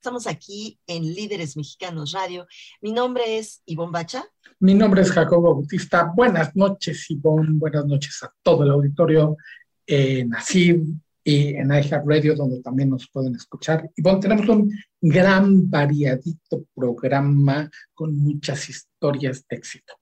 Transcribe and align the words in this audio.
Estamos 0.00 0.26
aquí 0.26 0.80
en 0.86 1.02
Líderes 1.02 1.58
Mexicanos 1.58 2.12
Radio. 2.12 2.46
Mi 2.80 2.90
nombre 2.90 3.36
es 3.36 3.60
Ivonne 3.66 3.92
Bacha. 3.92 4.24
Mi 4.58 4.72
nombre 4.72 5.02
es 5.02 5.12
Jacobo 5.12 5.52
Bautista. 5.56 6.10
Buenas 6.16 6.56
noches, 6.56 7.04
Ivonne. 7.10 7.58
Buenas 7.58 7.84
noches 7.84 8.22
a 8.22 8.32
todo 8.42 8.64
el 8.64 8.70
auditorio 8.70 9.36
en 9.86 10.34
ASID 10.34 10.80
y 11.22 11.48
en 11.48 11.70
iHeartRadio, 11.70 12.34
donde 12.34 12.62
también 12.62 12.88
nos 12.88 13.10
pueden 13.10 13.34
escuchar. 13.34 13.90
Ivonne, 13.94 14.20
tenemos 14.22 14.48
un 14.48 14.72
gran 15.02 15.68
variadito 15.68 16.64
programa 16.74 17.70
con 17.92 18.16
muchas 18.16 18.70
historias 18.70 19.44
de 19.50 19.56
éxito. 19.56 19.99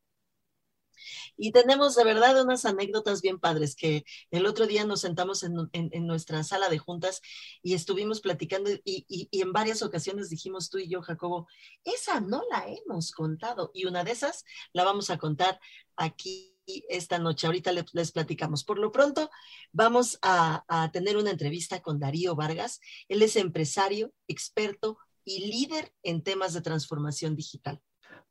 Y 1.39 1.53
tenemos 1.53 1.95
de 1.95 2.05
verdad 2.05 2.43
unas 2.43 2.65
anécdotas 2.65 3.23
bien 3.23 3.39
padres 3.39 3.77
que 3.77 4.05
el 4.33 4.45
otro 4.45 4.67
día 4.67 4.85
nos 4.85 5.03
sentamos 5.03 5.45
en, 5.45 6.07
nuestra 6.07 6.43
sala 6.43 6.69
de 6.69 6.79
juntas 6.79 7.23
y 7.63 7.75
estuvimos 7.75 8.21
platicando 8.21 8.71
y, 8.85 9.29
en 9.31 9.53
varias 9.53 9.83
ocasiones 9.83 10.31
dijimos 10.31 10.69
tú 10.69 10.79
y 10.79 10.89
yo, 10.89 11.01
Jacobo, 11.01 11.47
esa 11.85 12.21
no 12.21 12.43
la 12.51 12.67
hemos 12.67 13.13
contado 13.13 13.71
y 13.73 13.87
una 13.87 14.03
de 14.03 14.11
esas 14.11 14.45
la 14.73 14.83
vamos 14.83 15.11
a 15.11 15.19
contar 15.19 15.61
aquí 15.97 16.57
esta 16.89 17.21
noche. 17.21 17.47
Ahorita 17.47 17.71
les, 17.73 18.13
platicamos. 18.13 18.65
Por 18.65 18.79
lo 18.79 18.91
pronto, 18.91 19.31
vamos 19.73 20.19
a, 20.23 20.65
a 20.67 20.91
tener 20.91 21.17
una 21.17 21.31
entrevista 21.31 21.81
con 21.81 22.01
Darío 22.01 22.35
Vargas. 22.35 22.81
Él 23.09 23.23
es 23.23 23.37
empresario, 23.37 24.13
experto 24.27 24.99
y 25.25 25.47
líder 25.47 25.93
en 26.03 26.23
temas 26.23 26.53
de 26.53 26.63
transformación 26.63 27.37
digital. 27.37 27.81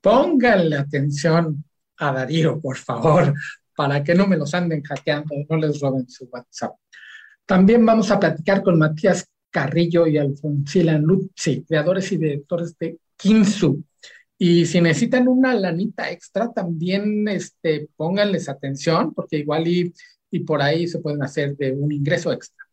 Pónganle 0.01 0.77
atención 0.77 1.63
a 1.97 2.11
Darío, 2.11 2.59
por 2.59 2.77
favor, 2.77 3.33
para 3.75 4.03
que 4.03 4.15
no 4.15 4.27
me 4.27 4.37
los 4.37 4.53
anden 4.53 4.81
hackeando, 4.83 5.35
no 5.49 5.57
les 5.57 5.79
roben 5.79 6.09
su 6.09 6.25
WhatsApp. 6.25 6.75
También 7.45 7.85
vamos 7.85 8.11
a 8.11 8.19
platicar 8.19 8.61
con 8.61 8.77
Matías 8.77 9.25
Carrillo 9.49 10.05
y 10.07 10.17
Alfonsila 10.17 10.97
Luzzi, 10.97 11.63
creadores 11.63 12.11
y 12.11 12.17
directores 12.17 12.77
de 12.77 12.97
Kinsu. 13.15 13.83
Y 14.37 14.65
si 14.65 14.81
necesitan 14.81 15.27
una 15.27 15.55
lanita 15.55 16.11
extra, 16.11 16.51
también 16.51 17.27
este, 17.27 17.89
pónganles 17.95 18.49
atención, 18.49 19.13
porque 19.13 19.37
igual 19.37 19.67
y, 19.67 19.93
y 20.29 20.39
por 20.41 20.61
ahí 20.61 20.87
se 20.87 20.99
pueden 20.99 21.23
hacer 21.23 21.55
de 21.57 21.71
un 21.71 21.91
ingreso 21.91 22.31
extra. 22.31 22.66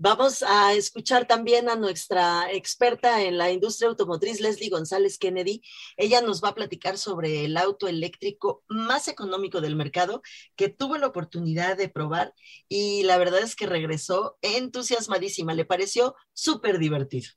Vamos 0.00 0.44
a 0.46 0.74
escuchar 0.74 1.26
también 1.26 1.68
a 1.68 1.74
nuestra 1.74 2.52
experta 2.52 3.24
en 3.24 3.36
la 3.36 3.50
industria 3.50 3.88
automotriz, 3.88 4.40
Leslie 4.40 4.70
González 4.70 5.18
Kennedy. 5.18 5.60
Ella 5.96 6.20
nos 6.20 6.40
va 6.40 6.50
a 6.50 6.54
platicar 6.54 6.96
sobre 6.96 7.44
el 7.44 7.56
auto 7.56 7.88
eléctrico 7.88 8.62
más 8.68 9.08
económico 9.08 9.60
del 9.60 9.74
mercado 9.74 10.22
que 10.54 10.68
tuvo 10.68 10.98
la 10.98 11.08
oportunidad 11.08 11.76
de 11.76 11.88
probar 11.88 12.32
y 12.68 13.02
la 13.02 13.18
verdad 13.18 13.42
es 13.42 13.56
que 13.56 13.66
regresó 13.66 14.38
entusiasmadísima. 14.40 15.52
Le 15.52 15.64
pareció 15.64 16.14
súper 16.32 16.78
divertido. 16.78 17.30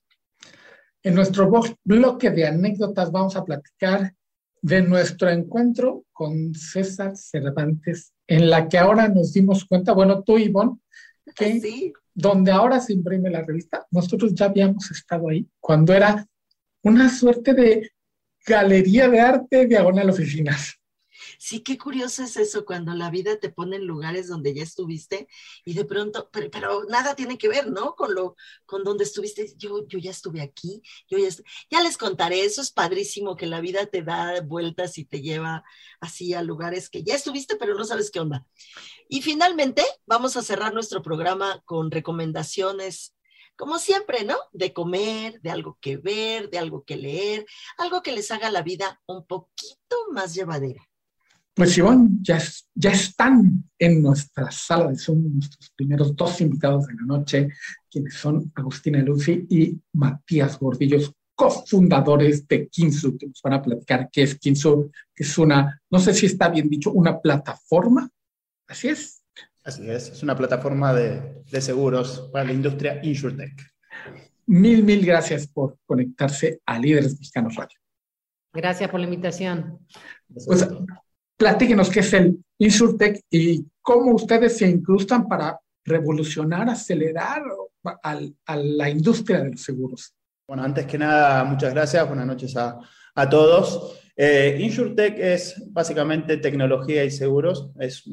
En 1.02 1.16
nuestro 1.16 1.50
bloque 1.84 2.30
de 2.30 2.46
anécdotas 2.46 3.12
vamos 3.12 3.36
a 3.36 3.44
platicar 3.44 4.14
de 4.62 4.84
nuestro 4.84 5.32
encuentro 5.32 6.06
con 6.12 6.54
César 6.54 7.18
Cervantes, 7.18 8.14
en 8.28 8.52
la 8.52 8.70
que 8.70 8.78
ahora 8.78 9.08
nos 9.08 9.34
dimos 9.34 9.66
cuenta, 9.66 9.94
bueno, 9.94 10.22
tú, 10.22 10.38
Ivonne, 10.38 10.78
que 11.36 11.60
sí 11.60 11.92
donde 12.14 12.52
ahora 12.52 12.80
se 12.80 12.94
imprime 12.94 13.30
la 13.30 13.44
revista, 13.44 13.86
nosotros 13.92 14.34
ya 14.34 14.46
habíamos 14.46 14.90
estado 14.92 15.30
ahí 15.30 15.48
cuando 15.60 15.94
era 15.94 16.26
una 16.84 17.10
suerte 17.10 17.54
de 17.54 17.92
galería 18.46 19.08
de 19.08 19.20
arte 19.20 19.68
diagonal 19.68 20.10
oficinas. 20.10 20.81
Sí, 21.44 21.62
qué 21.64 21.76
curioso 21.76 22.22
es 22.22 22.38
eso 22.38 22.66
cuando 22.66 22.94
la 22.94 23.10
vida 23.10 23.40
te 23.40 23.50
pone 23.50 23.78
en 23.78 23.88
lugares 23.88 24.28
donde 24.28 24.54
ya 24.54 24.62
estuviste 24.62 25.28
y 25.66 25.74
de 25.74 25.86
pronto, 25.86 26.30
pero, 26.32 26.84
nada 26.88 27.16
tiene 27.16 27.40
que 27.40 27.48
ver, 27.48 27.72
¿no? 27.72 27.96
Con 27.96 28.14
lo, 28.14 28.36
con 28.68 28.84
donde 28.84 29.06
estuviste. 29.06 29.52
Yo, 29.58 29.88
yo 29.88 29.98
ya 29.98 30.12
estuve 30.12 30.42
aquí, 30.42 30.84
yo 31.10 31.18
ya, 31.18 31.30
ya 31.72 31.82
les 31.82 31.98
contaré. 31.98 32.46
Eso 32.46 32.62
es 32.62 32.72
padrísimo 32.72 33.36
que 33.36 33.48
la 33.48 33.60
vida 33.60 33.88
te 33.88 34.04
da 34.04 34.42
vueltas 34.42 35.00
y 35.00 35.06
te 35.06 35.22
lleva 35.22 35.64
así 36.00 36.36
a 36.36 36.44
lugares 36.44 36.92
que 36.92 37.02
ya 37.04 37.16
estuviste, 37.16 37.56
pero 37.56 37.74
no 37.74 37.86
sabes 37.86 38.12
qué 38.12 38.20
onda. 38.20 38.46
Y 39.10 39.24
finalmente, 39.24 39.84
vamos 40.06 40.38
a 40.38 40.44
cerrar 40.44 40.76
nuestro 40.76 41.02
programa 41.02 41.64
con 41.66 41.90
recomendaciones 41.90 43.16
como 43.56 43.80
siempre, 43.80 44.26
¿no? 44.26 44.38
De 44.52 44.74
comer, 44.74 45.42
de 45.42 45.50
algo 45.50 45.80
que 45.82 45.98
ver, 45.98 46.52
de 46.52 46.60
algo 46.60 46.84
que 46.84 46.98
leer, 46.98 47.48
algo 47.80 48.04
que 48.04 48.12
les 48.12 48.30
haga 48.30 48.52
la 48.52 48.62
vida 48.62 49.02
un 49.08 49.26
poquito 49.26 49.98
más 50.12 50.36
llevadera. 50.36 50.91
Pues 51.54 51.78
Ivonne, 51.78 52.10
ya, 52.22 52.42
ya 52.74 52.92
están 52.92 53.64
en 53.78 54.02
nuestra 54.02 54.50
sala 54.52 54.90
de 54.90 54.98
Zoom 54.98 55.34
nuestros 55.34 55.72
primeros 55.76 56.16
dos 56.16 56.40
invitados 56.40 56.88
de 56.88 56.94
la 56.94 57.02
noche, 57.02 57.50
quienes 57.90 58.14
son 58.14 58.52
Agustina 58.56 59.00
Lucy 59.00 59.46
y 59.50 59.78
Matías 59.94 60.58
Gordillos, 60.58 61.12
cofundadores 61.36 62.48
de 62.48 62.70
Kinsu, 62.70 63.18
que 63.18 63.28
nos 63.28 63.42
van 63.42 63.54
a 63.54 63.62
platicar 63.62 64.10
qué 64.12 64.24
es 64.24 64.40
Kinsu, 64.40 64.92
que 65.14 65.24
es 65.24 65.38
una, 65.38 65.82
no 65.90 66.00
sé 66.00 66.14
si 66.14 66.28
está 66.28 66.48
bien 66.48 66.70
dicho, 66.70 66.92
una 66.92 67.20
plataforma. 67.20 68.10
Así 68.68 68.88
es. 68.88 69.22
Así 69.64 69.90
es, 69.90 70.10
es 70.10 70.24
una 70.24 70.36
plataforma 70.36 70.94
de, 70.94 71.44
de 71.52 71.62
seguros 71.62 72.30
para 72.32 72.46
la 72.46 72.54
industria 72.54 73.00
InsurTech. 73.04 73.62
Mil, 74.48 74.84
mil 74.84 75.06
gracias 75.06 75.48
por 75.48 75.78
conectarse 75.86 76.62
a 76.66 76.80
Líderes 76.80 77.14
Mexicanos 77.14 77.56
Radio. 77.56 77.78
Gracias 78.54 78.90
por 78.90 79.00
la 79.00 79.06
invitación. 79.06 79.80
Pues, 80.46 80.68
platíquenos 81.42 81.90
qué 81.90 82.02
es 82.02 82.14
el 82.14 82.38
Insurtech 82.60 83.20
y 83.32 83.66
cómo 83.82 84.14
ustedes 84.14 84.60
se 84.60 84.70
incrustan 84.70 85.28
para 85.28 85.60
revolucionar, 85.84 86.70
acelerar 86.70 87.42
a 88.04 88.56
la 88.56 88.88
industria 88.88 89.42
de 89.42 89.50
los 89.50 89.64
seguros. 89.64 90.14
Bueno, 90.48 90.62
antes 90.62 90.86
que 90.86 91.00
nada, 91.00 91.44
muchas 91.44 91.74
gracias, 91.74 92.08
buenas 92.08 92.28
noches 92.28 92.56
a, 92.56 92.78
a 93.16 93.28
todos. 93.28 94.00
Eh, 94.16 94.56
InsurTech 94.60 95.18
es 95.18 95.56
básicamente 95.72 96.38
tecnología 96.38 97.04
y 97.04 97.10
seguros, 97.10 97.72
es 97.80 98.04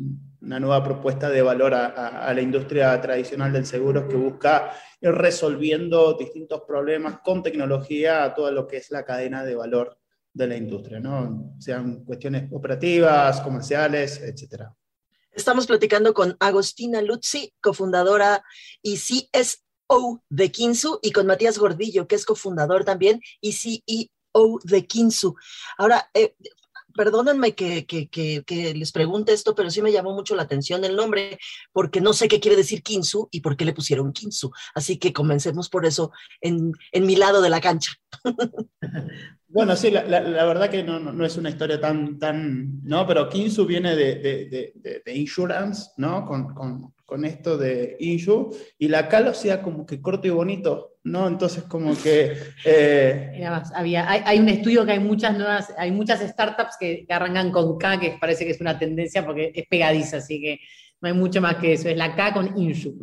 una 0.41 0.59
nueva 0.59 0.83
propuesta 0.83 1.29
de 1.29 1.43
valor 1.43 1.75
a, 1.75 1.87
a, 2.27 2.33
la 2.33 2.41
industria 2.41 2.99
tradicional 2.99 3.53
del 3.53 3.67
seguro 3.67 4.09
que 4.09 4.17
busca 4.17 4.73
ir 5.03 5.13
resolviendo 5.13 6.15
distintos 6.15 6.63
problemas 6.67 7.19
con 7.23 7.43
tecnología 7.43 8.25
a 8.25 8.35
todo 8.35 8.51
lo 8.53 8.67
que 8.67 8.79
es 8.79 8.91
la 8.91 9.05
cadena 9.05 9.45
de 9.45 9.55
valor 9.55 9.98
de 10.39 10.47
la 10.47 10.57
industria, 10.57 11.01
¿no? 11.01 11.55
Sean 11.59 12.05
cuestiones 12.05 12.51
operativas, 12.53 13.41
comerciales, 13.41 14.21
etcétera. 14.23 14.73
Estamos 15.33 15.67
platicando 15.67 16.15
con 16.15 16.37
Agostina 16.39 17.03
Luzzi, 17.03 17.53
cofundadora 17.61 18.43
y 18.81 18.97
CSO 18.97 20.23
de 20.29 20.51
Kinsu, 20.51 21.01
y 21.03 21.11
con 21.13 21.27
Matías 21.27 21.59
Gordillo, 21.59 22.07
que 22.07 22.15
es 22.15 22.25
cofundador 22.25 22.85
también 22.85 23.21
y 23.41 23.53
CEO 23.53 24.61
de 24.63 24.87
Kinsu. 24.87 25.35
Ahora, 25.77 26.09
eh, 26.15 26.35
perdónenme 26.99 27.55
que, 27.55 27.87
les 28.75 28.91
pregunte 28.91 29.33
esto, 29.33 29.55
pero 29.55 29.71
sí 29.71 29.81
me 29.83 29.93
llamó 29.93 30.15
mucho 30.15 30.35
la 30.35 30.43
atención 30.43 30.85
el 30.85 30.97
nombre, 30.97 31.39
porque 31.73 32.01
no 32.01 32.13
sé 32.13 32.27
qué 32.27 32.41
quiere 32.41 32.57
decir 32.57 32.83
Kinsu 32.83 33.29
y 33.31 33.41
por 33.41 33.57
qué 33.57 33.65
le 33.65 33.73
pusieron 33.73 34.13
Kinsu. 34.13 34.51
Así 34.75 34.99
que 34.99 35.13
comencemos 35.13 35.69
por 35.69 35.87
eso 35.87 36.11
en, 36.41 36.73
en 36.91 37.07
mi 37.07 37.15
lado 37.15 37.41
de 37.41 37.51
la 37.51 37.61
cancha. 37.61 37.93
Bueno, 39.51 39.75
sí, 39.77 39.91
la, 39.91 40.03
verdad 40.45 40.69
que 40.69 40.83
no, 40.83 41.25
es 41.25 41.39
una 41.39 41.49
historia 41.49 41.81
tan, 41.81 42.19
tan, 42.19 42.83
¿no? 42.83 43.07
Pero 43.07 43.31
Kinsu 43.31 43.65
viene 43.65 43.97
de, 43.97 44.71
de, 45.03 45.15
insurance, 45.15 45.93
¿no? 45.97 46.27
Con, 46.27 46.93
esto 47.25 47.57
de 47.57 47.97
insure, 48.01 48.57
y 48.79 48.89
la 48.89 49.09
K 49.09 49.21
lo 49.21 49.31
hacía 49.31 49.63
como 49.63 49.87
que 49.87 50.01
corto 50.01 50.27
y 50.27 50.31
bonito, 50.31 50.97
¿no? 51.05 51.27
Entonces 51.27 51.65
como 51.65 51.97
que... 51.97 52.37
Eh... 52.65 53.41
más, 53.43 53.73
había, 53.75 54.11
hay, 54.11 54.39
un 54.39 54.49
estudio 54.49 54.85
que 54.85 54.93
hay 54.93 55.01
muchas 55.01 55.37
nuevas, 55.37 55.73
hay 55.79 55.91
muchas 55.91 56.21
startups 56.21 56.77
que, 56.79 57.07
arrancan 57.09 57.51
con 57.51 57.79
K, 57.79 57.99
que 57.99 58.19
parece 58.21 58.45
que 58.45 58.51
es 58.51 58.61
una 58.61 58.79
tendencia 58.79 59.25
porque 59.25 59.53
es 59.55 59.67
pegadiza, 59.69 60.19
así 60.19 60.41
que 60.41 60.61
no 61.01 61.09
hay 61.09 61.15
mucho 61.15 61.41
más 61.41 61.57
que 61.57 61.73
eso, 61.73 61.89
es 61.89 61.97
la 61.97 62.15
K 62.15 62.35
con 62.35 62.59
insure. 62.59 62.97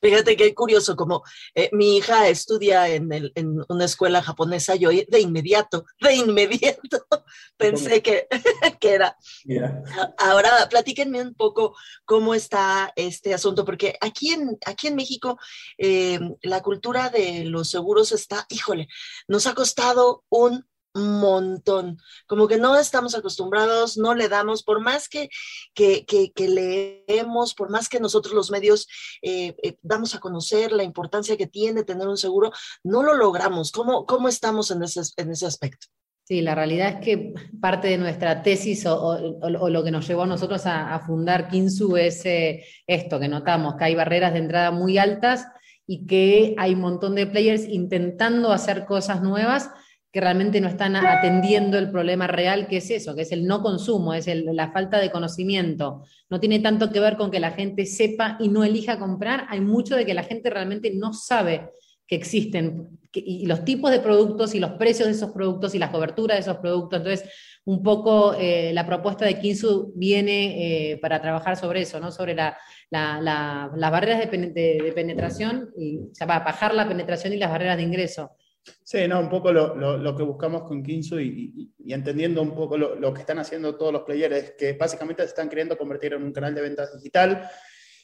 Fíjate 0.00 0.36
qué 0.36 0.54
curioso, 0.54 0.96
como 0.96 1.22
eh, 1.54 1.68
mi 1.72 1.98
hija 1.98 2.28
estudia 2.28 2.88
en, 2.88 3.12
el, 3.12 3.32
en, 3.34 3.62
una 3.68 3.84
escuela 3.84 4.22
japonesa, 4.22 4.74
yo 4.74 4.88
de 4.90 5.20
inmediato, 5.20 5.84
de 6.00 6.14
inmediato 6.14 7.06
pensé 7.56 8.02
que, 8.02 8.26
que 8.80 8.94
era. 8.94 9.16
Yeah. 9.44 9.82
Ahora, 10.18 10.68
platíquenme 10.70 11.20
un 11.20 11.34
poco 11.34 11.76
cómo 12.04 12.34
está 12.34 12.92
este 12.96 13.34
asunto, 13.34 13.64
porque 13.64 13.96
aquí 14.00 14.30
en, 14.32 14.58
aquí 14.64 14.86
en 14.86 14.96
México 14.96 15.38
eh, 15.76 16.18
la 16.42 16.62
cultura 16.62 17.10
de 17.10 17.44
los 17.44 17.68
seguros 17.68 18.12
está, 18.12 18.46
híjole, 18.48 18.88
nos 19.28 19.46
ha 19.46 19.54
costado 19.54 20.24
un 20.30 20.66
montón. 20.94 21.98
Como 22.26 22.48
que 22.48 22.58
no 22.58 22.76
estamos 22.76 23.14
acostumbrados, 23.14 23.96
no 23.96 24.14
le 24.14 24.28
damos, 24.28 24.62
por 24.62 24.80
más 24.80 25.08
que, 25.08 25.28
que, 25.74 26.04
que, 26.04 26.48
leemos, 26.48 27.54
por 27.54 27.70
más 27.70 27.88
que 27.88 28.00
nosotros 28.00 28.34
los 28.34 28.50
medios 28.50 28.88
eh, 29.22 29.54
eh, 29.62 29.76
damos 29.82 30.14
a 30.14 30.20
conocer 30.20 30.72
la 30.72 30.82
importancia 30.82 31.36
que 31.36 31.46
tiene 31.46 31.84
tener 31.84 32.08
un 32.08 32.16
seguro, 32.16 32.52
no 32.82 33.02
lo 33.02 33.14
logramos. 33.14 33.72
¿Cómo, 33.72 34.06
cómo 34.06 34.28
estamos 34.28 34.70
en 34.70 34.82
ese, 34.82 35.00
en 35.16 35.30
ese 35.30 35.46
aspecto? 35.46 35.86
Sí, 36.24 36.42
la 36.42 36.54
realidad 36.54 36.90
es 36.90 37.04
que 37.04 37.34
parte 37.60 37.88
de 37.88 37.98
nuestra 37.98 38.42
tesis 38.44 38.86
o, 38.86 38.96
o, 39.42 39.68
lo 39.68 39.82
que 39.82 39.90
nos 39.90 40.06
llevó 40.06 40.22
a 40.22 40.26
nosotros 40.26 40.64
a, 40.64 40.94
a 40.94 41.00
fundar 41.00 41.48
Kinsu 41.48 41.96
es 41.96 42.24
eh, 42.24 42.64
esto, 42.86 43.18
que 43.18 43.26
notamos 43.26 43.74
que 43.74 43.84
hay 43.84 43.96
barreras 43.96 44.32
de 44.32 44.38
entrada 44.38 44.70
muy 44.70 44.96
altas 44.96 45.48
y 45.88 46.06
que 46.06 46.54
hay 46.56 46.74
un 46.74 46.82
montón 46.82 47.16
de 47.16 47.26
players 47.26 47.64
intentando 47.64 48.52
hacer 48.52 48.86
cosas 48.86 49.22
nuevas 49.22 49.70
que 50.12 50.20
realmente 50.20 50.60
no 50.60 50.68
están 50.68 50.96
atendiendo 50.96 51.78
el 51.78 51.90
problema 51.90 52.26
real 52.26 52.66
que 52.66 52.78
es 52.78 52.90
eso, 52.90 53.14
que 53.14 53.22
es 53.22 53.32
el 53.32 53.46
no 53.46 53.62
consumo, 53.62 54.12
es 54.12 54.26
la 54.26 54.72
falta 54.72 54.98
de 54.98 55.10
conocimiento. 55.10 56.02
No 56.28 56.40
tiene 56.40 56.58
tanto 56.58 56.90
que 56.90 57.00
ver 57.00 57.16
con 57.16 57.30
que 57.30 57.38
la 57.38 57.52
gente 57.52 57.86
sepa 57.86 58.36
y 58.40 58.48
no 58.48 58.64
elija 58.64 58.98
comprar, 58.98 59.46
hay 59.48 59.60
mucho 59.60 59.94
de 59.94 60.04
que 60.04 60.14
la 60.14 60.24
gente 60.24 60.50
realmente 60.50 60.92
no 60.94 61.12
sabe 61.12 61.70
que 62.06 62.16
existen 62.16 62.88
y 63.12 63.46
los 63.46 63.64
tipos 63.64 63.90
de 63.90 64.00
productos 64.00 64.54
y 64.54 64.60
los 64.60 64.72
precios 64.72 65.08
de 65.08 65.14
esos 65.14 65.30
productos 65.30 65.74
y 65.74 65.78
las 65.78 65.90
coberturas 65.90 66.36
de 66.36 66.42
esos 66.42 66.58
productos. 66.58 66.98
Entonces, 66.98 67.28
un 67.64 67.82
poco 67.82 68.34
eh, 68.34 68.72
la 68.72 68.86
propuesta 68.86 69.24
de 69.24 69.38
Kinsu 69.38 69.92
viene 69.96 70.92
eh, 70.92 70.98
para 70.98 71.20
trabajar 71.20 71.56
sobre 71.56 71.82
eso, 71.82 71.98
¿no? 72.00 72.12
sobre 72.12 72.34
las 72.34 72.54
barreras 72.90 74.30
de, 74.30 74.92
penetración, 74.94 75.70
y, 75.76 75.98
o 75.98 76.14
sea, 76.14 76.26
para 76.26 76.44
bajar 76.44 76.74
la 76.74 76.88
penetración 76.88 77.32
y 77.32 77.36
las 77.36 77.50
barreras 77.50 77.76
de 77.76 77.82
ingreso. 77.82 78.30
Sí, 78.84 79.06
no, 79.08 79.20
un 79.20 79.28
poco 79.28 79.52
lo, 79.52 79.74
lo, 79.74 80.16
que 80.16 80.22
buscamos 80.22 80.62
con 80.64 80.82
Kinsu 80.82 81.18
y, 81.20 81.72
entendiendo 81.86 82.42
un 82.42 82.54
poco 82.54 82.76
lo, 82.76 82.94
lo, 82.94 83.14
que 83.14 83.20
están 83.20 83.38
haciendo 83.38 83.76
todos 83.76 83.92
los 83.92 84.02
players 84.02 84.36
es 84.36 84.50
que 84.58 84.72
básicamente 84.74 85.22
se 85.22 85.28
están 85.28 85.48
queriendo 85.48 85.78
convertir 85.78 86.12
en 86.12 86.22
un 86.22 86.32
canal 86.32 86.54
de 86.54 86.60
ventas 86.60 86.94
digital 86.94 87.48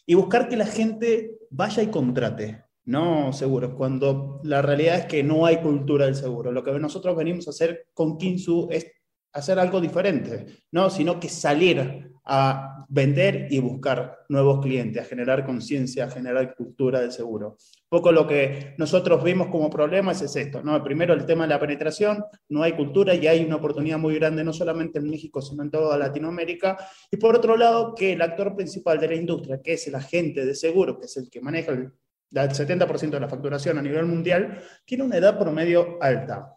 y 0.07 0.15
buscar 0.15 0.49
que 0.49 0.57
la 0.57 0.67
gente 0.67 1.39
vaya 1.51 1.83
y 1.83 1.89
contrate, 1.89 2.65
no 2.85 3.33
seguros, 3.33 3.75
cuando 3.75 4.41
la 4.45 4.63
realidad 4.63 4.99
es 4.99 5.07
que 5.07 5.23
no 5.23 5.45
hay 5.45 5.61
cultura 5.61 6.07
del 6.07 6.15
seguro. 6.15 6.53
Lo 6.53 6.63
que 6.63 6.73
nosotros 6.73 7.17
venimos 7.17 7.47
a 7.49 7.51
hacer 7.51 7.89
con 7.93 8.17
Kinsu 8.17 8.69
es 8.71 8.87
hacer 9.33 9.59
algo 9.59 9.81
diferente, 9.81 10.47
no, 10.71 10.89
sino 10.89 11.21
que 11.21 11.29
salir 11.29 12.13
a 12.27 12.85
vender 12.89 13.47
y 13.51 13.61
buscar 13.61 14.25
nuevos 14.29 14.61
clientes, 14.61 15.03
a 15.03 15.07
generar 15.07 15.45
conciencia, 15.45 16.05
a 16.05 16.11
generar 16.11 16.55
cultura 16.55 17.01
del 17.01 17.13
seguro. 17.13 17.57
Poco 17.89 18.11
lo 18.11 18.27
que 18.27 18.75
nosotros 18.79 19.23
vimos 19.23 19.47
como 19.49 19.71
problemas 19.71 20.21
es 20.23 20.35
esto, 20.35 20.63
¿no? 20.63 20.83
Primero 20.83 21.15
el 21.15 21.25
tema 21.25 21.45
de 21.45 21.51
la 21.51 21.61
penetración, 21.61 22.25
no 22.49 22.63
hay 22.63 22.73
cultura 22.73 23.15
y 23.15 23.27
hay 23.29 23.45
una 23.45 23.57
oportunidad 23.57 23.99
muy 23.99 24.17
grande 24.17 24.43
no 24.43 24.53
solamente 24.53 24.99
en 24.99 25.09
México, 25.09 25.41
sino 25.41 25.63
en 25.63 25.71
toda 25.71 25.97
Latinoamérica. 25.97 26.77
Y 27.11 27.17
por 27.17 27.37
otro 27.37 27.57
lado, 27.57 27.95
que 27.95 28.13
el 28.15 28.23
actor 28.23 28.57
principal 28.57 28.99
de 28.99 29.09
la 29.09 29.15
industria, 29.15 29.63
que 29.63 29.75
es 29.75 29.87
el 29.87 29.95
agente 29.95 30.45
de 30.45 30.55
seguro, 30.55 30.99
que 30.99 31.07
es 31.07 31.17
el 31.17 31.31
que 31.31 31.41
maneja 31.41 31.73
el 31.73 31.93
70% 32.33 33.11
de 33.11 33.21
la 33.21 33.29
facturación 33.29 33.79
a 33.79 33.83
nivel 33.83 34.07
mundial, 34.07 34.61
tiene 34.85 35.05
una 35.05 35.17
edad 35.17 35.39
promedio 35.39 35.97
alta. 36.01 36.56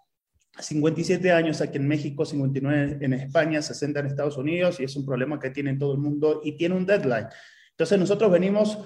57 0.59 1.31
años 1.31 1.61
aquí 1.61 1.77
en 1.77 1.88
México, 1.88 2.25
59 2.25 2.97
en 3.01 3.13
España, 3.13 3.61
60 3.61 4.00
en 4.00 4.06
Estados 4.06 4.38
Unidos, 4.38 4.79
y 4.79 4.83
es 4.83 4.95
un 4.95 5.06
problema 5.06 5.39
que 5.39 5.50
tiene 5.50 5.75
todo 5.77 5.94
el 5.94 6.00
mundo 6.00 6.41
y 6.44 6.57
tiene 6.57 6.75
un 6.75 6.85
deadline. 6.85 7.27
Entonces 7.71 7.97
nosotros 7.97 8.31
venimos 8.31 8.77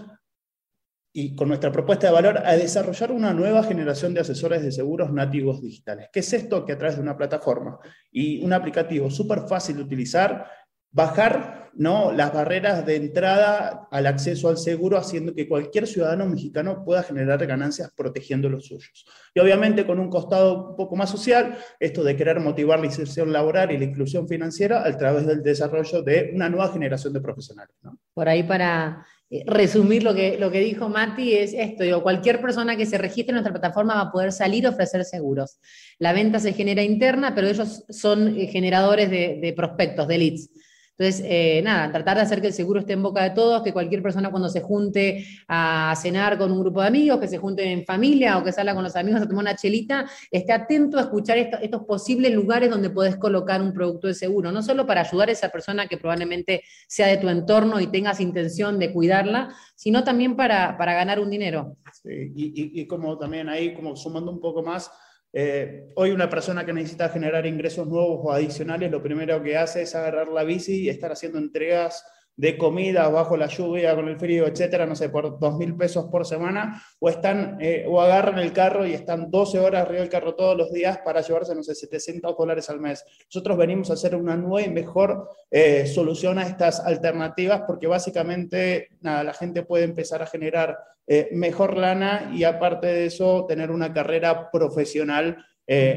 y 1.15 1.35
con 1.35 1.47
nuestra 1.47 1.71
propuesta 1.71 2.07
de 2.07 2.13
valor 2.13 2.39
a 2.39 2.57
desarrollar 2.57 3.11
una 3.11 3.33
nueva 3.33 3.63
generación 3.63 4.15
de 4.15 4.21
asesores 4.21 4.63
de 4.63 4.71
seguros 4.71 5.13
nativos 5.13 5.61
digitales. 5.61 6.09
¿Qué 6.11 6.21
es 6.21 6.33
esto? 6.33 6.65
Que 6.65 6.73
a 6.73 6.77
través 6.77 6.95
de 6.95 7.03
una 7.03 7.15
plataforma 7.15 7.77
y 8.11 8.43
un 8.43 8.51
aplicativo 8.51 9.11
súper 9.11 9.41
fácil 9.47 9.77
de 9.77 9.83
utilizar, 9.83 10.47
bajar 10.93 11.71
¿no? 11.75 12.11
las 12.11 12.31
barreras 12.33 12.85
de 12.85 12.95
entrada 12.95 13.87
al 13.91 14.05
acceso 14.05 14.49
al 14.49 14.57
seguro, 14.57 14.97
haciendo 14.97 15.33
que 15.33 15.47
cualquier 15.47 15.87
ciudadano 15.87 16.25
mexicano 16.25 16.83
pueda 16.85 17.03
generar 17.03 17.45
ganancias 17.45 17.91
protegiendo 17.95 18.49
los 18.49 18.67
suyos. 18.67 19.05
Y 19.33 19.39
obviamente 19.39 19.85
con 19.85 19.99
un 19.99 20.09
costado 20.09 20.69
un 20.69 20.75
poco 20.75 20.95
más 20.95 21.09
social, 21.09 21.57
esto 21.79 22.03
de 22.03 22.15
querer 22.15 22.39
motivar 22.39 22.79
la 22.79 22.85
inserción 22.85 23.33
laboral 23.33 23.71
y 23.71 23.77
la 23.77 23.85
inclusión 23.85 24.27
financiera 24.27 24.85
a 24.85 24.97
través 24.97 25.25
del 25.25 25.41
desarrollo 25.41 26.03
de 26.03 26.31
una 26.33 26.49
nueva 26.49 26.71
generación 26.71 27.13
de 27.13 27.21
profesionales. 27.21 27.75
Por 28.13 28.29
ahí 28.29 28.43
para 28.43 29.05
eh, 29.31 29.43
resumir 29.47 30.03
lo 30.03 30.13
que, 30.13 30.37
lo 30.37 30.51
que 30.51 30.59
dijo 30.59 30.89
Mati 30.89 31.33
es 31.33 31.53
esto, 31.53 32.03
cualquier 32.03 32.39
persona 32.39 32.77
que 32.77 32.85
se 32.85 32.99
registre 32.99 33.31
en 33.31 33.35
nuestra 33.35 33.53
plataforma 33.53 33.95
va 33.95 34.01
a 34.01 34.11
poder 34.11 34.31
salir 34.31 34.67
a 34.67 34.69
ofrecer 34.69 35.03
seguros. 35.05 35.57
La 35.97 36.13
venta 36.13 36.39
se 36.39 36.53
genera 36.53 36.83
interna, 36.83 37.33
pero 37.33 37.47
ellos 37.47 37.83
son 37.89 38.37
eh, 38.37 38.45
generadores 38.45 39.09
de 39.09 39.53
prospectos, 39.57 40.07
de 40.07 40.17
leads. 40.19 40.49
Entonces, 40.97 41.25
eh, 41.27 41.61
nada, 41.63 41.91
tratar 41.91 42.17
de 42.17 42.23
hacer 42.23 42.39
que 42.39 42.47
el 42.47 42.53
seguro 42.53 42.79
esté 42.79 42.93
en 42.93 43.01
boca 43.01 43.23
de 43.23 43.31
todos, 43.31 43.63
que 43.63 43.73
cualquier 43.73 44.03
persona 44.03 44.29
cuando 44.29 44.47
se 44.47 44.61
junte 44.61 45.25
a 45.47 45.95
cenar 45.97 46.37
con 46.37 46.51
un 46.51 46.59
grupo 46.59 46.81
de 46.81 46.87
amigos, 46.87 47.19
que 47.19 47.27
se 47.27 47.39
junte 47.39 47.63
en 47.63 47.83
familia 47.83 48.37
o 48.37 48.43
que 48.43 48.51
salga 48.51 48.75
con 48.75 48.83
los 48.83 48.95
amigos 48.95 49.21
a 49.21 49.27
tomar 49.27 49.43
una 49.43 49.55
chelita, 49.55 50.05
esté 50.29 50.53
atento 50.53 50.99
a 50.99 51.01
escuchar 51.01 51.37
estos 51.37 51.83
posibles 51.85 52.31
lugares 52.31 52.69
donde 52.69 52.91
podés 52.91 53.15
colocar 53.15 53.59
un 53.61 53.73
producto 53.73 54.07
de 54.07 54.13
seguro, 54.13 54.51
no 54.51 54.61
solo 54.61 54.85
para 54.85 55.01
ayudar 55.01 55.29
a 55.29 55.31
esa 55.31 55.49
persona 55.49 55.87
que 55.87 55.97
probablemente 55.97 56.61
sea 56.87 57.07
de 57.07 57.17
tu 57.17 57.27
entorno 57.27 57.79
y 57.79 57.87
tengas 57.87 58.19
intención 58.19 58.77
de 58.77 58.93
cuidarla, 58.93 59.49
sino 59.75 60.03
también 60.03 60.35
para, 60.35 60.77
para 60.77 60.93
ganar 60.93 61.19
un 61.19 61.31
dinero. 61.31 61.77
Sí, 61.91 62.31
y, 62.35 62.81
y 62.81 62.85
como 62.85 63.17
también 63.17 63.49
ahí, 63.49 63.73
como 63.73 63.95
sumando 63.95 64.31
un 64.31 64.39
poco 64.39 64.61
más, 64.61 64.91
eh, 65.33 65.89
hoy 65.95 66.11
una 66.11 66.29
persona 66.29 66.63
que 66.63 66.73
necesita 66.73 67.09
generar 67.09 67.47
ingresos 67.47 67.87
nuevos 67.87 68.19
o 68.23 68.31
adicionales, 68.31 68.91
lo 68.91 69.01
primero 69.01 69.41
que 69.41 69.57
hace 69.57 69.81
es 69.81 69.95
agarrar 69.95 70.27
la 70.27 70.43
bici 70.43 70.83
y 70.83 70.89
estar 70.89 71.11
haciendo 71.11 71.39
entregas 71.39 72.05
de 72.35 72.57
comida 72.57 73.07
bajo 73.09 73.37
la 73.37 73.47
lluvia, 73.47 73.95
con 73.95 74.07
el 74.07 74.17
frío, 74.17 74.47
etcétera, 74.47 74.85
no 74.85 74.95
sé, 74.95 75.09
por 75.09 75.39
dos 75.39 75.57
mil 75.57 75.75
pesos 75.75 76.05
por 76.05 76.25
semana, 76.25 76.81
o 76.99 77.09
están, 77.09 77.57
eh, 77.61 77.85
o 77.87 78.01
agarran 78.01 78.39
el 78.39 78.51
carro 78.53 78.85
y 78.85 78.93
están 78.93 79.29
12 79.29 79.59
horas 79.59 79.83
arriba 79.83 80.01
del 80.01 80.09
carro 80.09 80.35
todos 80.35 80.57
los 80.57 80.71
días 80.71 80.99
para 81.05 81.21
llevarse, 81.21 81.53
no 81.53 81.63
sé, 81.63 81.75
700 81.75 82.35
dólares 82.35 82.69
al 82.69 82.79
mes. 82.79 83.05
Nosotros 83.25 83.57
venimos 83.57 83.89
a 83.89 83.93
hacer 83.93 84.15
una 84.15 84.35
nueva 84.35 84.67
y 84.67 84.71
mejor 84.71 85.29
eh, 85.51 85.85
solución 85.85 86.39
a 86.39 86.47
estas 86.47 86.79
alternativas 86.79 87.63
porque 87.67 87.87
básicamente, 87.87 88.89
nada, 89.01 89.23
la 89.23 89.33
gente 89.33 89.63
puede 89.63 89.83
empezar 89.83 90.21
a 90.21 90.27
generar 90.27 90.77
eh, 91.05 91.29
mejor 91.33 91.77
lana 91.77 92.31
y 92.33 92.43
aparte 92.43 92.87
de 92.87 93.05
eso, 93.05 93.45
tener 93.47 93.71
una 93.71 93.93
carrera 93.93 94.49
profesional, 94.51 95.37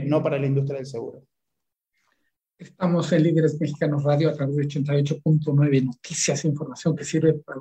no 0.05 0.23
para 0.23 0.39
la 0.39 0.47
industria 0.47 0.79
del 0.79 0.87
seguro. 0.87 1.23
Estamos 2.59 3.13
en 3.13 3.23
Líderes 3.23 3.61
Mexicanos 3.61 4.03
Radio 4.03 4.31
a 4.31 4.33
través 4.33 4.57
de 4.57 4.67
88.9 4.67 5.85
Noticias, 5.85 6.45
e 6.45 6.49
información 6.49 6.97
que 6.97 7.05
sirve 7.05 7.35
para 7.35 7.61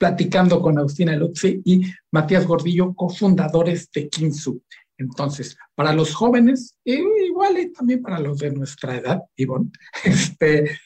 platicando 0.00 0.62
con 0.62 0.78
Agustina 0.78 1.14
Lutzi 1.14 1.60
y 1.62 1.82
Matías 2.10 2.46
Gordillo, 2.46 2.94
cofundadores 2.94 3.90
de 3.92 4.08
Kinsu. 4.08 4.62
Entonces, 4.96 5.58
para 5.74 5.92
los 5.92 6.14
jóvenes, 6.14 6.78
igual 6.84 7.58
y 7.58 7.70
también 7.70 8.00
para 8.00 8.18
los 8.18 8.38
de 8.38 8.50
nuestra 8.50 8.96
edad, 8.96 9.20
Ivonne, 9.36 9.70
este, 10.04 10.78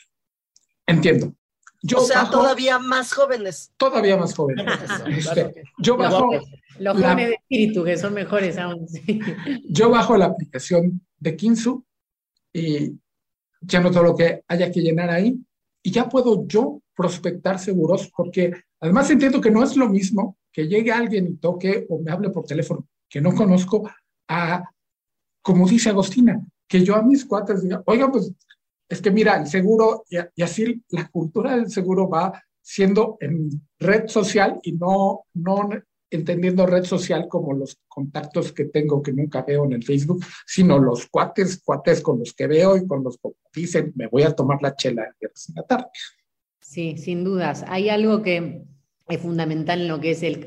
entiendo. 0.84 1.32
Yo 1.80 1.98
o 1.98 2.04
sea, 2.04 2.28
todavía 2.28 2.80
más 2.80 3.12
jóvenes. 3.12 3.72
Todavía 3.76 4.16
más 4.16 4.34
jóvenes. 4.34 4.66
Este, 5.06 5.62
yo 5.78 5.96
bajo. 5.96 6.30
Los 6.80 6.96
jóvenes 6.96 7.28
de 7.28 7.34
espíritu, 7.34 7.84
que 7.84 7.96
son 7.96 8.14
mejores 8.14 8.58
aún. 8.58 8.84
Yo 9.68 9.90
bajo 9.90 10.16
la 10.16 10.24
aplicación 10.24 11.06
de 11.20 11.36
Kinsu 11.36 11.84
y 12.52 12.98
lleno 13.66 13.90
todo 13.90 14.02
lo 14.02 14.16
que 14.16 14.42
haya 14.48 14.70
que 14.70 14.80
llenar 14.80 15.10
ahí 15.10 15.38
y 15.82 15.90
ya 15.90 16.08
puedo 16.08 16.46
yo 16.46 16.80
prospectar 16.94 17.58
seguros, 17.58 18.10
porque 18.16 18.52
además 18.80 19.10
entiendo 19.10 19.40
que 19.40 19.50
no 19.50 19.62
es 19.62 19.76
lo 19.76 19.88
mismo 19.88 20.36
que 20.52 20.68
llegue 20.68 20.92
alguien 20.92 21.26
y 21.26 21.36
toque 21.36 21.86
o 21.88 21.98
me 22.00 22.10
hable 22.10 22.30
por 22.30 22.44
teléfono 22.44 22.86
que 23.14 23.20
no 23.20 23.32
conozco 23.32 23.88
a, 24.28 24.64
como 25.40 25.68
dice 25.68 25.90
Agostina, 25.90 26.44
que 26.66 26.84
yo 26.84 26.96
a 26.96 27.02
mis 27.02 27.24
cuates 27.24 27.62
diga, 27.62 27.80
oiga, 27.86 28.10
pues 28.10 28.32
es 28.88 29.00
que 29.00 29.12
mira, 29.12 29.36
el 29.36 29.46
seguro, 29.46 30.04
y, 30.08 30.42
así 30.42 30.82
la 30.88 31.08
cultura 31.08 31.54
del 31.54 31.70
seguro 31.70 32.08
va 32.08 32.42
siendo 32.60 33.16
en 33.20 33.50
red 33.78 34.08
social 34.08 34.58
y 34.64 34.72
no, 34.72 35.26
no 35.34 35.68
entendiendo 36.16 36.66
red 36.66 36.84
social 36.84 37.26
como 37.28 37.52
los 37.52 37.78
contactos 37.88 38.52
que 38.52 38.64
tengo 38.64 39.02
que 39.02 39.12
nunca 39.12 39.42
veo 39.42 39.64
en 39.64 39.72
el 39.72 39.84
Facebook, 39.84 40.24
sino 40.46 40.78
los 40.78 41.06
cuates, 41.06 41.62
cuates 41.64 42.00
con 42.00 42.18
los 42.18 42.32
que 42.32 42.46
veo 42.46 42.76
y 42.76 42.86
con 42.86 43.02
los 43.02 43.18
que 43.18 43.30
dicen, 43.54 43.92
me 43.96 44.06
voy 44.06 44.22
a 44.22 44.34
tomar 44.34 44.60
la 44.62 44.74
chela 44.76 45.04
en 45.20 45.54
la 45.54 45.62
tarde. 45.62 45.86
Sí, 46.60 46.96
sin 46.96 47.24
dudas. 47.24 47.64
Hay 47.68 47.88
algo 47.88 48.22
que, 48.22 48.62
es 49.08 49.20
fundamental 49.20 49.82
en 49.82 49.88
lo 49.88 50.00
que 50.00 50.12
es 50.12 50.22
el, 50.22 50.44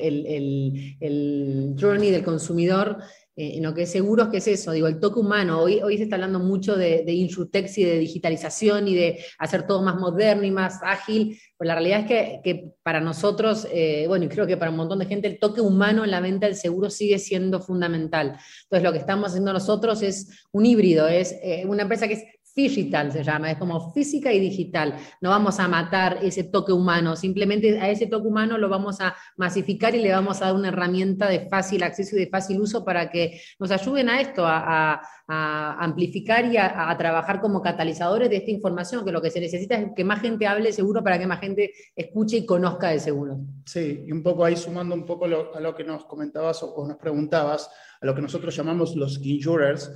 el 0.99 1.75
journey 1.79 2.09
del 2.09 2.23
consumidor 2.23 2.97
eh, 3.37 3.57
en 3.57 3.63
lo 3.63 3.73
que 3.75 3.83
es 3.83 3.91
seguros, 3.91 4.29
¿qué 4.29 4.37
es 4.37 4.47
eso? 4.47 4.71
Digo, 4.71 4.87
el 4.87 4.99
toque 4.99 5.19
humano. 5.19 5.61
Hoy, 5.61 5.79
hoy 5.83 5.95
se 5.97 6.03
está 6.03 6.15
hablando 6.15 6.39
mucho 6.39 6.75
de, 6.75 7.03
de 7.05 7.13
y 7.13 7.83
de 7.83 7.99
digitalización 7.99 8.87
y 8.87 8.95
de 8.95 9.23
hacer 9.37 9.67
todo 9.67 9.83
más 9.83 9.95
moderno 9.95 10.43
y 10.43 10.49
más 10.49 10.79
ágil, 10.81 11.39
pero 11.55 11.67
la 11.67 11.75
realidad 11.75 11.99
es 11.99 12.07
que, 12.07 12.41
que 12.43 12.71
para 12.81 12.99
nosotros, 12.99 13.67
eh, 13.71 14.05
bueno, 14.07 14.25
y 14.25 14.27
creo 14.27 14.47
que 14.47 14.57
para 14.57 14.71
un 14.71 14.77
montón 14.77 14.97
de 14.97 15.05
gente, 15.05 15.27
el 15.27 15.37
toque 15.37 15.61
humano 15.61 16.03
en 16.03 16.09
la 16.09 16.19
venta 16.19 16.47
del 16.47 16.55
seguro 16.55 16.89
sigue 16.89 17.19
siendo 17.19 17.61
fundamental. 17.61 18.39
Entonces, 18.63 18.83
lo 18.83 18.91
que 18.91 18.97
estamos 18.97 19.29
haciendo 19.29 19.53
nosotros 19.53 20.01
es 20.01 20.47
un 20.51 20.65
híbrido, 20.65 21.07
es 21.07 21.35
eh, 21.43 21.63
una 21.67 21.83
empresa 21.83 22.07
que 22.07 22.15
es 22.15 22.23
digital 22.57 23.11
se 23.11 23.23
llama, 23.23 23.51
es 23.51 23.57
como 23.57 23.93
física 23.93 24.33
y 24.33 24.39
digital. 24.39 24.95
No 25.21 25.29
vamos 25.29 25.59
a 25.59 25.67
matar 25.67 26.17
ese 26.23 26.43
toque 26.43 26.73
humano, 26.73 27.15
simplemente 27.15 27.79
a 27.79 27.89
ese 27.89 28.07
toque 28.07 28.27
humano 28.27 28.57
lo 28.57 28.67
vamos 28.67 28.99
a 28.99 29.15
masificar 29.37 29.93
y 29.93 30.01
le 30.01 30.11
vamos 30.11 30.41
a 30.41 30.45
dar 30.45 30.55
una 30.55 30.69
herramienta 30.69 31.29
de 31.29 31.47
fácil 31.47 31.83
acceso 31.83 32.15
y 32.15 32.19
de 32.19 32.27
fácil 32.27 32.59
uso 32.59 32.83
para 32.83 33.09
que 33.11 33.39
nos 33.59 33.69
ayuden 33.71 34.09
a 34.09 34.19
esto, 34.19 34.43
a, 34.45 35.01
amplificar 35.29 36.45
y 36.45 36.55
a, 36.55 36.95
trabajar 36.97 37.41
como 37.41 37.61
catalizadores 37.61 38.29
de 38.29 38.37
esta 38.37 38.49
información, 38.49 39.03
que 39.03 39.11
lo 39.11 39.21
que 39.21 39.29
se 39.29 39.41
necesita 39.41 39.75
es 39.75 39.89
que 39.93 40.05
más 40.05 40.21
gente 40.21 40.47
hable 40.47 40.71
seguro 40.71 41.03
para 41.03 41.19
que 41.19 41.27
más 41.27 41.41
gente 41.41 41.73
escuche 41.95 42.37
y 42.37 42.45
conozca 42.45 42.89
de 42.89 42.99
seguro. 43.01 43.37
Sí, 43.65 44.05
y 44.07 44.11
un 44.13 44.23
poco 44.23 44.45
ahí 44.45 44.55
sumando 44.55 44.95
un 44.95 45.05
poco 45.05 45.25
a 45.25 45.59
lo 45.59 45.75
que 45.75 45.83
nos 45.83 46.05
comentabas 46.05 46.63
o, 46.63 46.87
nos 46.87 46.95
preguntabas, 46.95 47.69
a 47.99 48.05
lo 48.05 48.15
que 48.15 48.21
nosotros 48.21 48.55
llamamos 48.55 48.95
los 48.95 49.19
insurers, 49.21 49.91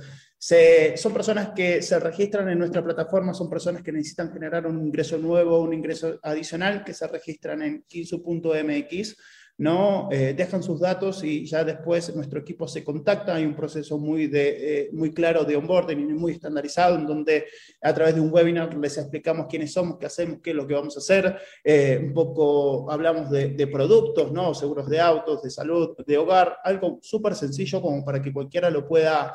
son 0.96 1.12
personas 1.12 1.50
que 1.54 1.82
se 1.82 2.00
registran 2.00 2.48
en 2.48 2.58
nuestra 2.58 2.82
plataforma, 2.82 3.32
son 3.32 3.48
personas 3.48 3.82
que 3.82 3.92
necesitan 3.92 4.32
generar 4.32 4.66
un 4.66 4.80
ingreso 4.80 5.16
nuevo, 5.18 5.60
un 5.60 5.72
ingreso 5.72 6.18
adicional, 6.22 6.82
que 6.82 6.94
se 6.94 7.06
registran 7.06 7.62
en 7.62 7.84
kinsu.mx 7.86 9.16
¿no? 9.58 10.08
Eh, 10.10 10.34
dejan 10.36 10.62
sus 10.62 10.80
datos 10.80 11.22
y 11.22 11.46
ya 11.46 11.62
después 11.62 12.14
nuestro 12.16 12.40
equipo 12.40 12.66
se 12.66 12.82
contacta. 12.82 13.34
Hay 13.34 13.44
un 13.44 13.54
proceso 13.54 13.98
muy, 13.98 14.26
de, 14.26 14.80
eh, 14.80 14.90
muy 14.92 15.12
claro 15.12 15.44
de 15.44 15.56
onboarding 15.56 16.00
y 16.00 16.14
muy 16.14 16.32
estandarizado 16.32 16.96
en 16.96 17.06
donde 17.06 17.46
a 17.80 17.94
través 17.94 18.14
de 18.14 18.20
un 18.20 18.32
webinar 18.32 18.74
les 18.76 18.98
explicamos 18.98 19.46
quiénes 19.48 19.72
somos, 19.72 19.98
qué 19.98 20.06
hacemos, 20.06 20.40
qué 20.42 20.50
es 20.50 20.56
lo 20.56 20.66
que 20.66 20.74
vamos 20.74 20.96
a 20.96 21.00
hacer. 21.00 21.38
Eh, 21.62 22.00
un 22.02 22.12
poco 22.12 22.90
hablamos 22.90 23.30
de, 23.30 23.50
de, 23.50 23.66
productos, 23.66 24.32
¿no? 24.32 24.54
seguros 24.54 24.88
de 24.88 25.00
autos, 25.00 25.42
de 25.42 25.50
salud, 25.50 25.96
de 26.04 26.18
hogar, 26.18 26.56
algo 26.64 26.98
súper 27.02 27.34
sencillo 27.34 27.80
como 27.80 28.04
para 28.04 28.20
que 28.20 28.32
cualquiera 28.32 28.70
lo 28.70 28.88
pueda 28.88 29.32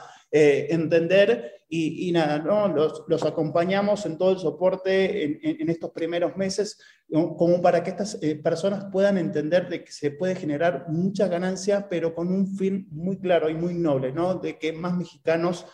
entender 0.70 1.54
y, 1.70 2.12
nada, 2.14 2.40
¿no? 2.40 2.70
los, 2.70 3.04
los, 3.08 3.24
acompañamos 3.24 4.06
en 4.06 4.18
todo 4.18 4.32
el 4.32 4.40
soporte 4.40 5.26
en, 5.26 5.40
en, 5.44 5.70
estos 5.70 5.92
primeros 5.92 6.38
meses 6.38 6.80
como 7.12 7.62
para 7.62 7.84
que 7.84 7.90
estas 7.90 8.18
personas 8.42 8.86
puedan 8.90 9.18
entender 9.18 9.68
de 9.68 9.84
que 9.84 9.92
se 9.92 10.12
puede 10.12 10.36
generar 10.36 10.86
mucha 10.88 11.28
ganancia, 11.28 11.90
pero 11.90 12.16
con 12.16 12.30
un 12.30 12.48
fin 12.56 12.88
muy 12.90 13.18
claro 13.20 13.50
y 13.50 13.56
muy 13.56 13.74
noble, 13.74 14.14
¿no? 14.14 14.36
De 14.36 14.58
que 14.58 14.72
más 14.72 14.96
mexicanos 14.96 15.66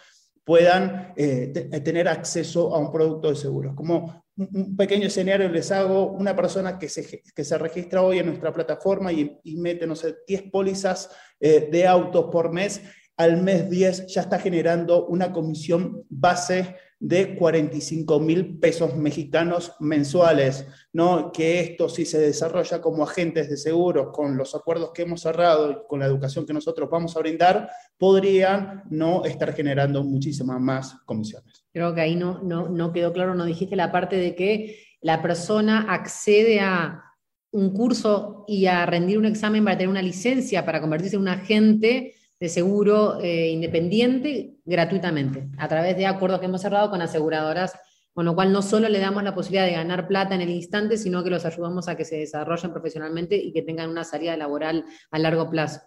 puedan 0.43 1.13
eh, 1.15 1.47
tener 1.83 2.07
acceso 2.07 2.75
a 2.75 2.79
un 2.79 2.91
producto 2.91 3.29
de 3.29 3.35
seguros. 3.35 3.75
Como 3.75 4.23
un 4.35 4.75
pequeño 4.75 5.07
escenario 5.07 5.47
les 5.47 5.71
hago, 5.71 6.11
una 6.11 6.35
persona 6.35 6.77
que 6.77 6.89
se, 6.89 7.21
que 7.21 7.43
se 7.43 7.57
registra 7.57 8.01
hoy 8.01 8.19
en 8.19 8.25
nuestra 8.25 8.51
plataforma 8.51 9.11
y, 9.13 9.39
mete, 9.57 9.87
no 9.87 9.95
sé, 9.95 10.17
10 10.27 10.51
pólizas 10.51 11.09
eh, 11.39 11.69
de 11.71 11.87
autos 11.87 12.25
por 12.31 12.51
mes, 12.51 12.81
al 13.17 13.41
mes 13.41 13.69
10 13.69 14.07
ya 14.07 14.21
está 14.21 14.39
generando 14.39 15.05
una 15.05 15.31
comisión 15.31 16.03
base 16.09 16.75
de 16.99 17.35
45 17.35 18.19
mil 18.21 18.59
pesos 18.59 18.95
mexicanos 18.95 19.73
mensuales, 19.79 20.65
¿no? 20.93 21.33
que 21.33 21.59
esto 21.59 21.89
si 21.89 22.05
se 22.05 22.17
desarrolla 22.17 22.81
como 22.81 23.03
agentes 23.03 23.49
de 23.49 23.57
seguros 23.57 24.07
con 24.13 24.37
los 24.37 24.55
acuerdos 24.55 24.91
que 24.93 25.01
hemos 25.01 25.21
cerrado 25.21 25.69
y 25.69 25.77
con 25.87 25.99
la 25.99 26.05
educación 26.05 26.45
que 26.45 26.53
nosotros 26.53 26.89
vamos 26.89 27.15
a 27.17 27.19
brindar, 27.19 27.69
podrían 27.97 28.83
no 28.89 29.25
estar 29.25 29.53
generando 29.53 30.01
muchísimas 30.01 30.61
más 30.61 30.95
comisiones. 31.05 31.65
Creo 31.73 31.93
que 31.93 32.01
ahí 32.01 32.15
no, 32.15 32.41
no, 32.41 32.69
no 32.69 32.93
quedó 32.93 33.11
claro, 33.11 33.35
no 33.35 33.45
dijiste 33.45 33.75
la 33.75 33.91
parte 33.91 34.15
de 34.15 34.33
que 34.33 34.79
la 35.01 35.21
persona 35.21 35.85
accede 35.93 36.61
a 36.61 37.03
un 37.51 37.73
curso 37.73 38.45
y 38.47 38.65
a 38.65 38.85
rendir 38.85 39.17
un 39.17 39.25
examen 39.25 39.63
para 39.63 39.77
tener 39.77 39.89
una 39.89 40.01
licencia, 40.01 40.65
para 40.65 40.79
convertirse 40.79 41.17
en 41.17 41.21
un 41.21 41.27
agente 41.27 42.15
de 42.43 42.49
seguro 42.49 43.21
eh, 43.21 43.51
independiente 43.51 44.57
gratuitamente, 44.65 45.47
a 45.57 45.69
través 45.69 45.95
de 45.95 46.05
acuerdos 46.05 46.41
que 46.41 46.47
hemos 46.47 46.59
cerrado 46.59 46.89
con 46.89 47.01
aseguradoras, 47.01 47.71
con 48.13 48.25
lo 48.25 48.35
cual 48.35 48.51
no 48.51 48.61
solo 48.61 48.89
le 48.89 48.99
damos 48.99 49.23
la 49.23 49.33
posibilidad 49.33 49.65
de 49.65 49.71
ganar 49.71 50.09
plata 50.09 50.35
en 50.35 50.41
el 50.41 50.49
instante, 50.49 50.97
sino 50.97 51.23
que 51.23 51.29
los 51.29 51.45
ayudamos 51.45 51.87
a 51.87 51.95
que 51.95 52.03
se 52.03 52.17
desarrollen 52.17 52.73
profesionalmente 52.73 53.37
y 53.37 53.53
que 53.53 53.61
tengan 53.61 53.89
una 53.89 54.03
salida 54.03 54.35
laboral 54.35 54.83
a 55.09 55.19
largo 55.19 55.49
plazo. 55.49 55.79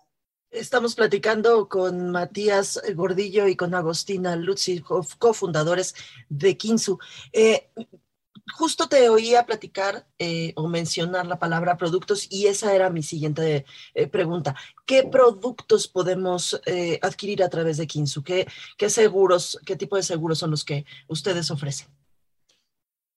Estamos 0.51 0.95
platicando 0.95 1.69
con 1.69 2.11
Matías 2.11 2.81
Gordillo 2.95 3.47
y 3.49 3.55
con 3.55 3.75
Agostina 3.75 4.35
Lutzi, 4.35 4.81
cofundadores 4.81 5.95
de 6.31 6.57
Kinsu. 6.57 6.99
Eh, 7.35 7.69
justo 8.55 8.89
te 8.89 9.09
oía 9.09 9.45
platicar 9.45 10.07
eh, 10.19 10.53
o 10.57 10.69
mencionar 10.69 11.27
la 11.27 11.39
palabra 11.39 11.77
productos 11.77 12.27
y 12.31 12.47
esa 12.47 12.75
era 12.75 12.91
mi 12.91 13.03
siguiente 13.03 13.65
eh, 13.95 14.07
pregunta. 14.07 14.55
¿Qué 14.87 15.03
productos 15.05 15.89
podemos 15.89 16.61
eh, 16.67 16.99
adquirir 17.03 17.43
a 17.43 17.49
través 17.49 17.77
de 17.77 17.87
Kinsu? 17.87 18.23
¿Qué, 18.23 18.47
¿Qué, 18.77 18.89
seguros, 18.89 19.59
qué 19.67 19.77
tipo 19.77 19.97
de 19.97 20.03
seguros 20.03 20.39
son 20.39 20.51
los 20.51 20.65
que 20.65 20.85
ustedes 21.09 21.51
ofrecen? 21.51 21.89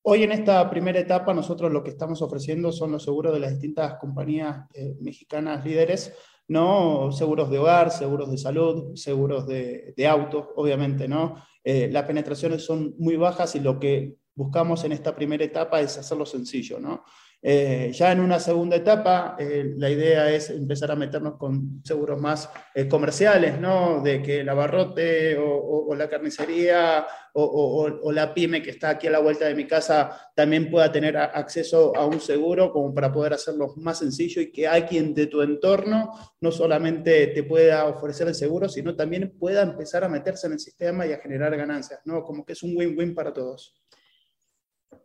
Hoy 0.02 0.24
en 0.24 0.32
esta 0.32 0.68
primera 0.70 1.00
etapa 1.00 1.34
nosotros 1.34 1.72
lo 1.72 1.84
que 1.84 1.92
estamos 1.92 2.22
ofreciendo 2.22 2.72
son 2.72 2.92
los 2.92 3.04
seguros 3.04 3.34
de 3.34 3.40
las 3.40 3.52
distintas 3.52 3.96
compañías 4.00 4.66
mexicanas 5.02 5.64
líderes, 5.64 6.14
¿no? 6.48 7.12
Seguros 7.12 7.52
de 7.52 7.60
hogar, 7.60 7.92
seguros 7.92 8.32
de 8.32 8.38
salud, 8.38 8.96
seguros 8.96 9.46
de, 9.46 9.94
de 9.96 10.08
autos, 10.08 10.48
obviamente, 10.56 11.08
¿no? 11.08 11.36
las 11.64 12.06
penetraciones 12.06 12.66
son 12.66 12.96
muy 12.98 13.16
bajas 13.16 13.54
y 13.54 13.60
lo 13.60 13.80
que 13.80 14.19
buscamos 14.36 14.84
en 14.84 14.94
esta 14.94 15.16
primera 15.16 15.44
etapa 15.44 15.82
es 15.82 15.98
hacerlo 15.98 16.26
sencillo, 16.26 16.80
¿no? 16.80 17.04
Eh, 17.42 17.92
ya 17.94 18.12
en 18.12 18.20
una 18.20 18.38
segunda 18.38 18.76
etapa, 18.76 19.38
eh, 19.40 19.74
la 19.78 19.90
idea 19.90 20.30
es 20.30 20.50
empezar 20.50 20.92
a 20.92 20.96
meternos 20.98 21.38
con 21.38 21.82
seguros 21.86 22.20
más 22.20 22.50
eh, 22.76 22.90
comerciales, 22.90 23.58
¿no? 23.62 24.02
De 24.02 24.22
que 24.22 24.42
el 24.42 24.50
abarrote 24.50 25.38
o, 25.40 25.96
la 25.96 26.10
carnicería 26.10 27.08
o, 27.34 28.12
la 28.12 28.34
pyme 28.34 28.62
que 28.62 28.72
está 28.72 28.90
aquí 28.90 29.08
a 29.08 29.12
la 29.12 29.20
vuelta 29.20 29.46
de 29.46 29.56
mi 29.56 29.66
casa 29.66 30.32
también 30.36 30.70
pueda 30.70 30.92
tener 30.92 31.16
acceso 31.18 31.96
a 31.96 32.06
un 32.06 32.20
seguro 32.20 32.72
como 32.72 32.94
para 32.94 33.12
poder 33.12 33.34
hacerlo 33.34 33.74
más 33.78 34.00
sencillo 34.00 34.42
y 34.42 34.52
que 34.52 34.68
alguien 34.68 35.14
de 35.14 35.28
tu 35.28 35.42
entorno 35.42 36.12
no 36.42 36.52
solamente 36.52 37.28
te 37.28 37.44
pueda 37.44 37.86
ofrecer 37.86 38.28
el 38.28 38.36
seguro, 38.36 38.68
sino 38.68 38.96
también 38.96 39.38
pueda 39.40 39.62
empezar 39.62 40.04
a 40.04 40.10
meterse 40.10 40.48
en 40.48 40.54
el 40.54 40.60
sistema 40.60 41.06
y 41.08 41.14
a 41.14 41.20
generar 41.20 41.56
ganancias, 41.56 42.02
¿no? 42.06 42.24
Como 42.24 42.46
que 42.46 42.54
es 42.54 42.64
un 42.64 42.76
win-win 42.76 43.16
para 43.16 43.34
todos 43.34 43.79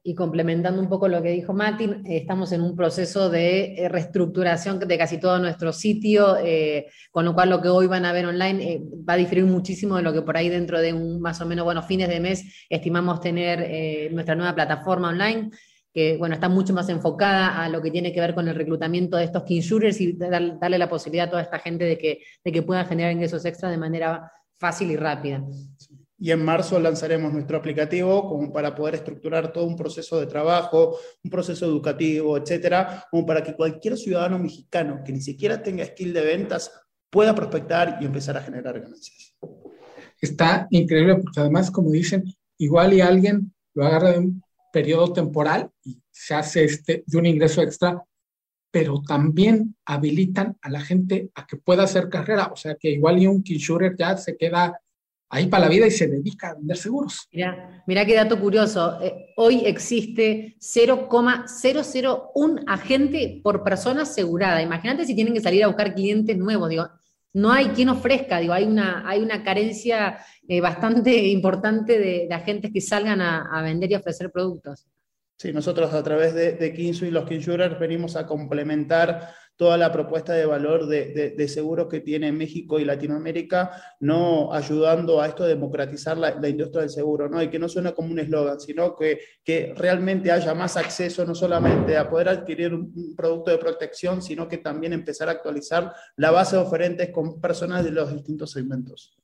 y 0.07 0.15
complementando 0.15 0.83
un 0.83 0.89
poco 0.91 1.09
lo 1.09 1.23
que 1.23 1.31
dijo 1.31 1.55
Martín, 1.55 2.03
estamos 2.05 2.53
en 2.53 2.61
un 2.61 2.77
proceso 2.77 3.31
de 3.31 3.75
eh, 3.75 3.89
reestructuración 3.89 4.79
de 4.79 4.99
casi 4.99 5.19
todo 5.19 5.39
nuestro 5.39 5.73
sitio, 5.73 6.37
eh, 6.37 6.89
con 7.11 7.25
lo 7.25 7.33
cual 7.33 7.49
lo 7.49 7.63
que 7.63 7.71
hoy 7.71 7.87
van 7.87 8.05
a 8.05 8.13
ver 8.13 8.27
online 8.27 8.65
eh, 8.65 8.83
va 9.09 9.15
a 9.15 9.17
diferir 9.17 9.47
muchísimo 9.47 9.97
de 9.97 10.03
lo 10.03 10.13
que 10.13 10.21
por 10.21 10.37
ahí 10.37 10.51
dentro 10.51 10.79
de 10.79 10.93
un 10.93 11.23
más 11.23 11.41
o 11.41 11.47
menos, 11.47 11.65
bueno, 11.65 11.83
fines 11.83 12.11
de 12.11 12.21
mes 12.21 12.67
estimamos 12.69 13.21
tener 13.21 14.13
nuestra 14.13 14.35
nueva 14.35 14.55
plataforma 14.55 15.09
online 15.09 15.51
que 15.93 16.17
bueno, 16.19 16.35
está 16.35 16.49
mucho 16.49 16.75
más 16.75 16.89
enfocada 16.89 17.63
a 17.63 17.69
lo 17.69 17.81
que 17.81 17.91
tiene 17.91 18.13
que 18.13 18.21
ver 18.21 18.35
con 18.35 18.49
el 18.49 18.57
reclutamiento 18.57 19.17
de 19.17 19.25
estos 19.25 19.45
shooters 19.45 20.01
y 20.01 20.13
darle 20.13 20.77
la 20.77 20.89
posibilidad 20.89 21.29
a 21.29 21.31
toda 21.31 21.43
esta 21.43 21.61
gente 21.61 21.85
de 21.85 21.97
que, 21.97 22.19
de 22.45 22.53
que 22.53 22.63
puedan 22.63 22.87
generar 22.87 23.13
ingresos 23.13 23.45
extra 23.45 23.71
de 23.71 23.79
manera 23.79 24.31
fácil 24.59 24.91
y 24.91 24.97
rápida 24.97 25.45
y 26.19 26.31
en 26.31 26.45
marzo 26.45 26.79
lanzaremos 26.79 27.33
nuestro 27.33 27.59
aplicativo 27.59 28.29
como 28.29 28.53
para 28.53 28.75
poder 28.75 28.97
estructurar 28.97 29.53
todo 29.53 29.65
un 29.65 29.77
proceso 29.77 30.21
de 30.21 30.27
trabajo, 30.27 30.97
un 31.23 31.31
proceso 31.31 31.67
educativo, 31.67 32.37
etcétera, 32.37 33.05
como 33.11 33.27
para 33.27 33.43
que 33.43 33.55
cualquier 33.55 33.97
ciudadano 33.97 34.39
mexicano 34.39 35.03
que 35.05 35.13
ni 35.13 35.21
siquiera 35.21 35.63
tenga 35.63 35.85
skill 35.85 36.13
de 36.13 36.25
ventas 36.25 36.71
pueda 37.11 37.35
prospectar 37.35 37.99
y 38.01 38.05
empezar 38.05 38.37
a 38.37 38.43
generar 38.43 38.81
ganancias. 38.81 39.37
Está 40.21 40.67
increíble 40.71 41.17
porque 41.17 41.41
además, 41.41 41.71
como 41.71 41.91
dicen, 41.91 42.25
igual 42.59 42.95
y 42.95 43.01
alguien 43.01 43.53
lo 43.75 43.85
agarra 43.85 44.13
de 44.13 44.19
un 44.19 44.43
periodo 44.73 45.13
temporal 45.13 45.71
y 45.85 46.01
se 46.11 46.35
hace 46.35 46.65
este, 46.65 47.05
de 47.07 47.19
un 47.19 47.27
ingreso 47.27 47.61
extra, 47.61 48.05
pero 48.71 49.03
también 49.03 49.77
habilitan 49.85 50.57
a 50.61 50.71
la 50.71 50.81
gente 50.81 51.31
a 51.35 51.47
que 51.47 51.57
pueda 51.57 51.85
hacer 51.85 52.09
carrera, 52.09 52.51
o 52.53 52.57
sea 52.57 52.75
que 52.75 52.91
igual 52.91 53.23
y 53.23 53.27
un 53.27 53.43
insurer 53.45 53.95
ya 53.97 54.17
se 54.17 54.37
queda 54.37 54.81
ahí 55.35 55.49
para 55.49 55.65
la 55.65 55.69
vida 55.69 55.87
y 55.87 55.91
se 55.91 56.07
dedica 56.07 56.51
a 56.51 56.55
vender 56.55 56.77
seguros. 56.77 57.27
Mira, 57.33 57.83
mira 57.89 58.07
qué 58.07 58.15
dato 58.15 58.39
curioso. 58.39 59.01
Eh, 59.03 59.33
hoy 59.37 59.63
existe 59.67 60.55
0,001 60.61 62.63
agente 62.69 63.41
por 63.43 63.65
persona 63.65 64.03
asegurada. 64.03 64.63
Imagínate 64.63 65.05
si 65.05 65.17
tienen 65.17 65.35
que 65.35 65.41
salir 65.41 65.65
a 65.65 65.67
buscar 65.67 65.93
clientes 65.93 66.39
nuevos. 66.39 66.69
Digo, 66.69 66.89
no 67.33 67.51
hay 67.51 67.71
quien 67.71 67.89
ofrezca, 67.89 68.39
digo, 68.39 68.53
hay 68.53 68.63
una, 68.63 69.03
hay 69.09 69.23
una 69.23 69.43
carencia 69.43 70.19
eh, 70.47 70.61
bastante 70.61 71.13
importante 71.27 71.99
de, 71.99 72.29
agentes 72.31 72.71
que 72.73 72.81
salgan 72.81 73.21
a, 73.21 73.61
vender 73.63 73.91
y 73.91 73.97
ofrecer 73.97 74.31
productos. 74.31 74.87
Sí, 75.37 75.53
nosotros 75.53 75.93
a 75.93 76.05
través 76.05 76.33
de, 76.33 76.53
de 76.53 76.73
Kinsu 76.73 77.07
y 77.07 77.11
los 77.11 77.29
Kinsurers 77.29 77.77
venimos 77.81 78.15
a 78.15 78.25
complementar 78.25 79.35
toda 79.57 79.77
la 79.77 79.93
propuesta 79.93 80.33
de 80.33 80.47
valor 80.47 80.87
de, 80.87 81.35
de, 81.37 81.49
seguros 81.49 81.87
que 81.89 82.01
tiene 82.01 82.33
México 82.33 82.81
y 82.81 82.85
Latinoamérica, 82.85 83.71
no 84.01 84.53
ayudando 84.53 85.21
a 85.21 85.29
esto 85.29 85.45
a 85.45 85.49
democratizar 85.49 86.19
la, 86.19 86.49
industria 86.49 86.81
del 86.81 86.91
seguro, 86.91 87.29
¿no? 87.29 87.41
Y 87.41 87.51
que 87.51 87.59
no 87.59 87.69
suena 87.69 87.93
como 87.93 88.11
un 88.11 88.19
eslogan, 88.19 88.59
sino 88.59 88.97
que, 88.97 89.21
que 89.45 89.73
realmente 89.77 90.33
haya 90.33 90.55
más 90.55 90.77
acceso 90.77 91.25
no 91.25 91.35
solamente 91.35 91.97
a 91.97 92.11
poder 92.11 92.29
adquirir 92.29 92.75
un, 92.75 93.15
producto 93.17 93.53
de 93.53 93.59
protección, 93.59 94.23
sino 94.23 94.49
que 94.49 94.59
también 94.59 94.93
empezar 94.93 95.29
a 95.29 95.33
actualizar 95.33 95.93
la 96.17 96.31
base 96.31 96.57
de 96.57 96.63
oferentes 96.63 97.11
con 97.11 97.41
personas 97.41 97.85
de 97.85 97.93
los 97.93 98.13
distintos 98.13 98.51
segmentos. 98.51 99.17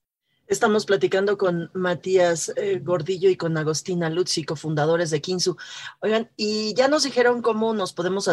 Estamos 0.46 0.84
platicando 0.84 1.38
con 1.38 1.70
Matías 1.74 2.52
eh, 2.56 2.80
Gordillo 2.82 3.30
y 3.30 3.36
con 3.36 3.56
Agostina 3.56 4.10
Lutzi, 4.10 4.42
cofundadores 4.42 5.10
de 5.10 5.20
Kinsu. 5.20 5.56
Oigan, 6.00 6.28
y 6.36 6.74
ya 6.74 6.88
nos 6.88 7.04
dijeron 7.04 7.40
cómo 7.40 7.72
nos 7.72 7.92
podemos 7.92 8.26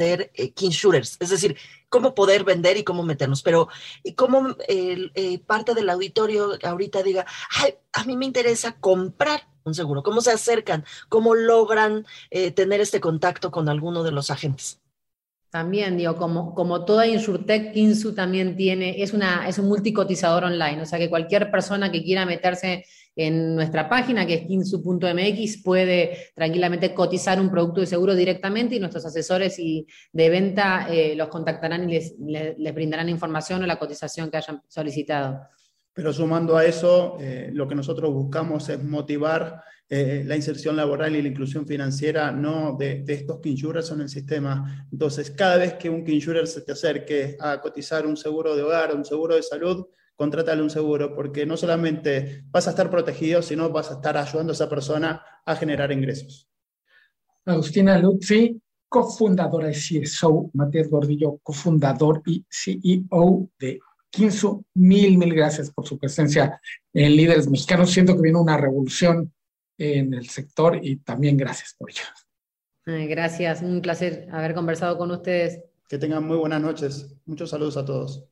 eh, 0.00 0.52
shooters, 0.56 1.16
es 1.20 1.30
decir, 1.30 1.56
cómo 1.88 2.14
poder 2.14 2.44
vender 2.44 2.76
y 2.76 2.84
cómo 2.84 3.02
meternos, 3.02 3.42
pero 3.42 3.68
y 4.02 4.14
cómo 4.14 4.56
eh, 4.68 5.40
parte 5.46 5.74
del 5.74 5.90
auditorio 5.90 6.58
ahorita 6.62 7.02
diga, 7.02 7.26
Ay, 7.56 7.74
a 7.92 8.04
mí 8.04 8.16
me 8.16 8.26
interesa 8.26 8.76
comprar 8.80 9.48
un 9.64 9.74
seguro, 9.74 10.02
cómo 10.02 10.20
se 10.20 10.30
acercan, 10.32 10.84
cómo 11.08 11.34
logran 11.34 12.06
eh, 12.30 12.50
tener 12.50 12.80
este 12.80 13.00
contacto 13.00 13.50
con 13.50 13.68
alguno 13.68 14.02
de 14.02 14.12
los 14.12 14.30
agentes. 14.30 14.79
También, 15.50 15.96
digo, 15.96 16.14
como, 16.14 16.54
como 16.54 16.84
toda 16.84 17.08
InsurTech, 17.08 17.72
Kinsu 17.72 18.14
también 18.14 18.56
tiene, 18.56 19.02
es, 19.02 19.12
una, 19.12 19.48
es 19.48 19.58
un 19.58 19.66
multicotizador 19.66 20.44
online, 20.44 20.80
o 20.82 20.86
sea 20.86 20.98
que 20.98 21.10
cualquier 21.10 21.50
persona 21.50 21.90
que 21.90 22.04
quiera 22.04 22.24
meterse 22.24 22.84
en 23.16 23.56
nuestra 23.56 23.88
página, 23.88 24.24
que 24.26 24.34
es 24.34 24.46
kinsu.mx, 24.46 25.62
puede 25.64 26.30
tranquilamente 26.36 26.94
cotizar 26.94 27.40
un 27.40 27.50
producto 27.50 27.80
de 27.80 27.88
seguro 27.88 28.14
directamente 28.14 28.76
y 28.76 28.78
nuestros 28.78 29.04
asesores 29.04 29.58
y 29.58 29.86
de 30.12 30.30
venta 30.30 30.86
eh, 30.88 31.16
los 31.16 31.28
contactarán 31.28 31.90
y 31.90 31.94
les, 31.94 32.14
les, 32.18 32.74
brindarán 32.74 33.08
información 33.08 33.62
o 33.62 33.66
la 33.66 33.78
cotización 33.78 34.30
que 34.30 34.36
hayan 34.36 34.62
solicitado. 34.68 35.40
Pero 35.92 36.12
sumando 36.12 36.56
a 36.56 36.64
eso, 36.64 37.16
eh, 37.20 37.50
lo 37.52 37.66
que 37.66 37.74
nosotros 37.74 38.12
buscamos 38.12 38.68
es 38.68 38.82
motivar 38.82 39.62
eh, 39.88 40.22
la 40.24 40.36
inserción 40.36 40.76
laboral 40.76 41.16
y 41.16 41.22
la 41.22 41.28
inclusión 41.28 41.66
financiera 41.66 42.30
no 42.30 42.76
de, 42.78 43.02
de 43.02 43.14
estos 43.14 43.44
insurers 43.44 43.90
en 43.90 44.02
el 44.02 44.08
sistema. 44.08 44.86
Entonces, 44.92 45.32
cada 45.32 45.56
vez 45.56 45.74
que 45.74 45.90
un 45.90 46.08
insurer 46.08 46.46
se 46.46 46.60
te 46.60 46.72
acerque 46.72 47.36
a 47.40 47.60
cotizar 47.60 48.06
un 48.06 48.16
seguro 48.16 48.54
de 48.54 48.62
hogar 48.62 48.94
un 48.94 49.04
seguro 49.04 49.34
de 49.34 49.42
salud, 49.42 49.86
contrátale 50.14 50.62
un 50.62 50.70
seguro, 50.70 51.14
porque 51.14 51.46
no 51.46 51.56
solamente 51.56 52.44
vas 52.50 52.68
a 52.68 52.70
estar 52.70 52.90
protegido, 52.90 53.40
sino 53.40 53.70
vas 53.70 53.90
a 53.90 53.94
estar 53.94 54.16
ayudando 54.16 54.52
a 54.52 54.54
esa 54.54 54.68
persona 54.68 55.24
a 55.44 55.56
generar 55.56 55.90
ingresos. 55.90 56.46
Agustina 57.46 57.98
Lutzi, 57.98 58.60
cofundadora 58.86 59.70
y 59.70 59.74
CSO, 59.74 60.50
Matías 60.52 60.88
Gordillo, 60.88 61.38
cofundador 61.42 62.22
y 62.26 62.44
CEO 62.50 63.48
de 63.58 63.80
Kinsu, 64.10 64.64
mil, 64.74 65.16
mil 65.16 65.34
gracias 65.34 65.70
por 65.70 65.86
su 65.86 65.98
presencia 65.98 66.60
en 66.92 67.16
Líderes 67.16 67.48
Mexicanos. 67.48 67.90
Siento 67.90 68.14
que 68.14 68.22
viene 68.22 68.38
una 68.38 68.56
revolución 68.56 69.32
en 69.78 70.12
el 70.12 70.28
sector 70.28 70.78
y 70.82 70.96
también 70.96 71.36
gracias 71.36 71.74
por 71.78 71.90
ello. 71.90 72.02
Gracias, 72.84 73.62
un 73.62 73.80
placer 73.80 74.28
haber 74.32 74.54
conversado 74.54 74.98
con 74.98 75.10
ustedes. 75.10 75.60
Que 75.88 75.98
tengan 75.98 76.24
muy 76.24 76.36
buenas 76.36 76.60
noches. 76.60 77.16
Muchos 77.24 77.50
saludos 77.50 77.76
a 77.76 77.84
todos. 77.84 78.24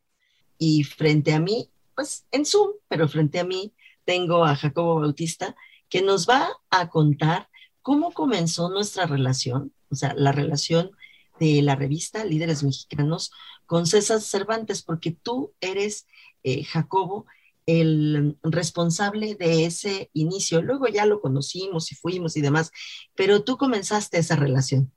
Y 0.58 0.84
frente 0.84 1.32
a 1.32 1.40
mí, 1.40 1.70
pues 1.94 2.26
en 2.30 2.44
Zoom, 2.44 2.72
pero 2.88 3.08
frente 3.08 3.40
a 3.40 3.44
mí 3.44 3.72
tengo 4.04 4.44
a 4.44 4.56
Jacobo 4.56 5.00
Bautista, 5.00 5.56
que 5.88 6.02
nos 6.02 6.28
va 6.28 6.48
a 6.70 6.88
contar 6.88 7.48
cómo 7.82 8.12
comenzó 8.12 8.68
nuestra 8.68 9.06
relación, 9.06 9.72
o 9.90 9.94
sea, 9.94 10.14
la 10.14 10.32
relación 10.32 10.90
de 11.38 11.62
la 11.62 11.76
revista 11.76 12.24
Líderes 12.24 12.62
Mexicanos 12.62 13.30
con 13.66 13.86
César 13.86 14.20
Cervantes, 14.20 14.82
porque 14.82 15.16
tú 15.22 15.52
eres, 15.60 16.06
eh, 16.42 16.64
Jacobo, 16.64 17.26
el 17.66 18.38
responsable 18.42 19.34
de 19.34 19.66
ese 19.66 20.10
inicio. 20.14 20.62
Luego 20.62 20.88
ya 20.88 21.04
lo 21.04 21.20
conocimos 21.20 21.92
y 21.92 21.94
fuimos 21.94 22.36
y 22.36 22.40
demás, 22.40 22.70
pero 23.14 23.44
tú 23.44 23.58
comenzaste 23.58 24.18
esa 24.18 24.36
relación. 24.36 24.90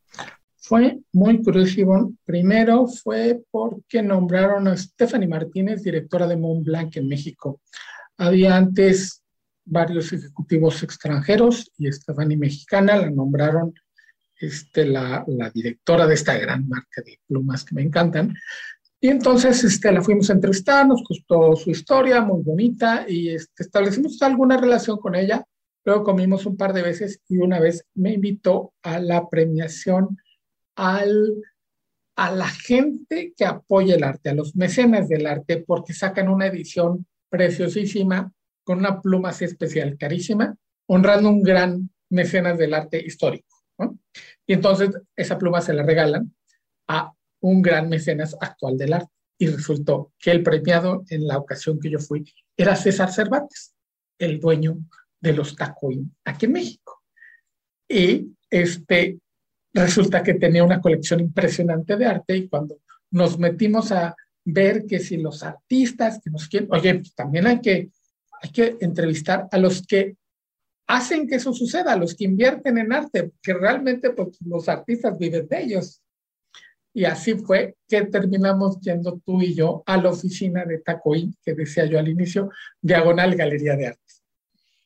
Fue 0.55 0.99
muy 1.11 1.43
curioso, 1.43 2.13
Primero 2.23 2.87
fue 2.87 3.41
porque 3.51 4.01
nombraron 4.01 4.69
a 4.69 4.77
Stephanie 4.77 5.27
Martínez, 5.27 5.83
directora 5.83 6.27
de 6.27 6.37
Montblanc 6.37 6.95
en 6.95 7.09
México. 7.09 7.59
Había 8.15 8.55
antes 8.55 9.21
varios 9.65 10.13
ejecutivos 10.13 10.81
extranjeros 10.83 11.71
y 11.77 11.91
Stephanie 11.91 12.37
mexicana 12.37 12.95
la 12.95 13.09
nombraron 13.09 13.73
este, 14.41 14.85
la, 14.85 15.23
la, 15.27 15.49
directora 15.49 16.07
de 16.07 16.15
esta 16.15 16.37
gran 16.37 16.67
marca 16.67 17.01
de 17.05 17.19
plumas 17.27 17.63
que 17.63 17.75
me 17.75 17.83
encantan. 17.83 18.35
Y 18.99 19.07
entonces 19.07 19.63
este, 19.63 19.91
la 19.91 20.01
fuimos 20.01 20.29
a 20.29 20.33
entrevistar, 20.33 20.87
nos 20.87 21.03
gustó 21.03 21.55
su 21.55 21.71
historia, 21.71 22.21
muy 22.21 22.43
bonita, 22.43 23.05
y 23.07 23.29
este, 23.29 23.63
establecimos 23.63 24.21
alguna 24.21 24.57
relación 24.57 24.97
con 24.97 25.15
ella. 25.15 25.43
Luego 25.83 26.03
comimos 26.03 26.45
un 26.45 26.55
par 26.55 26.73
de 26.73 26.83
veces 26.83 27.19
y 27.27 27.37
una 27.37 27.59
vez 27.59 27.85
me 27.95 28.13
invitó 28.13 28.73
a 28.83 28.99
la 28.99 29.27
premiación 29.27 30.17
al, 30.75 31.41
a 32.15 32.31
la 32.31 32.47
gente 32.47 33.33
que 33.35 33.45
apoya 33.45 33.95
el 33.95 34.03
arte, 34.03 34.29
a 34.29 34.35
los 34.35 34.55
mecenas 34.55 35.09
del 35.09 35.25
arte, 35.25 35.63
porque 35.65 35.93
sacan 35.93 36.29
una 36.29 36.45
edición 36.45 37.07
preciosísima 37.29 38.31
con 38.63 38.79
una 38.79 39.01
pluma 39.01 39.29
así 39.29 39.45
especial, 39.45 39.97
carísima, 39.97 40.55
honrando 40.85 41.29
un 41.29 41.41
gran 41.41 41.89
mecenas 42.09 42.57
del 42.59 42.75
arte 42.75 43.03
histórico. 43.03 43.50
Y 44.45 44.53
entonces 44.53 44.89
esa 45.15 45.37
pluma 45.37 45.61
se 45.61 45.73
la 45.73 45.83
regalan 45.83 46.33
a 46.87 47.13
un 47.41 47.61
gran 47.61 47.89
mecenas 47.89 48.35
actual 48.39 48.77
del 48.77 48.93
arte. 48.93 49.11
Y 49.37 49.47
resultó 49.47 50.13
que 50.19 50.31
el 50.31 50.43
premiado 50.43 51.03
en 51.09 51.27
la 51.27 51.37
ocasión 51.37 51.79
que 51.79 51.89
yo 51.89 51.99
fui 51.99 52.23
era 52.55 52.75
César 52.75 53.11
Cervantes, 53.11 53.73
el 54.19 54.39
dueño 54.39 54.77
de 55.19 55.33
los 55.33 55.55
Tacoín 55.55 56.15
aquí 56.23 56.45
en 56.45 56.51
México. 56.51 57.01
Y 57.87 58.35
este, 58.49 59.19
resulta 59.73 60.21
que 60.21 60.35
tenía 60.35 60.63
una 60.63 60.79
colección 60.79 61.19
impresionante 61.19 61.97
de 61.97 62.05
arte 62.05 62.37
y 62.37 62.47
cuando 62.47 62.79
nos 63.11 63.39
metimos 63.39 63.91
a 63.91 64.15
ver 64.45 64.85
que 64.85 64.99
si 64.99 65.17
los 65.17 65.43
artistas 65.43 66.19
que 66.23 66.29
nos 66.29 66.47
quieren, 66.47 66.69
oye, 66.71 66.95
pues 66.95 67.13
también 67.13 67.47
hay 67.47 67.61
que, 67.61 67.89
hay 68.41 68.51
que 68.51 68.77
entrevistar 68.81 69.47
a 69.51 69.57
los 69.57 69.85
que 69.85 70.15
hacen 70.91 71.25
que 71.25 71.35
eso 71.35 71.53
suceda, 71.53 71.95
los 71.95 72.13
que 72.13 72.25
invierten 72.25 72.77
en 72.77 72.91
arte, 72.91 73.31
que 73.41 73.53
realmente 73.53 74.09
pues, 74.09 74.37
los 74.45 74.67
artistas 74.67 75.17
viven 75.17 75.47
de 75.47 75.63
ellos. 75.63 76.01
Y 76.93 77.05
así 77.05 77.35
fue 77.35 77.77
que 77.87 78.01
terminamos 78.07 78.77
yendo 78.81 79.21
tú 79.25 79.41
y 79.41 79.55
yo 79.55 79.83
a 79.85 79.95
la 79.95 80.09
oficina 80.09 80.65
de 80.65 80.79
Tacoín, 80.79 81.33
que 81.43 81.53
decía 81.53 81.85
yo 81.85 81.97
al 81.97 82.09
inicio, 82.09 82.49
Diagonal 82.81 83.35
Galería 83.35 83.77
de 83.77 83.87
Artes. 83.87 84.21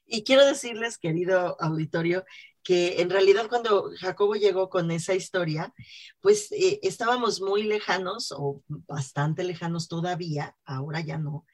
Y 0.05 0.23
quiero 0.23 0.45
decirles, 0.45 0.99
querido 0.99 1.59
auditorio, 1.59 2.23
que 2.65 3.01
en 3.01 3.09
realidad 3.09 3.47
cuando 3.47 3.91
Jacobo 3.99 4.35
llegó 4.35 4.69
con 4.69 4.91
esa 4.91 5.15
historia, 5.15 5.73
pues 6.19 6.51
eh, 6.51 6.79
estábamos 6.83 7.41
muy 7.41 7.63
lejanos 7.63 8.31
o 8.31 8.63
bastante 8.67 9.43
lejanos 9.43 9.87
todavía, 9.87 10.55
ahora 10.65 11.01
ya 11.01 11.17
no, 11.17 11.45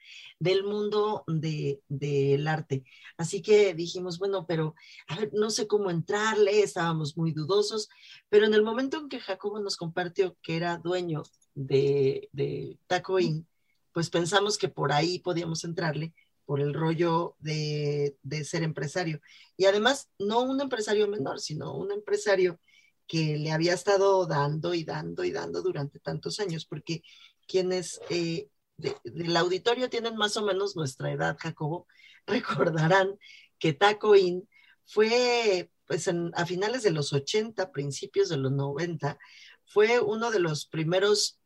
del 0.42 0.64
mundo 0.64 1.22
del 1.28 1.80
de, 1.88 2.44
arte. 2.48 2.84
Así 3.16 3.42
que 3.42 3.74
dijimos, 3.74 4.18
bueno, 4.18 4.44
pero 4.44 4.74
a 5.06 5.16
ver, 5.16 5.30
no 5.32 5.50
sé 5.50 5.68
cómo 5.68 5.88
entrarle, 5.88 6.62
estábamos 6.62 7.16
muy 7.16 7.30
dudosos, 7.30 7.88
pero 8.28 8.46
en 8.46 8.54
el 8.54 8.64
momento 8.64 8.98
en 8.98 9.08
que 9.08 9.20
Jacobo 9.20 9.60
nos 9.60 9.76
compartió 9.76 10.36
que 10.42 10.56
era 10.56 10.78
dueño 10.78 11.22
de, 11.54 12.28
de 12.32 12.76
Tacoin, 12.88 13.46
pues 13.92 14.10
pensamos 14.10 14.58
que 14.58 14.68
por 14.68 14.90
ahí 14.90 15.20
podíamos 15.20 15.62
entrarle 15.62 16.12
por 16.44 16.60
el 16.60 16.74
rollo 16.74 17.36
de, 17.38 18.16
ser 18.44 18.64
empresario. 18.64 19.20
Y 19.56 19.66
además, 19.66 20.08
no 20.18 20.42
un 20.42 20.60
empresario 20.60 21.06
menor, 21.06 21.38
sino 21.38 21.76
un 21.76 21.92
empresario 21.92 22.58
que 23.06 23.36
le 23.36 23.52
había 23.52 23.74
estado 23.74 24.26
dando 24.26 24.74
y 24.74 24.82
dando 24.82 25.22
y 25.22 25.30
dando 25.30 25.62
durante 25.62 26.00
tantos 26.00 26.40
años, 26.40 26.66
porque 26.66 27.04
quienes 27.46 28.00
eh, 28.10 28.48
del 28.76 29.36
auditorio 29.36 29.90
tienen 29.90 30.16
más 30.16 30.36
o 30.36 30.44
menos 30.44 30.76
nuestra 30.76 31.12
edad, 31.12 31.36
Jacobo, 31.38 31.86
recordarán 32.26 33.18
que 33.58 33.72
Taco 33.72 34.16
Inn 34.16 34.48
fue, 34.84 35.70
pues 35.86 36.08
a 36.08 36.46
finales 36.46 36.82
de 36.82 36.90
los 36.90 37.12
80, 37.12 37.70
principios 37.72 38.28
de 38.28 38.36
los 38.36 38.52
90, 38.52 39.18
fue 39.64 40.00
uno 40.00 40.30
de 40.30 40.40
los 40.40 40.66
primeros 40.66 41.38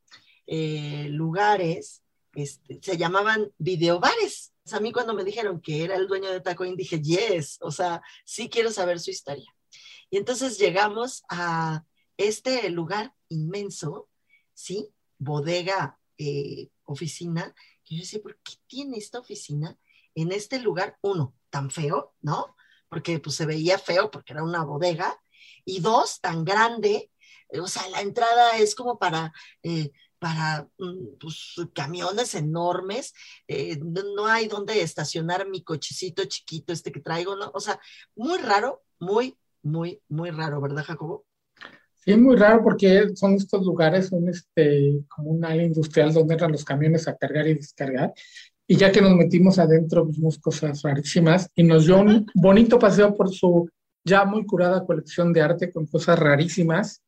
eh, 0.46 1.08
lugares, 1.10 2.02
este, 2.34 2.78
se 2.82 2.96
llamaban 2.96 3.50
videobares, 3.58 4.52
a 4.72 4.80
mí 4.80 4.92
cuando 4.92 5.14
me 5.14 5.24
dijeron 5.24 5.60
que 5.60 5.84
era 5.84 5.96
el 5.96 6.08
dueño 6.08 6.30
de 6.30 6.40
Tacoin, 6.40 6.76
dije, 6.76 7.00
yes, 7.00 7.58
o 7.60 7.70
sea, 7.70 8.02
sí 8.24 8.48
quiero 8.48 8.70
saber 8.70 8.98
su 8.98 9.10
historia. 9.10 9.52
Y 10.10 10.16
entonces 10.16 10.58
llegamos 10.58 11.22
a 11.28 11.84
este 12.16 12.68
lugar 12.70 13.14
inmenso, 13.28 14.08
¿sí? 14.54 14.88
Bodega, 15.18 15.98
eh, 16.18 16.68
oficina, 16.86 17.54
que 17.84 17.96
yo 17.96 18.00
decía, 18.00 18.20
¿por 18.22 18.38
qué 18.42 18.54
tiene 18.66 18.96
esta 18.96 19.18
oficina 19.18 19.78
en 20.14 20.32
este 20.32 20.58
lugar, 20.58 20.98
uno, 21.02 21.34
tan 21.50 21.70
feo, 21.70 22.14
¿no? 22.22 22.56
Porque 22.88 23.18
pues 23.18 23.36
se 23.36 23.46
veía 23.46 23.78
feo 23.78 24.10
porque 24.10 24.32
era 24.32 24.42
una 24.42 24.64
bodega, 24.64 25.20
y 25.64 25.80
dos, 25.80 26.20
tan 26.20 26.44
grande, 26.44 27.10
o 27.60 27.68
sea, 27.68 27.88
la 27.90 28.00
entrada 28.00 28.58
es 28.58 28.74
como 28.74 28.98
para... 28.98 29.32
Eh, 29.62 29.90
para 30.18 30.66
mm, 30.78 31.18
pues, 31.20 31.54
camiones 31.74 32.34
enormes, 32.34 33.12
eh, 33.48 33.78
no, 33.78 34.26
hay 34.26 34.48
donde 34.48 34.80
estacionar 34.80 35.46
mi 35.46 35.62
cochecito 35.62 36.24
chiquito 36.24 36.72
este 36.72 36.90
que 36.90 37.00
traigo, 37.00 37.36
¿no? 37.36 37.50
O 37.54 37.60
sea, 37.60 37.78
muy 38.14 38.38
raro, 38.38 38.82
muy, 38.98 39.36
muy, 39.62 40.02
muy 40.08 40.30
raro, 40.30 40.60
¿verdad, 40.60 40.84
Jacobo? 40.84 41.26
Sí, 42.06 42.16
muy 42.16 42.36
raro 42.36 42.62
porque 42.62 43.16
son 43.16 43.34
estos 43.34 43.66
lugares, 43.66 44.06
son 44.06 44.28
este, 44.28 45.00
como 45.08 45.30
una 45.30 45.48
área 45.48 45.64
industrial 45.64 46.12
donde 46.12 46.34
entran 46.34 46.52
los 46.52 46.64
camiones 46.64 47.08
a 47.08 47.16
cargar 47.16 47.48
y 47.48 47.54
descargar. 47.54 48.14
Y 48.68 48.76
ya 48.76 48.92
que 48.92 49.00
nos 49.00 49.16
metimos 49.16 49.58
adentro, 49.58 50.06
vimos 50.06 50.38
cosas 50.38 50.82
rarísimas 50.82 51.50
y 51.56 51.64
nos 51.64 51.86
dio 51.86 51.98
un 51.98 52.26
bonito 52.34 52.78
paseo 52.78 53.14
por 53.16 53.32
su 53.34 53.68
ya 54.04 54.24
muy 54.24 54.46
curada 54.46 54.86
colección 54.86 55.32
de 55.32 55.40
arte 55.40 55.72
con 55.72 55.86
cosas 55.86 56.16
rarísimas. 56.16 57.02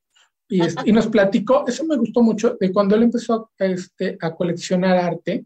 Y, 0.49 0.63
y, 0.85 0.93
nos 0.93 1.07
platicó, 1.07 1.65
eso 1.69 1.85
me 1.85 1.97
gustó 1.97 2.23
mucho, 2.23 2.57
de 2.59 2.73
cuando 2.73 2.97
él 2.97 3.05
empezó 3.05 3.51
a, 3.61 3.67
este, 3.67 4.17
a 4.21 4.35
coleccionar 4.35 4.97
arte, 4.97 5.45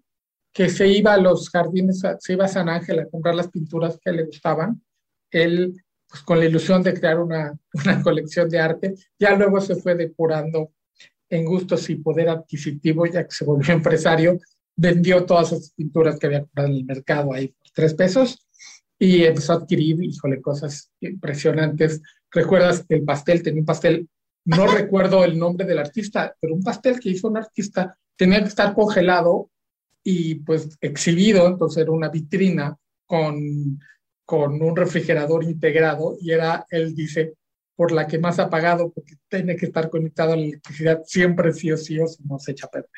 que 0.53 0.71
se 0.71 0.87
iba 0.87 1.13
a 1.13 1.19
los 1.19 1.51
jardines, 1.51 2.03
se 2.21 2.33
iba 2.33 2.45
a 2.45 2.49
San 2.49 2.69
Ángel 2.69 3.01
a 3.01 3.09
comprar 3.09 3.35
las 3.35 3.49
pinturas 3.49 3.99
que 4.03 4.13
le 4.13 4.25
gustaban, 4.25 4.81
él, 5.31 5.75
pues 6.13 6.23
con 6.25 6.39
la 6.39 6.45
ilusión 6.45 6.83
de 6.83 6.93
crear 6.93 7.19
una, 7.19 7.59
una 7.73 8.03
colección 8.03 8.51
de 8.51 8.61
arte, 8.61 8.95
ya 9.19 9.35
luego 9.35 9.63
se 9.63 9.77
fue 9.77 9.95
depurando 9.95 10.73
en 11.31 11.47
gustos 11.47 11.89
y 11.89 11.95
poder 11.97 12.29
adquisitivo, 12.29 13.07
ya 13.07 13.25
que 13.25 13.35
se 13.35 13.47
volvió 13.47 13.73
empresario, 13.75 14.39
vendió 14.77 15.25
todas 15.25 15.53
esas 15.53 15.73
pinturas 15.73 16.19
que 16.19 16.27
había 16.27 16.43
comprado 16.43 16.69
en 16.69 16.75
el 16.75 16.85
mercado 16.85 17.33
ahí 17.33 17.49
por 17.49 17.71
tres 17.75 17.95
pesos 17.95 18.47
y 18.99 19.25
empezó 19.25 19.55
a 19.55 19.57
adquirir, 19.57 20.03
híjole, 20.05 20.43
cosas 20.43 20.93
impresionantes. 21.01 22.03
¿Recuerdas 22.31 22.85
que 22.87 22.97
el 22.97 23.05
pastel 23.05 23.43
tenía 23.43 23.61
un 23.61 23.67
pastel 23.67 24.09
no 24.45 24.67
recuerdo 24.67 25.25
el 25.25 25.39
nombre 25.39 25.67
del 25.67 25.79
artista, 25.79 26.35
pero 26.41 26.55
un 26.55 26.63
pastel 26.63 26.99
que 26.99 27.11
hizo 27.11 27.29
un 27.29 27.37
artista 27.37 27.97
tenía 28.17 28.41
que 28.41 28.49
estar 28.49 28.75
congelado 28.75 29.51
y 30.03 30.37
pues 30.37 30.77
exhibido, 30.81 31.47
entonces 31.47 31.83
era 31.83 31.93
una 31.93 32.09
vitrina 32.09 32.77
con, 33.07 33.79
con 34.33 34.63
un 34.63 34.75
refrigerador 34.75 35.45
integrado 35.45 36.17
y 36.19 36.31
era, 36.31 36.67
él 36.71 36.95
dice, 36.95 37.35
por 37.77 37.93
la 37.93 38.07
que 38.07 38.19
más 38.19 38.39
ha 38.39 38.49
pagado 38.49 38.91
porque 38.91 39.17
tiene 39.29 39.57
que 39.57 39.67
estar 39.67 39.91
conectado 39.91 40.33
a 40.33 40.37
la 40.37 40.43
electricidad 40.43 41.03
siempre 41.05 41.53
sí 41.53 41.71
o 41.71 41.77
sí 41.77 42.01
o 42.01 42.07
si 42.07 42.23
no 42.23 42.39
se 42.39 42.53
echa 42.53 42.65
a 42.65 42.71
perder. 42.71 42.89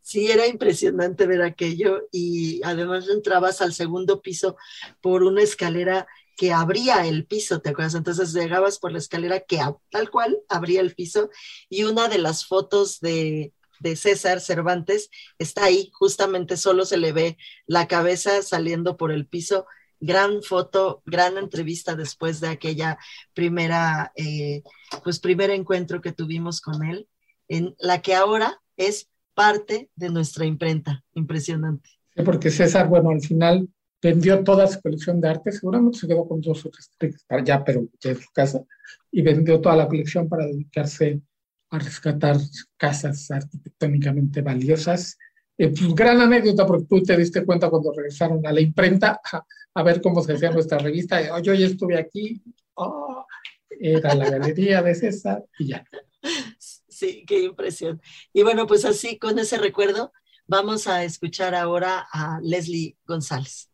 Sí, 0.00 0.30
era 0.30 0.46
impresionante 0.46 1.26
ver 1.26 1.42
aquello 1.42 2.08
y 2.10 2.62
además 2.64 3.10
entrabas 3.10 3.60
al 3.60 3.74
segundo 3.74 4.22
piso 4.22 4.56
por 5.02 5.22
una 5.22 5.42
escalera 5.42 6.06
que 6.34 6.54
abría 6.54 7.06
el 7.06 7.26
piso, 7.26 7.60
¿te 7.60 7.68
acuerdas? 7.68 7.94
Entonces 7.94 8.32
llegabas 8.32 8.78
por 8.78 8.90
la 8.90 8.98
escalera 9.00 9.40
que 9.40 9.60
tal 9.90 10.08
cual 10.08 10.38
abría 10.48 10.80
el 10.80 10.94
piso 10.94 11.28
y 11.68 11.84
una 11.84 12.08
de 12.08 12.16
las 12.16 12.46
fotos 12.46 13.00
de, 13.00 13.52
de 13.80 13.96
César 13.96 14.40
Cervantes 14.40 15.10
está 15.38 15.64
ahí, 15.64 15.90
justamente 15.92 16.56
solo 16.56 16.86
se 16.86 16.96
le 16.96 17.12
ve 17.12 17.36
la 17.66 17.86
cabeza 17.86 18.40
saliendo 18.40 18.96
por 18.96 19.12
el 19.12 19.26
piso. 19.26 19.66
Gran 20.00 20.42
foto, 20.42 21.02
gran 21.04 21.36
entrevista 21.36 21.94
después 21.94 22.40
de 22.40 22.48
aquella 22.48 22.98
primera, 23.34 24.12
eh, 24.16 24.62
pues 25.04 25.20
primer 25.20 25.50
encuentro 25.50 26.00
que 26.00 26.12
tuvimos 26.12 26.60
con 26.60 26.84
él, 26.84 27.06
en 27.48 27.74
la 27.78 28.00
que 28.00 28.14
ahora 28.14 28.60
es 28.76 29.08
parte 29.34 29.90
de 29.94 30.10
nuestra 30.10 30.46
imprenta. 30.46 31.04
Impresionante. 31.14 31.90
Porque 32.24 32.50
César, 32.50 32.88
bueno, 32.88 33.10
al 33.10 33.20
final 33.20 33.68
vendió 34.02 34.42
toda 34.42 34.66
su 34.66 34.80
colección 34.80 35.20
de 35.20 35.28
arte, 35.28 35.52
seguramente 35.52 35.98
se 35.98 36.08
quedó 36.08 36.26
con 36.26 36.40
dos 36.40 36.64
o 36.64 36.70
tres 36.70 36.90
para 37.26 37.42
allá, 37.42 37.62
pero 37.64 37.86
ya 38.00 38.10
en 38.10 38.20
su 38.20 38.30
casa, 38.32 38.62
y 39.10 39.22
vendió 39.22 39.60
toda 39.60 39.76
la 39.76 39.88
colección 39.88 40.28
para 40.28 40.46
dedicarse 40.46 41.20
a 41.70 41.78
rescatar 41.78 42.36
casas 42.76 43.30
arquitectónicamente 43.30 44.42
valiosas. 44.42 45.18
Eh, 45.60 45.68
pues, 45.68 45.94
gran 45.94 46.18
anécdota, 46.18 46.66
porque 46.66 46.86
tú 46.86 47.02
te 47.02 47.14
diste 47.18 47.44
cuenta 47.44 47.68
cuando 47.68 47.92
regresaron 47.92 48.46
a 48.46 48.50
la 48.50 48.62
imprenta 48.62 49.20
a, 49.74 49.82
ver 49.82 50.00
cómo 50.00 50.22
se 50.22 50.32
hacía 50.32 50.50
nuestra 50.50 50.78
revista. 50.78 51.38
Yo 51.42 51.52
ya 51.52 51.66
estuve 51.66 51.98
aquí, 51.98 52.42
oh, 52.76 53.26
era 53.68 54.14
la 54.14 54.30
galería 54.30 54.80
de 54.80 54.94
César 54.94 55.44
y 55.58 55.68
ya. 55.68 55.84
Sí, 56.88 57.24
qué 57.26 57.40
impresión. 57.40 58.00
Y 58.32 58.42
bueno, 58.42 58.66
pues 58.66 58.86
así, 58.86 59.18
con 59.18 59.38
ese 59.38 59.58
recuerdo, 59.58 60.12
vamos 60.46 60.86
a 60.86 61.04
escuchar 61.04 61.54
ahora 61.54 62.06
a 62.10 62.40
Leslie 62.42 62.96
González. 63.06 63.69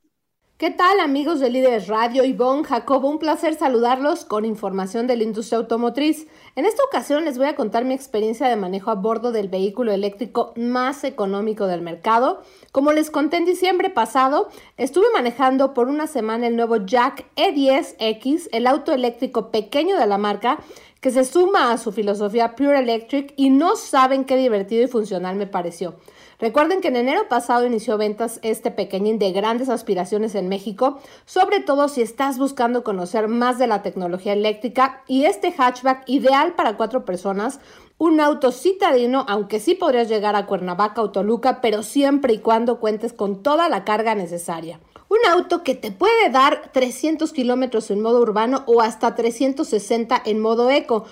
¿Qué 0.59 0.71
tal 0.71 1.01
amigos 1.01 1.39
de 1.39 1.51
Líderes 1.51 1.87
Radio? 1.87 2.25
Ivonne, 2.25 2.65
Jacobo, 2.65 3.11
un 3.11 3.19
placer 3.19 3.57
saludarlos 3.57 4.25
con 4.25 4.47
información 4.47 5.07
de 5.07 5.15
la 5.15 5.23
industria 5.23 5.59
automotriz. 5.59 6.29
En 6.55 6.65
esta 6.65 6.83
ocasión 6.83 7.27
les 7.27 7.37
voy 7.37 7.47
a 7.49 7.57
contar 7.57 7.85
mi 7.85 7.93
experiencia 7.93 8.49
de 8.49 8.57
manejo 8.57 8.91
a 8.91 8.95
bordo 8.95 9.33
del 9.33 9.49
vehículo 9.49 9.93
eléctrico 9.93 10.55
más 10.57 11.05
económico 11.05 11.67
del 11.67 11.83
mercado. 11.83 12.41
Como 12.73 12.93
les 12.93 13.11
conté 13.11 13.37
en 13.37 13.45
diciembre 13.45 13.91
pasado, 13.91 14.49
estuve 14.79 15.05
manejando 15.13 15.75
por 15.75 15.89
una 15.89 16.07
semana 16.07 16.47
el 16.47 16.57
nuevo 16.57 16.79
Jack 16.79 17.27
E10X, 17.37 18.49
el 18.51 18.67
auto 18.67 18.95
eléctrico 18.95 19.51
pequeño 19.51 19.99
de 19.99 20.07
la 20.07 20.17
marca, 20.17 20.59
que 21.03 21.11
se 21.11 21.25
suma 21.25 21.71
a 21.71 21.77
su 21.77 21.93
filosofía 21.93 22.57
Pure 22.57 22.79
Electric 22.79 23.35
y 23.37 23.51
no 23.51 23.77
saben 23.77 24.25
qué 24.25 24.39
divertido 24.39 24.85
y 24.85 24.89
funcional 24.89 25.37
me 25.37 25.47
pareció. 25.47 25.97
Recuerden 26.39 26.83
que 26.83 26.89
en 26.89 26.97
enero 26.97 27.29
pasado 27.29 27.67
inició 27.67 27.97
ventas 27.97 28.41
este 28.43 28.71
pequeñín 28.71 29.19
de 29.19 29.33
grandes 29.33 29.71
aspiraciones 29.71 30.35
en 30.35 30.49
México, 30.49 30.99
sobre 31.25 31.61
todo 31.61 31.89
si 31.89 32.03
estás 32.03 32.39
buscando 32.39 32.85
conocer 32.85 33.29
más 33.29 33.59
de 33.59 33.67
la 33.67 33.83
tecnología 33.83 34.35
eléctrica 34.35 35.03
y 35.07 35.25
este 35.25 35.53
hatchback 35.53 36.03
ideal 36.07 36.55
para 36.55 36.77
cuatro 36.77 37.07
personas, 37.07 37.61
un 37.97 38.21
auto 38.21 38.53
citadino, 38.53 39.25
aunque 39.29 39.61
sí 39.61 39.75
podrías 39.75 40.09
llegar 40.11 40.37
a 40.37 40.45
Cuernavaca 40.45 41.01
o 41.01 41.11
Toluca, 41.11 41.63
pero 41.63 41.83
siempre 41.83 42.35
y 42.35 42.39
cuando 42.39 42.81
cuentes 42.81 43.15
con 43.15 43.43
toda 43.43 43.71
la 43.71 43.85
carga 43.85 44.15
necesaria. 44.15 44.79
Un 45.09 45.19
auto 45.31 45.63
que 45.63 45.75
te 45.75 45.93
puede 45.93 46.29
dar 46.31 46.73
300 46.73 47.33
kilómetros 47.33 47.91
en 47.91 48.03
modo 48.03 48.21
urbano 48.21 48.65
o 48.67 48.83
hasta 48.83 49.15
360 49.15 50.21
en 50.27 50.41
modo 50.41 50.69
eco. 50.69 51.07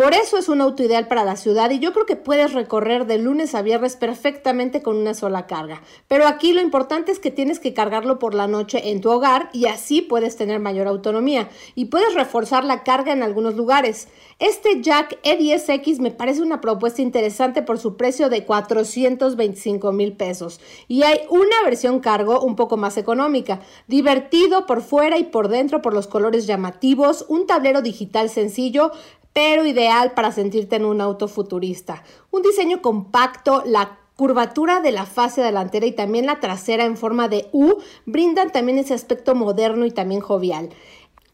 Por 0.00 0.14
eso 0.14 0.38
es 0.38 0.48
un 0.48 0.62
auto 0.62 0.82
ideal 0.82 1.08
para 1.08 1.24
la 1.24 1.36
ciudad 1.36 1.70
y 1.70 1.78
yo 1.78 1.92
creo 1.92 2.06
que 2.06 2.16
puedes 2.16 2.54
recorrer 2.54 3.06
de 3.06 3.18
lunes 3.18 3.54
a 3.54 3.60
viernes 3.60 3.96
perfectamente 3.96 4.80
con 4.80 4.96
una 4.96 5.12
sola 5.12 5.46
carga. 5.46 5.82
Pero 6.08 6.26
aquí 6.26 6.54
lo 6.54 6.62
importante 6.62 7.12
es 7.12 7.18
que 7.18 7.30
tienes 7.30 7.60
que 7.60 7.74
cargarlo 7.74 8.18
por 8.18 8.32
la 8.32 8.46
noche 8.46 8.92
en 8.92 9.02
tu 9.02 9.10
hogar 9.10 9.50
y 9.52 9.66
así 9.66 10.00
puedes 10.00 10.38
tener 10.38 10.58
mayor 10.58 10.88
autonomía 10.88 11.50
y 11.74 11.84
puedes 11.84 12.14
reforzar 12.14 12.64
la 12.64 12.82
carga 12.82 13.12
en 13.12 13.22
algunos 13.22 13.56
lugares. 13.56 14.08
Este 14.38 14.80
Jack 14.80 15.20
E10X 15.22 15.98
me 15.98 16.10
parece 16.10 16.40
una 16.40 16.62
propuesta 16.62 17.02
interesante 17.02 17.60
por 17.60 17.78
su 17.78 17.98
precio 17.98 18.30
de 18.30 18.46
425 18.46 19.92
mil 19.92 20.14
pesos 20.14 20.62
y 20.88 21.02
hay 21.02 21.20
una 21.28 21.62
versión 21.62 22.00
cargo 22.00 22.40
un 22.40 22.56
poco 22.56 22.78
más 22.78 22.96
económica, 22.96 23.60
divertido 23.86 24.64
por 24.64 24.80
fuera 24.80 25.18
y 25.18 25.24
por 25.24 25.48
dentro 25.48 25.82
por 25.82 25.92
los 25.92 26.06
colores 26.06 26.46
llamativos, 26.46 27.26
un 27.28 27.46
tablero 27.46 27.82
digital 27.82 28.30
sencillo, 28.30 28.92
pero 29.32 29.66
ideal 29.66 30.12
para 30.12 30.32
sentirte 30.32 30.76
en 30.76 30.84
un 30.84 31.00
auto 31.00 31.28
futurista. 31.28 32.02
Un 32.30 32.42
diseño 32.42 32.82
compacto, 32.82 33.62
la 33.64 33.98
curvatura 34.16 34.80
de 34.80 34.92
la 34.92 35.06
fase 35.06 35.40
delantera 35.40 35.86
y 35.86 35.92
también 35.92 36.26
la 36.26 36.40
trasera 36.40 36.84
en 36.84 36.96
forma 36.96 37.28
de 37.28 37.48
U 37.52 37.76
brindan 38.04 38.52
también 38.52 38.78
ese 38.78 38.92
aspecto 38.92 39.34
moderno 39.34 39.86
y 39.86 39.90
también 39.90 40.20
jovial. 40.20 40.68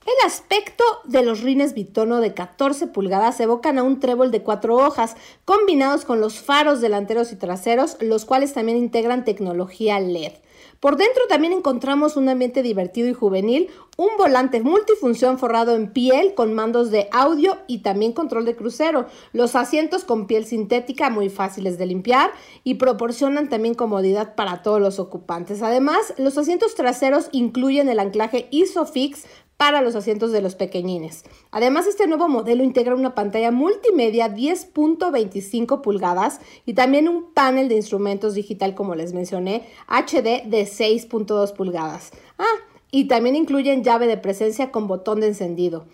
El 0.07 0.25
aspecto 0.25 0.85
de 1.03 1.25
los 1.25 1.41
rines 1.41 1.75
bitono 1.75 2.21
de 2.21 2.33
14 2.33 2.87
pulgadas 2.87 3.41
evocan 3.41 3.77
a 3.77 3.83
un 3.83 3.99
trébol 3.99 4.31
de 4.31 4.41
cuatro 4.41 4.77
hojas, 4.77 5.17
combinados 5.45 6.05
con 6.05 6.21
los 6.21 6.39
faros 6.39 6.81
delanteros 6.81 7.33
y 7.33 7.37
traseros, 7.37 7.97
los 8.01 8.25
cuales 8.25 8.53
también 8.53 8.79
integran 8.79 9.25
tecnología 9.25 9.99
LED. 9.99 10.35
Por 10.81 10.97
dentro 10.97 11.23
también 11.29 11.53
encontramos 11.53 12.17
un 12.17 12.29
ambiente 12.29 12.63
divertido 12.63 13.09
y 13.09 13.15
juvenil, 13.15 13.71
un 13.97 14.11
volante 14.19 14.61
multifunción 14.61 15.39
forrado 15.39 15.75
en 15.75 15.93
piel 15.93 16.35
con 16.35 16.55
mandos 16.55 16.91
de 16.91 17.09
audio 17.13 17.57
y 17.67 17.79
también 17.79 18.13
control 18.13 18.45
de 18.45 18.57
crucero, 18.57 19.07
los 19.33 19.57
asientos 19.57 20.05
con 20.05 20.27
piel 20.27 20.45
sintética 20.45 21.09
muy 21.09 21.31
fáciles 21.31 21.79
de 21.79 21.87
limpiar 21.87 22.31
y 22.63 22.75
proporcionan 22.75 23.49
también 23.49 23.75
comodidad 23.75 24.35
para 24.35 24.63
todos 24.63 24.81
los 24.81 24.99
ocupantes. 24.99 25.63
Además, 25.63 26.15
los 26.19 26.37
asientos 26.37 26.75
traseros 26.75 27.29
incluyen 27.33 27.89
el 27.89 28.01
anclaje 28.01 28.49
ISOFIX 28.51 29.25
para 29.57 29.81
los 29.81 29.95
asientos 29.95 30.33
de 30.33 30.43
los 30.43 30.55
pequeñines. 30.55 31.25
Además, 31.51 31.87
este 31.87 32.07
nuevo 32.07 32.29
modelo 32.29 32.63
integra 32.63 32.95
una 32.95 33.15
pantalla 33.15 33.51
multimedia 33.51 34.35
10.25 34.35 35.81
pulgadas 35.81 36.41
y 36.67 36.75
también 36.75 37.09
un 37.09 37.33
panel 37.33 37.69
de 37.69 37.77
instrumentos 37.77 38.35
digital, 38.35 38.75
como 38.75 38.95
les 38.95 39.13
mencioné, 39.13 39.67
HD 39.89 40.45
de 40.47 40.67
6.2 40.67 41.55
pulgadas. 41.55 42.13
Ah, 42.39 42.45
y 42.91 43.09
también 43.09 43.37
incluyen 43.37 43.83
llave 43.83 44.07
de 44.07 44.19
presencia 44.19 44.71
con 44.71 44.87
botón 44.87 45.21
de 45.21 45.29
encendido. 45.29 45.87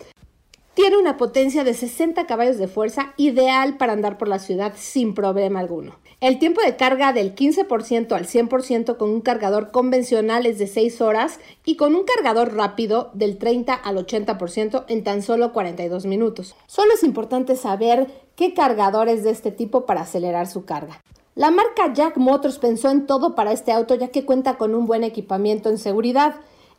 Tiene 0.73 0.97
una 0.97 1.17
potencia 1.17 1.63
de 1.63 1.73
60 1.73 2.25
caballos 2.25 2.57
de 2.57 2.67
fuerza 2.67 3.13
ideal 3.17 3.77
para 3.77 3.93
andar 3.93 4.17
por 4.17 4.27
la 4.27 4.39
ciudad 4.39 4.73
sin 4.75 5.13
problema 5.13 5.59
alguno. 5.59 5.99
El 6.23 6.39
tiempo 6.39 6.61
de 6.61 6.77
carga 6.77 7.11
del 7.11 7.35
15% 7.35 8.13
al 8.13 8.25
100% 8.25 8.95
con 8.95 9.09
un 9.09 9.19
cargador 9.19 9.71
convencional 9.71 10.45
es 10.45 10.57
de 10.57 10.67
6 10.67 11.01
horas 11.01 11.41
y 11.65 11.75
con 11.75 11.95
un 11.95 12.05
cargador 12.05 12.55
rápido 12.55 13.09
del 13.13 13.37
30 13.37 13.73
al 13.73 13.97
80% 13.97 14.85
en 14.87 15.03
tan 15.03 15.21
solo 15.21 15.51
42 15.51 16.05
minutos. 16.05 16.55
Solo 16.65 16.93
es 16.93 17.03
importante 17.03 17.57
saber 17.57 18.07
qué 18.37 18.53
cargadores 18.53 19.25
de 19.25 19.31
este 19.31 19.51
tipo 19.51 19.85
para 19.85 20.03
acelerar 20.03 20.47
su 20.47 20.63
carga. 20.63 21.03
La 21.35 21.51
marca 21.51 21.91
Jack 21.93 22.15
Motors 22.15 22.57
pensó 22.57 22.89
en 22.89 23.05
todo 23.05 23.35
para 23.35 23.51
este 23.51 23.73
auto 23.73 23.93
ya 23.95 24.07
que 24.07 24.23
cuenta 24.23 24.55
con 24.55 24.75
un 24.75 24.85
buen 24.85 25.03
equipamiento 25.03 25.67
en 25.67 25.77
seguridad. 25.77 26.35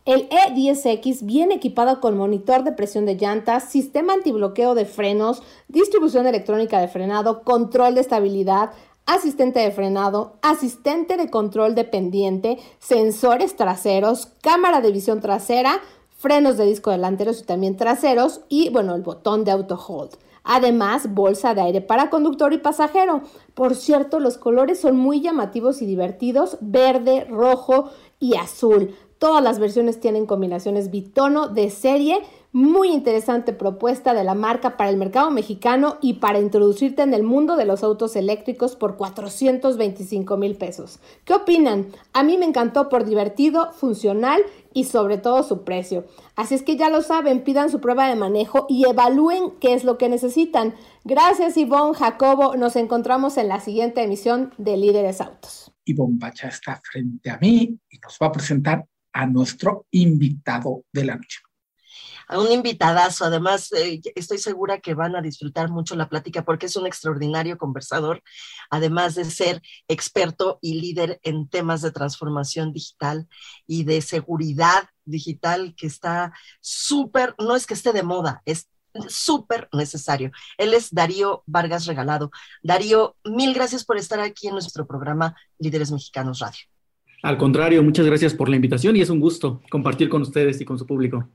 El 0.07 0.27
E10X 0.31 1.25
viene 1.25 1.57
equipado 1.57 2.01
con 2.01 2.17
monitor 2.17 2.65
de 2.65 2.73
presión 2.73 3.05
de 3.05 3.17
llantas, 3.17 3.71
sistema 3.71 4.15
antibloqueo 4.15 4.75
de 4.75 4.87
frenos, 4.87 5.43
distribución 5.69 6.27
electrónica 6.27 6.79
de 6.81 6.89
frenado, 6.89 7.43
control 7.43 7.95
de 7.95 8.03
estabilidad, 8.03 8.73
asistente 9.07 9.61
de 9.61 9.71
frenado, 9.71 10.35
asistente 10.43 11.17
de 11.17 11.31
control 11.31 11.75
dependiente, 11.75 12.59
sensores 12.79 13.57
traseros, 13.57 14.29
cámara 14.41 14.81
de 14.81 14.93
visión 14.93 15.21
trasera, 15.21 15.81
frenos 16.17 16.57
de 16.57 16.67
disco 16.67 16.91
delanteros 16.91 17.41
y 17.41 17.45
también 17.45 17.77
traseros 17.77 18.41
y 18.49 18.71
bueno, 18.71 18.95
el 18.95 19.03
botón 19.03 19.45
de 19.45 19.51
auto 19.51 19.79
hold. 19.87 20.13
Además, 20.45 21.15
bolsa 21.15 21.55
de 21.55 21.63
aire 21.63 21.81
para 21.81 22.11
conductor 22.11 22.53
y 22.53 22.59
pasajero. 22.59 23.23
Por 23.55 23.75
cierto, 23.75 24.21
los 24.21 24.37
colores 24.37 24.79
son 24.79 24.97
muy 24.97 25.23
llamativos 25.23 25.81
y 25.81 25.87
divertidos, 25.87 26.59
verde, 26.61 27.25
rojo 27.25 27.91
y 28.21 28.37
azul. 28.37 28.95
Todas 29.19 29.43
las 29.43 29.59
versiones 29.59 30.01
tienen 30.01 30.27
combinaciones 30.27 30.91
bitono 30.91 31.49
de 31.49 31.71
serie. 31.71 32.21
Muy 32.55 32.93
interesante 32.93 33.53
propuesta 33.53 34.15
de 34.15 34.23
la 34.23 34.37
marca 34.37 34.77
para 34.77 34.89
el 34.89 34.97
mercado 34.97 35.29
mexicano 35.33 35.99
y 36.01 36.15
para 36.15 36.39
introducirte 36.39 37.03
en 37.03 37.13
el 37.13 37.25
mundo 37.25 37.57
de 37.57 37.65
los 37.65 37.83
autos 37.83 38.15
eléctricos 38.15 38.77
por 38.77 38.97
425 38.97 40.37
mil 40.37 40.55
pesos. 40.55 41.01
¿Qué 41.25 41.35
opinan? 41.35 41.89
A 42.13 42.23
mí 42.23 42.39
me 42.39 42.45
encantó 42.45 42.89
por 42.89 43.07
divertido, 43.07 43.73
funcional 43.73 44.41
y 44.73 44.85
sobre 44.85 45.19
todo 45.19 45.43
su 45.43 45.65
precio. 45.65 46.07
Así 46.37 46.55
es 46.55 46.63
que 46.63 46.77
ya 46.77 46.91
lo 46.91 47.03
saben, 47.03 47.43
pidan 47.43 47.71
su 47.71 47.81
prueba 47.81 48.09
de 48.09 48.15
manejo 48.15 48.67
y 48.69 48.89
evalúen 48.89 49.59
qué 49.61 49.75
es 49.75 49.83
lo 49.83 49.99
que 49.99 50.09
necesitan. 50.09 50.77
Gracias 51.03 51.57
Ivonne, 51.57 51.99
Jacobo, 51.99 52.55
nos 52.55 52.77
encontramos 52.77 53.37
en 53.37 53.49
la 53.49 53.59
siguiente 53.59 54.05
emisión 54.05 54.55
de 54.59 54.77
Líderes 54.77 55.21
Autos. 55.21 55.73
Ivonne 55.87 56.19
Bacha 56.21 56.47
está 56.47 56.81
frente 56.89 57.31
a 57.31 57.39
mí 57.39 57.77
y 57.91 57.99
nos 57.99 58.17
va 58.23 58.29
a 58.29 58.33
presentar 58.33 58.87
a 59.13 59.27
nuestro 59.27 59.87
invitado 59.91 60.85
de 60.93 61.05
la 61.05 61.17
noche. 61.17 61.41
A 62.29 62.39
un 62.39 62.51
invitadazo, 62.51 63.25
además 63.25 63.73
eh, 63.73 64.01
estoy 64.15 64.39
segura 64.39 64.81
que 64.81 64.95
van 64.95 65.17
a 65.17 65.23
disfrutar 65.23 65.71
mucho 65.71 65.97
la 65.97 66.09
plática 66.09 66.45
porque 66.45 66.67
es 66.67 66.77
un 66.77 66.87
extraordinario 66.87 67.59
conversador, 67.59 68.23
además 68.71 69.15
de 69.15 69.25
ser 69.25 69.63
experto 69.89 70.59
y 70.63 70.81
líder 70.81 71.21
en 71.23 71.49
temas 71.49 71.83
de 71.83 71.91
transformación 71.91 72.73
digital 72.73 73.29
y 73.67 73.85
de 73.85 74.01
seguridad 74.01 74.89
digital 75.05 75.75
que 75.77 75.87
está 75.87 76.33
súper, 76.61 77.35
no 77.39 77.57
es 77.57 77.67
que 77.67 77.75
esté 77.75 77.93
de 77.93 78.03
moda, 78.03 78.43
es 78.45 78.69
súper 79.09 79.69
necesario. 79.73 80.31
Él 80.59 80.75
es 80.75 80.93
Darío 80.93 81.43
Vargas 81.47 81.87
Regalado. 81.87 82.31
Darío, 82.63 83.17
mil 83.25 83.53
gracias 83.55 83.85
por 83.85 83.97
estar 83.97 84.21
aquí 84.21 84.49
en 84.49 84.55
nuestro 84.55 84.87
programa 84.87 85.35
Líderes 85.59 85.91
Mexicanos 85.91 86.39
Radio. 86.39 86.61
Al 87.23 87.39
contrario, 87.39 87.83
muchas 87.83 88.07
gracias 88.07 88.35
por 88.35 88.49
la 88.49 88.57
invitación 88.57 88.97
y 88.97 89.01
es 89.01 89.11
un 89.11 89.19
gusto 89.19 89.63
compartir 89.71 90.09
con 90.09 90.23
ustedes 90.23 90.61
y 90.61 90.65
con 90.65 90.79
su 90.79 90.87
público. 90.87 91.29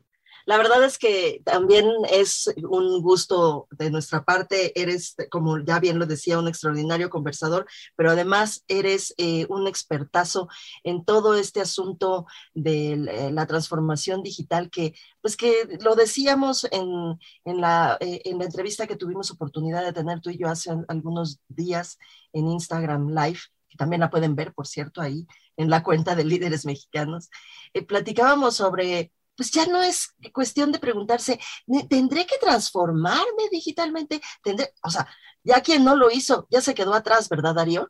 La 0.45 0.58
verdad 0.58 0.84
es 0.84 0.97
que 0.97 1.41
también 1.45 1.86
es 2.12 2.54
un 2.58 3.02
gusto 3.02 3.67
de 3.71 3.89
nuestra 3.91 4.23
parte. 4.23 4.80
Eres, 4.80 5.15
como 5.30 5.60
ya 5.60 5.80
bien 5.80 5.99
lo 5.99 6.06
decía, 6.06 6.39
un 6.39 6.47
extraordinario 6.47 7.10
conversador, 7.10 7.65
pero 7.95 8.12
además 8.12 8.63
eres 8.67 9.13
eh, 9.17 9.45
un 9.49 9.67
expertazo 9.67 10.47
en 10.84 11.06
todo 11.06 11.36
este 11.36 11.62
asunto 11.62 12.25
de 12.54 13.32
la 13.32 13.45
transformación 13.45 14.23
digital 14.23 14.69
que, 14.69 14.93
pues 15.21 15.38
que 15.38 15.78
lo 15.82 15.95
decíamos 15.95 16.67
en, 16.71 17.19
en, 17.45 17.62
la, 17.62 17.97
eh, 17.99 18.21
en 18.25 18.39
la 18.39 18.45
entrevista 18.45 18.88
que 18.88 18.95
tuvimos 18.95 19.32
oportunidad 19.32 19.84
de 19.84 19.93
tener 19.93 20.21
tú 20.21 20.30
y 20.30 20.38
yo 20.38 20.47
hace 20.47 20.71
algunos 20.88 21.39
días 21.47 21.97
en 22.34 22.47
Instagram 22.47 23.10
Live 23.10 23.39
que 23.69 23.78
también 23.78 24.02
la 24.02 24.10
pueden 24.10 24.36
ver, 24.36 24.54
por 24.54 24.67
cierto, 24.67 24.99
ahí 24.99 25.28
en 25.56 25.69
la 25.69 25.84
cuenta 25.84 26.15
de 26.15 26.23
líderes 26.23 26.65
mexicanos, 26.65 27.30
eh, 27.73 27.86
platicábamos 27.86 28.56
sobre, 28.56 29.12
pues 29.39 29.52
ya 29.52 29.65
no 29.67 29.82
es 29.82 30.17
cuestión 30.34 30.73
de 30.73 30.80
preguntarse, 30.80 31.39
¿tendré 31.88 32.25
que 32.25 32.36
transformarme 32.41 33.43
digitalmente? 33.49 34.19
¿Tendré? 34.43 34.67
O 34.84 34.89
sea, 34.89 35.08
ya 35.45 35.62
quien 35.62 35.86
no 35.86 35.95
lo 35.95 36.12
hizo, 36.12 36.45
ya 36.52 36.60
se 36.60 36.73
quedó 36.73 36.93
atrás, 36.93 37.30
¿verdad, 37.30 37.56
Darío? 37.56 37.89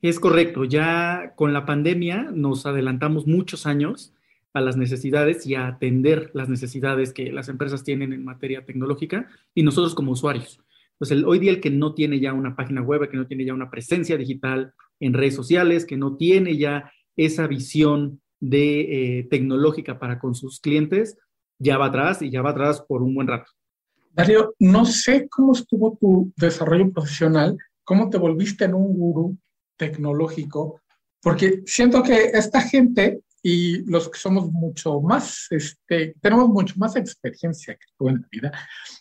Es 0.00 0.20
correcto, 0.20 0.62
ya 0.62 1.32
con 1.34 1.52
la 1.52 1.66
pandemia 1.66 2.28
nos 2.32 2.66
adelantamos 2.66 3.26
muchos 3.26 3.66
años 3.66 4.14
a 4.52 4.60
las 4.60 4.76
necesidades 4.76 5.44
y 5.44 5.56
a 5.56 5.66
atender 5.66 6.30
las 6.34 6.48
necesidades 6.48 7.12
que 7.12 7.32
las 7.32 7.48
empresas 7.48 7.82
tienen 7.82 8.12
en 8.12 8.24
materia 8.24 8.64
tecnológica 8.64 9.28
y 9.56 9.64
nosotros 9.64 9.92
como 9.92 10.12
usuarios. 10.12 10.60
Pues 10.98 11.10
el, 11.10 11.24
hoy 11.24 11.40
día 11.40 11.50
el 11.50 11.60
que 11.60 11.70
no 11.70 11.94
tiene 11.94 12.20
ya 12.20 12.32
una 12.32 12.54
página 12.54 12.80
web, 12.80 13.10
que 13.10 13.16
no 13.16 13.26
tiene 13.26 13.44
ya 13.44 13.54
una 13.54 13.72
presencia 13.72 14.16
digital 14.16 14.72
en 15.00 15.14
redes 15.14 15.34
sociales, 15.34 15.84
que 15.84 15.96
no 15.96 16.16
tiene 16.16 16.56
ya 16.56 16.92
esa 17.16 17.48
visión 17.48 18.20
de 18.40 19.18
eh, 19.18 19.28
tecnológica 19.30 19.98
para 19.98 20.18
con 20.18 20.34
sus 20.34 20.60
clientes, 20.60 21.16
ya 21.58 21.78
va 21.78 21.86
atrás 21.86 22.22
y 22.22 22.30
ya 22.30 22.42
va 22.42 22.50
atrás 22.50 22.82
por 22.86 23.02
un 23.02 23.14
buen 23.14 23.28
rato. 23.28 23.50
Darío, 24.12 24.54
no 24.58 24.84
sé 24.84 25.28
cómo 25.28 25.52
estuvo 25.52 25.96
tu 26.00 26.32
desarrollo 26.36 26.90
profesional, 26.90 27.56
cómo 27.84 28.08
te 28.08 28.18
volviste 28.18 28.64
en 28.64 28.74
un 28.74 28.94
gurú 28.96 29.38
tecnológico, 29.76 30.80
porque 31.20 31.62
siento 31.66 32.02
que 32.02 32.30
esta 32.32 32.60
gente 32.60 33.20
y 33.42 33.84
los 33.84 34.08
que 34.08 34.18
somos 34.18 34.50
mucho 34.50 35.00
más, 35.00 35.46
este, 35.50 36.14
tenemos 36.20 36.48
mucho 36.48 36.74
más 36.78 36.96
experiencia 36.96 37.74
que 37.74 37.86
tú 37.96 38.08
en 38.08 38.22
la 38.22 38.28
vida, 38.30 38.52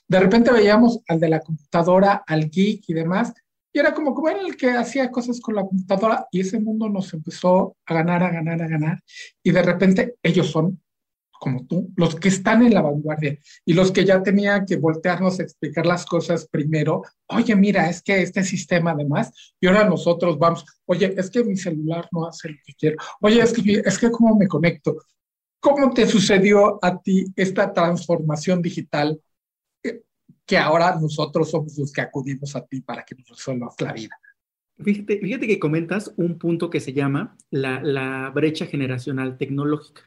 de 0.07 0.19
repente 0.19 0.51
veíamos 0.51 0.99
al 1.07 1.19
de 1.19 1.29
la 1.29 1.39
computadora, 1.39 2.23
al 2.27 2.49
geek 2.49 2.83
y 2.87 2.93
demás, 2.93 3.33
y 3.75 3.79
era 3.79 3.93
como, 3.93 4.15
como 4.15 4.29
era 4.29 4.39
el 4.39 4.55
que 4.55 4.71
hacía 4.71 5.11
cosas 5.11 5.41
con 5.41 5.53
la 5.53 5.65
computadora 5.65 6.25
y 6.31 6.39
ese 6.39 6.61
mundo 6.61 6.87
nos 6.87 7.13
empezó 7.13 7.75
a 7.85 7.93
ganar, 7.93 8.23
a 8.23 8.31
ganar, 8.31 8.61
a 8.61 8.69
ganar, 8.69 9.03
y 9.43 9.51
de 9.51 9.61
repente 9.61 10.15
ellos 10.23 10.49
son 10.49 10.81
como 11.37 11.67
tú, 11.67 11.91
los 11.97 12.15
que 12.15 12.29
están 12.29 12.63
en 12.63 12.73
la 12.73 12.81
vanguardia 12.81 13.37
y 13.65 13.73
los 13.73 13.91
que 13.91 14.05
ya 14.05 14.23
tenían 14.23 14.65
que 14.65 14.77
voltearnos 14.77 15.37
a 15.37 15.43
explicar 15.43 15.85
las 15.85 16.05
cosas 16.05 16.47
primero, 16.49 17.01
oye, 17.27 17.53
mira, 17.57 17.89
es 17.89 18.01
que 18.01 18.21
este 18.21 18.45
sistema 18.45 18.91
además, 18.91 19.53
y 19.59 19.67
ahora 19.67 19.83
nosotros 19.83 20.39
vamos, 20.39 20.63
oye, 20.85 21.13
es 21.17 21.29
que 21.29 21.43
mi 21.43 21.57
celular 21.57 22.07
no 22.13 22.27
hace 22.27 22.47
lo 22.47 22.55
que 22.65 22.73
quiero, 22.75 22.95
oye, 23.19 23.41
es 23.41 23.51
que, 23.51 23.83
es 23.85 23.99
que 23.99 24.09
cómo 24.09 24.37
me 24.37 24.47
conecto. 24.47 24.95
¿Cómo 25.59 25.93
te 25.93 26.07
sucedió 26.07 26.79
a 26.81 27.01
ti 27.01 27.25
esta 27.35 27.73
transformación 27.73 28.61
digital 28.61 29.19
que 30.45 30.57
ahora 30.57 30.97
nosotros 30.99 31.49
somos 31.49 31.77
los 31.77 31.91
que 31.91 32.01
acudimos 32.01 32.55
a 32.55 32.65
ti 32.65 32.81
para 32.81 33.03
que 33.03 33.15
nos 33.15 33.29
resuelvas 33.29 33.75
la 33.79 33.93
vida? 33.93 34.19
Fíjate, 34.77 35.19
fíjate 35.19 35.47
que 35.47 35.59
comentas 35.59 36.13
un 36.17 36.37
punto 36.37 36.69
que 36.69 36.79
se 36.79 36.93
llama 36.93 37.37
la, 37.49 37.81
la 37.81 38.29
brecha 38.29 38.65
generacional 38.65 39.37
tecnológica. 39.37 40.01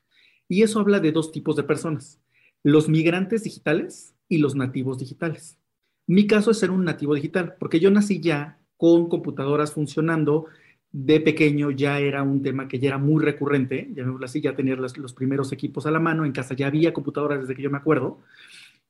Y 0.47 0.63
eso 0.63 0.81
habla 0.81 1.01
de 1.01 1.13
dos 1.13 1.33
tipos 1.33 1.57
de 1.57 1.63
personas, 1.63 2.21
los 2.63 2.89
migrantes 2.89 3.45
digitales 3.45 4.15
y 4.29 4.39
los 4.39 4.55
nativos 4.55 4.99
digitales. 4.99 5.59
Mi 6.07 6.27
caso 6.27 6.51
es 6.51 6.59
ser 6.59 6.71
un 6.71 6.85
nativo 6.85 7.15
digital, 7.15 7.57
porque 7.59 7.81
yo 7.81 7.91
nací 7.91 8.21
ya 8.21 8.59
con 8.77 9.09
computadoras 9.09 9.73
funcionando. 9.73 10.47
De 10.91 11.21
pequeño 11.21 11.71
ya 11.71 12.01
era 12.01 12.23
un 12.23 12.43
tema 12.43 12.67
que 12.67 12.79
ya 12.79 12.89
era 12.89 12.99
muy 12.99 13.23
recurrente, 13.23 13.91
llamémoslo 13.95 14.25
así, 14.25 14.41
ya 14.41 14.57
tenía 14.57 14.75
los, 14.75 14.97
los 14.97 15.13
primeros 15.13 15.53
equipos 15.53 15.85
a 15.85 15.91
la 15.91 16.01
mano, 16.01 16.25
en 16.25 16.33
casa 16.33 16.55
ya 16.55 16.67
había 16.67 16.95
computadoras 16.95 17.41
desde 17.41 17.55
que 17.55 17.61
yo 17.61 17.71
me 17.71 17.77
acuerdo. 17.77 18.23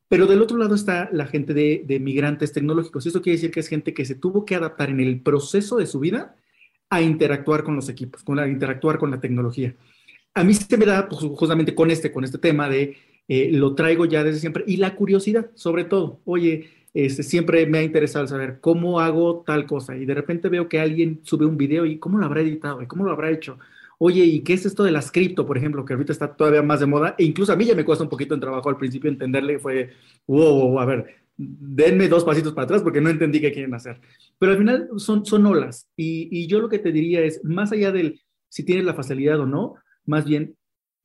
Pero 0.09 0.27
del 0.27 0.42
otro 0.42 0.57
lado 0.57 0.75
está 0.75 1.09
la 1.12 1.27
gente 1.27 1.55
de, 1.55 2.01
migrantes 2.01 2.53
tecnológicos. 2.53 3.07
Eso 3.07 3.21
quiere 3.21 3.37
decir 3.37 3.51
que 3.51 3.61
es 3.61 3.68
gente 3.68 3.92
que 3.92 4.05
se 4.05 4.14
tuvo 4.14 4.44
que 4.44 4.55
adaptar 4.55 4.90
en 4.90 5.01
el 5.01 5.21
proceso 5.21 5.77
de 5.77 5.87
su 5.87 6.01
vida 6.01 6.37
a 6.90 7.03
interactuar 7.03 7.62
con 7.62 7.77
los 7.77 7.88
equipos, 7.88 8.23
con 8.23 8.38
a 8.38 8.49
interactuar 8.49 8.99
con 8.99 9.11
la 9.11 9.21
tecnología 9.21 9.75
a 10.38 10.44
mí 10.44 10.55
se 10.55 10.77
me 10.77 10.87
da 10.87 11.09
pues, 11.09 11.21
justamente 11.23 11.75
con 11.75 11.90
este, 11.90 12.12
con 12.12 12.25
este 12.25 12.38
tema 12.38 12.68
de 12.68 12.97
eh, 13.27 13.51
lo 13.53 13.75
traigo 13.75 14.05
ya 14.07 14.25
desde 14.25 14.40
siempre 14.40 14.64
y 14.66 14.77
la 14.77 14.94
curiosidad, 14.94 15.51
sobre 15.55 15.85
todo. 15.85 16.21
Oye, 16.25 16.71
este, 16.94 17.23
siempre 17.23 17.66
me 17.66 17.79
ha 17.79 17.83
interesado 17.83 18.27
saber 18.27 18.59
cómo 18.61 19.01
hago 19.01 19.42
tal 19.47 19.66
cosa 19.66 19.97
y 19.97 20.07
de 20.07 20.14
repente 20.14 20.49
veo 20.49 20.68
que 20.68 20.81
alguien 20.81 21.21
sube 21.25 21.44
un 21.44 21.57
video 21.59 21.85
y 21.85 21.99
cómo 21.99 22.18
lo 22.18 22.25
habrá 22.25 22.40
editado 22.40 22.81
y 22.83 22.87
cómo 22.87 23.05
lo 23.05 23.11
habrá 23.11 23.31
hecho. 23.31 23.59
Oye, 23.99 24.25
¿y 24.25 24.41
qué 24.41 24.55
es 24.55 24.65
esto 24.65 24.85
de 24.85 24.93
las 24.93 25.11
cripto, 25.11 25.45
por 25.45 25.59
ejemplo, 25.59 25.85
que 25.85 25.93
ahorita 25.93 26.13
está 26.13 26.35
todavía 26.35 26.63
más 26.63 26.81
de 26.81 26.87
moda? 26.87 27.15
E 27.19 27.25
incluso 27.25 27.53
a 27.53 27.57
mí 27.57 27.65
ya 27.65 27.75
me 27.75 27.85
cuesta 27.85 28.05
un 28.05 28.11
poquito 28.11 28.35
en 28.35 28.41
trabajo 28.41 28.69
al 28.69 28.77
principio 28.77 29.11
entenderle, 29.11 29.59
fue, 29.59 29.91
wow, 30.27 30.79
a 30.79 30.85
ver, 30.87 31.17
denme 31.37 32.09
dos 32.09 32.25
pasitos 32.25 32.53
para 32.53 32.65
atrás 32.65 32.83
porque 32.83 33.01
no 33.01 33.11
entendí 33.11 33.41
qué 33.41 33.53
quieren 33.53 33.75
hacer. 33.75 34.01
Pero 34.39 34.53
al 34.53 34.59
final 34.59 34.89
son, 34.97 35.27
son 35.27 35.47
olas 35.47 35.91
y, 35.97 36.29
y 36.31 36.47
yo 36.47 36.61
lo 36.61 36.69
que 36.69 36.79
te 36.79 36.93
diría 36.93 37.23
es, 37.23 37.45
más 37.45 37.73
allá 37.73 37.93
del 37.93 38.21
si 38.49 38.65
tienes 38.65 38.85
la 38.85 38.95
facilidad 38.95 39.41
o 39.41 39.47
no, 39.47 39.75
más 40.07 40.25
bien 40.25 40.57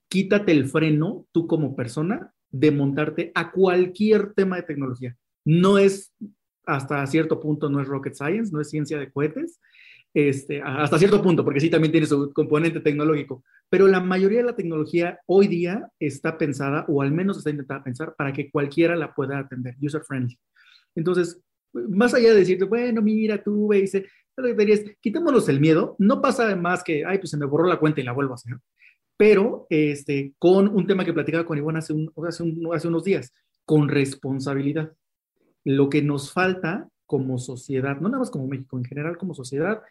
quítate 0.08 0.52
el 0.52 0.66
freno 0.66 1.26
tú 1.32 1.48
como 1.48 1.76
persona 1.76 2.34
de 2.52 2.72
montarte 2.72 3.32
a 3.36 3.52
cualquier 3.52 4.34
tema 4.34 4.58
de 4.58 4.64
tecnología. 4.64 5.18
No 5.44 5.78
es, 5.78 6.14
hasta 6.66 7.06
cierto 7.08 7.40
punto, 7.40 7.70
no 7.70 7.82
es 7.82 7.88
rocket 7.88 8.14
science, 8.14 8.52
no 8.52 8.62
es 8.62 8.70
ciencia 8.70 8.98
de 8.98 9.12
cohetes. 9.12 9.60
Este, 10.14 10.62
hasta 10.62 11.00
cierto 11.00 11.22
punto, 11.22 11.44
porque 11.44 11.60
sí 11.60 11.70
también 11.70 11.92
tiene 11.92 12.06
su 12.06 12.32
componente 12.34 12.80
tecnológico, 12.80 13.44
pero 13.70 13.88
la 13.88 14.00
mayoría 14.00 14.40
de 14.40 14.46
la 14.46 14.56
tecnología 14.56 15.20
hoy 15.26 15.48
día 15.48 15.90
está 16.00 16.38
pensada, 16.38 16.86
o 16.88 17.02
al 17.02 17.12
menos 17.12 17.38
está 17.38 17.50
intentada 17.50 17.84
pensar, 17.84 18.14
para 18.16 18.32
que 18.32 18.52
cualquiera 18.52 18.96
la 18.96 19.14
pueda 19.14 19.40
atender, 19.40 19.76
user 19.82 20.04
friendly. 20.04 20.38
Entonces, 20.96 21.42
más 21.74 22.14
allá 22.14 22.30
de 22.30 22.40
decirte, 22.40 22.66
bueno, 22.66 23.02
mira, 23.02 23.42
tú 23.42 23.70
ve, 23.70 23.82
dice, 23.82 24.06
quitémonos 25.02 25.50
el 25.50 25.60
miedo, 25.60 25.96
no 25.98 26.22
pasa 26.22 26.56
más 26.56 26.84
que, 26.84 27.04
ay, 27.06 27.18
pues 27.18 27.32
se 27.32 27.38
me 27.38 27.48
borró 27.48 27.68
la 27.68 27.80
cuenta 27.80 28.02
y 28.02 28.04
la 28.04 28.12
vuelvo 28.12 28.34
a 28.34 28.36
hacer, 28.36 28.58
pero 29.18 29.66
este, 29.70 30.34
con 30.38 30.68
un 30.68 30.86
tema 30.86 31.06
que 31.06 31.14
platicaba 31.14 31.46
con 31.46 31.58
Iván 31.58 31.78
hace, 31.78 31.94
hace, 32.28 32.44
hace 32.72 32.88
unos 32.88 33.04
días, 33.04 33.34
con 33.66 33.90
responsabilidad. 33.90 34.92
Lo 35.64 35.90
que 35.90 36.02
nos 36.02 36.32
falta 36.34 36.90
como 37.06 37.38
sociedad, 37.38 38.00
no 38.00 38.10
nada 38.10 38.20
más 38.20 38.32
como 38.32 38.48
México, 38.48 38.78
en 38.78 38.86
general 38.86 39.18
como 39.18 39.34
sociedad, 39.34 39.82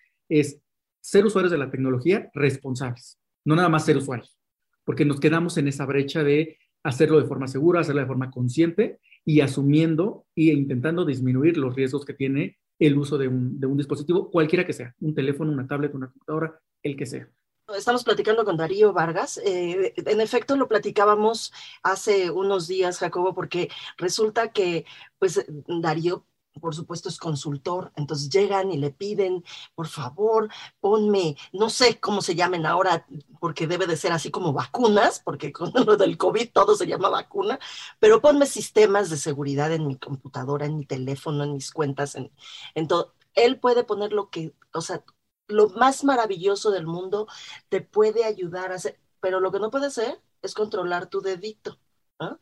es 0.41 0.61
ser 1.01 1.27
usuarios 1.27 1.51
de 1.51 1.59
la 1.59 1.71
tecnología 1.71 2.31
responsables, 2.33 3.19
no 3.45 3.55
nada 3.55 3.69
más 3.69 3.85
ser 3.85 3.97
usuarios, 3.97 4.39
porque 4.85 5.05
nos 5.05 5.21
quedamos 5.21 5.59
en 5.59 5.69
esa 5.69 5.85
brecha 5.85 6.23
de 6.23 6.59
hacerlo 6.83 7.21
de 7.21 7.27
forma 7.27 7.49
segura, 7.49 7.81
hacerlo 7.81 8.01
de 8.01 8.07
forma 8.07 8.31
consciente 8.31 8.99
y 9.25 9.41
asumiendo 9.41 10.27
e 10.35 10.45
intentando 10.45 11.05
disminuir 11.05 11.57
los 11.57 11.75
riesgos 11.75 12.05
que 12.05 12.15
tiene 12.15 12.59
el 12.79 12.97
uso 12.99 13.19
de 13.19 13.29
un, 13.29 13.77
dispositivo, 13.77 14.31
cualquiera 14.31 14.67
que 14.67 14.73
sea, 14.73 14.95
un 15.01 15.15
teléfono, 15.15 15.53
una 15.53 15.67
tablet, 15.67 15.95
una 15.95 16.11
computadora, 16.11 16.59
el 16.83 16.97
que 16.97 17.07
sea. 17.07 17.29
Estamos 17.77 18.03
platicando 18.03 18.45
con 18.45 18.57
Darío 18.57 18.93
Vargas. 18.93 19.41
Eh, 19.45 19.95
en 19.97 20.21
efecto, 20.21 20.57
lo 20.57 20.67
platicábamos 20.67 21.53
hace 21.83 22.31
unos 22.31 22.67
días, 22.67 22.99
Jacobo, 22.99 23.35
porque 23.35 23.71
resulta 23.99 24.51
que, 24.51 24.85
pues, 25.19 25.47
Darío 25.69 26.27
por 26.61 26.75
supuesto 26.75 27.09
es 27.09 27.19
consultor, 27.19 27.93
entonces 27.97 28.29
llegan 28.31 28.71
y 28.73 28.79
le 28.79 28.91
piden, 28.91 29.45
por 29.75 29.89
favor, 29.89 30.49
ponme, 30.81 31.37
no 31.53 31.71
sé 31.71 31.99
cómo 32.01 32.23
se 32.23 32.35
llamen 32.35 32.67
ahora, 32.67 33.07
porque 33.41 33.67
debe 33.67 33.87
de 33.87 33.97
ser 33.97 34.13
así 34.13 34.31
como 34.31 34.53
vacunas, 34.53 35.21
porque 35.21 35.53
con 35.53 35.73
lo 35.87 35.97
del 35.97 36.19
COVID 36.19 36.51
todo 36.53 36.75
se 36.77 36.87
llama 36.87 37.09
vacuna, 37.09 37.59
pero 37.99 38.21
ponme 38.21 38.47
sistemas 38.47 39.11
de 39.11 39.17
seguridad 39.17 39.73
en 39.73 39.87
mi 39.87 39.97
computadora, 39.97 40.67
en 40.67 40.77
mi 40.77 40.87
teléfono, 40.87 41.45
en 41.45 41.55
mis 41.55 41.73
cuentas, 41.73 42.15
en, 42.15 42.31
en 42.75 42.89
todo. 42.89 43.15
Él 43.35 43.59
puede 43.59 43.85
poner 43.85 44.13
lo 44.13 44.31
que, 44.31 44.55
o 44.75 44.81
sea, 44.81 45.05
lo 45.49 45.69
más 45.71 46.05
maravilloso 46.05 46.71
del 46.71 46.87
mundo, 46.87 47.27
te 47.69 47.81
puede 47.81 48.25
ayudar 48.25 48.73
a 48.73 48.77
hacer, 48.77 49.01
pero 49.21 49.41
lo 49.41 49.53
que 49.53 49.59
no 49.61 49.71
puede 49.71 49.87
hacer 49.87 50.21
es 50.43 50.55
controlar 50.55 51.07
tu 51.09 51.21
dedito. 51.21 51.79
¿no? 52.21 52.39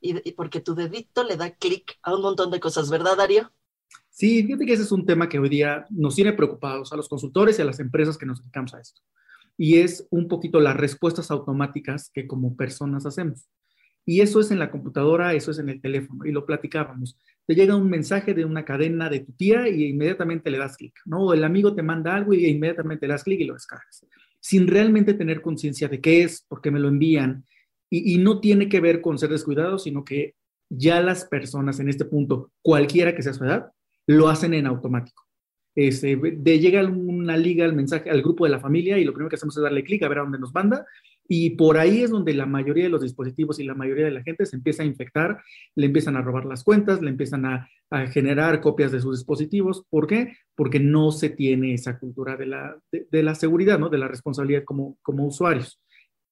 Y, 0.00 0.32
porque 0.32 0.60
tu 0.60 0.74
dedito 0.74 1.24
le 1.24 1.36
da 1.36 1.50
clic 1.50 1.98
a 2.02 2.14
un 2.14 2.22
montón 2.22 2.50
de 2.50 2.60
cosas, 2.60 2.90
¿verdad, 2.90 3.16
Darío? 3.16 3.50
Sí, 4.10 4.42
fíjate 4.42 4.66
que 4.66 4.72
ese 4.72 4.82
es 4.82 4.92
un 4.92 5.06
tema 5.06 5.28
que 5.28 5.38
hoy 5.38 5.48
día 5.48 5.86
nos 5.90 6.14
tiene 6.14 6.32
preocupados 6.32 6.92
a 6.92 6.96
los 6.96 7.08
consultores 7.08 7.58
y 7.58 7.62
a 7.62 7.64
las 7.64 7.80
empresas 7.80 8.18
que 8.18 8.26
nos 8.26 8.40
dedicamos 8.40 8.74
a 8.74 8.80
esto. 8.80 9.00
Y 9.56 9.78
es 9.78 10.06
un 10.10 10.28
poquito 10.28 10.60
las 10.60 10.76
respuestas 10.76 11.30
automáticas 11.30 12.10
que 12.12 12.26
como 12.26 12.56
personas 12.56 13.06
hacemos. 13.06 13.48
Y 14.06 14.22
eso 14.22 14.40
es 14.40 14.50
en 14.50 14.58
la 14.58 14.70
computadora, 14.70 15.34
eso 15.34 15.50
es 15.50 15.58
en 15.58 15.68
el 15.68 15.80
teléfono, 15.80 16.24
y 16.24 16.32
lo 16.32 16.46
platicábamos. 16.46 17.18
Te 17.46 17.54
llega 17.54 17.76
un 17.76 17.88
mensaje 17.88 18.34
de 18.34 18.44
una 18.44 18.64
cadena 18.64 19.08
de 19.08 19.20
tu 19.20 19.32
tía 19.32 19.68
y 19.68 19.84
inmediatamente 19.84 20.50
le 20.50 20.58
das 20.58 20.76
clic, 20.76 20.94
¿no? 21.04 21.26
O 21.26 21.34
el 21.34 21.44
amigo 21.44 21.74
te 21.74 21.82
manda 21.82 22.14
algo 22.14 22.32
y 22.32 22.46
inmediatamente 22.46 23.06
le 23.06 23.12
das 23.12 23.24
clic 23.24 23.40
y 23.40 23.44
lo 23.44 23.54
descargas, 23.54 24.06
sin 24.40 24.66
realmente 24.66 25.14
tener 25.14 25.42
conciencia 25.42 25.88
de 25.88 26.00
qué 26.00 26.22
es, 26.22 26.42
por 26.42 26.60
qué 26.60 26.70
me 26.70 26.80
lo 26.80 26.88
envían, 26.88 27.44
y, 27.90 28.18
no 28.18 28.40
tiene 28.40 28.68
que 28.68 28.80
ver 28.80 29.00
con 29.00 29.18
ser 29.18 29.30
descuidado, 29.30 29.78
sino 29.78 30.04
que 30.04 30.34
ya 30.70 31.00
las 31.00 31.24
personas 31.24 31.80
en 31.80 31.88
este 31.88 32.04
punto, 32.04 32.52
cualquiera 32.62 33.14
que 33.14 33.22
sea 33.22 33.34
su 33.34 33.44
edad, 33.44 33.72
lo 34.06 34.28
hacen 34.28 34.54
en 34.54 34.66
automático. 34.66 35.24
Este, 35.74 36.16
de 36.16 36.58
llega 36.58 36.84
una 36.84 37.36
liga 37.36 37.64
al 37.64 37.74
mensaje 37.74 38.10
al 38.10 38.22
grupo 38.22 38.44
de 38.44 38.50
la 38.50 38.60
familia 38.60 38.98
y 38.98 39.04
lo 39.04 39.12
primero 39.12 39.30
que 39.30 39.36
hacemos 39.36 39.56
es 39.56 39.62
darle 39.62 39.84
clic 39.84 40.02
a 40.02 40.08
ver 40.08 40.18
a 40.18 40.22
dónde 40.22 40.38
nos 40.38 40.52
manda 40.52 40.84
y 41.32 41.50
por 41.50 41.78
ahí 41.78 42.02
es 42.02 42.10
donde 42.10 42.34
la 42.34 42.44
mayoría 42.44 42.82
de 42.82 42.90
los 42.90 43.02
dispositivos 43.02 43.60
y 43.60 43.64
la 43.64 43.76
mayoría 43.76 44.06
de 44.06 44.10
la 44.10 44.24
gente 44.24 44.46
se 44.46 44.56
empieza 44.56 44.82
a 44.82 44.86
infectar, 44.86 45.40
le 45.76 45.86
empiezan 45.86 46.16
a 46.16 46.22
robar 46.22 46.44
las 46.44 46.64
cuentas, 46.64 47.00
le 47.02 47.10
empiezan 47.10 47.46
a, 47.46 47.68
generar 48.12 48.60
copias 48.60 48.92
de 48.92 49.00
sus 49.00 49.18
dispositivos. 49.18 49.84
¿Por 49.90 50.06
qué? 50.06 50.36
Porque 50.56 50.78
no 50.78 51.10
se 51.12 51.30
tiene 51.30 51.74
esa 51.74 51.98
cultura 51.98 52.36
de 52.36 52.46
la, 52.46 52.76
de, 52.92 53.22
la 53.22 53.34
seguridad, 53.36 53.78
¿no? 53.78 53.88
de 53.88 53.98
la 53.98 54.06
responsabilidad 54.06 54.64
como, 54.64 54.96
como 55.02 55.24
usuarios 55.24 55.80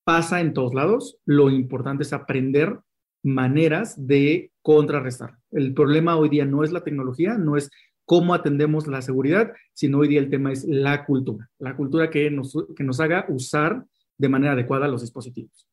pasa 0.08 0.40
en 0.40 0.54
todos 0.54 0.72
lados. 0.72 1.18
Lo 1.26 1.50
importante 1.50 2.02
es 2.02 2.14
aprender 2.14 2.78
maneras 3.22 4.06
de 4.06 4.50
contrarrestar. 4.62 5.36
El 5.50 5.74
problema 5.74 6.16
hoy 6.16 6.30
día 6.30 6.46
no 6.46 6.64
es 6.64 6.72
la 6.72 6.82
tecnología, 6.82 7.34
no 7.34 7.58
es 7.58 7.68
cómo 8.06 8.32
atendemos 8.32 8.86
la 8.86 9.02
seguridad, 9.02 9.52
sino 9.74 9.98
hoy 9.98 10.08
día 10.08 10.20
el 10.20 10.30
tema 10.30 10.50
es 10.50 10.64
la 10.64 11.04
cultura, 11.04 11.50
la 11.58 11.76
cultura 11.76 12.08
que 12.08 12.30
nos, 12.30 12.56
que 12.74 12.84
nos 12.84 13.00
haga 13.00 13.26
usar 13.28 13.84
de 14.16 14.28
manera 14.30 14.54
adecuada 14.54 14.88
los 14.88 15.02
dispositivos. 15.02 15.68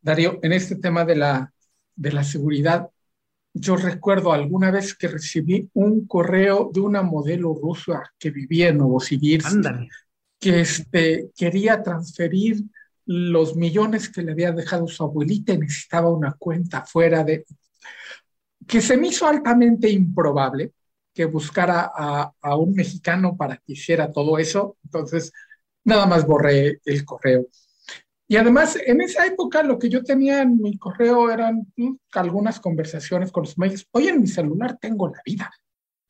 Darío, 0.00 0.38
en 0.40 0.54
este 0.54 0.76
tema 0.76 1.04
de 1.04 1.16
la, 1.16 1.52
de 1.96 2.12
la 2.12 2.24
seguridad, 2.24 2.88
yo 3.52 3.76
recuerdo 3.76 4.32
alguna 4.32 4.70
vez 4.70 4.94
que 4.94 5.08
recibí 5.08 5.68
un 5.74 6.06
correo 6.06 6.70
de 6.72 6.80
una 6.80 7.02
modelo 7.02 7.52
rusa 7.52 8.10
que 8.18 8.30
vivía 8.30 8.70
en 8.70 8.78
Novosibirsk, 8.78 9.60
que 10.40 10.60
este, 10.60 11.28
quería 11.36 11.82
transferir 11.82 12.64
los 13.06 13.56
millones 13.56 14.08
que 14.08 14.22
le 14.22 14.32
había 14.32 14.52
dejado 14.52 14.86
su 14.88 15.02
abuelita 15.02 15.52
y 15.52 15.58
necesitaba 15.58 16.10
una 16.10 16.32
cuenta 16.32 16.84
fuera 16.84 17.24
de... 17.24 17.46
que 18.66 18.80
se 18.80 18.96
me 18.96 19.08
hizo 19.08 19.26
altamente 19.26 19.88
improbable 19.88 20.72
que 21.14 21.24
buscara 21.24 21.90
a, 21.94 22.32
a 22.42 22.56
un 22.56 22.74
mexicano 22.74 23.36
para 23.36 23.56
que 23.56 23.72
hiciera 23.72 24.12
todo 24.12 24.38
eso, 24.38 24.76
entonces 24.84 25.32
nada 25.84 26.04
más 26.06 26.26
borré 26.26 26.80
el 26.84 27.04
correo. 27.04 27.46
Y 28.28 28.36
además, 28.36 28.76
en 28.84 29.00
esa 29.00 29.24
época 29.24 29.62
lo 29.62 29.78
que 29.78 29.88
yo 29.88 30.02
tenía 30.02 30.42
en 30.42 30.60
mi 30.60 30.76
correo 30.78 31.30
eran 31.30 31.66
mm, 31.76 31.94
algunas 32.12 32.58
conversaciones 32.58 33.30
con 33.30 33.44
los 33.44 33.56
medios. 33.56 33.86
Hoy 33.92 34.08
en 34.08 34.20
mi 34.20 34.26
celular 34.26 34.78
tengo 34.80 35.08
la 35.08 35.22
vida. 35.24 35.50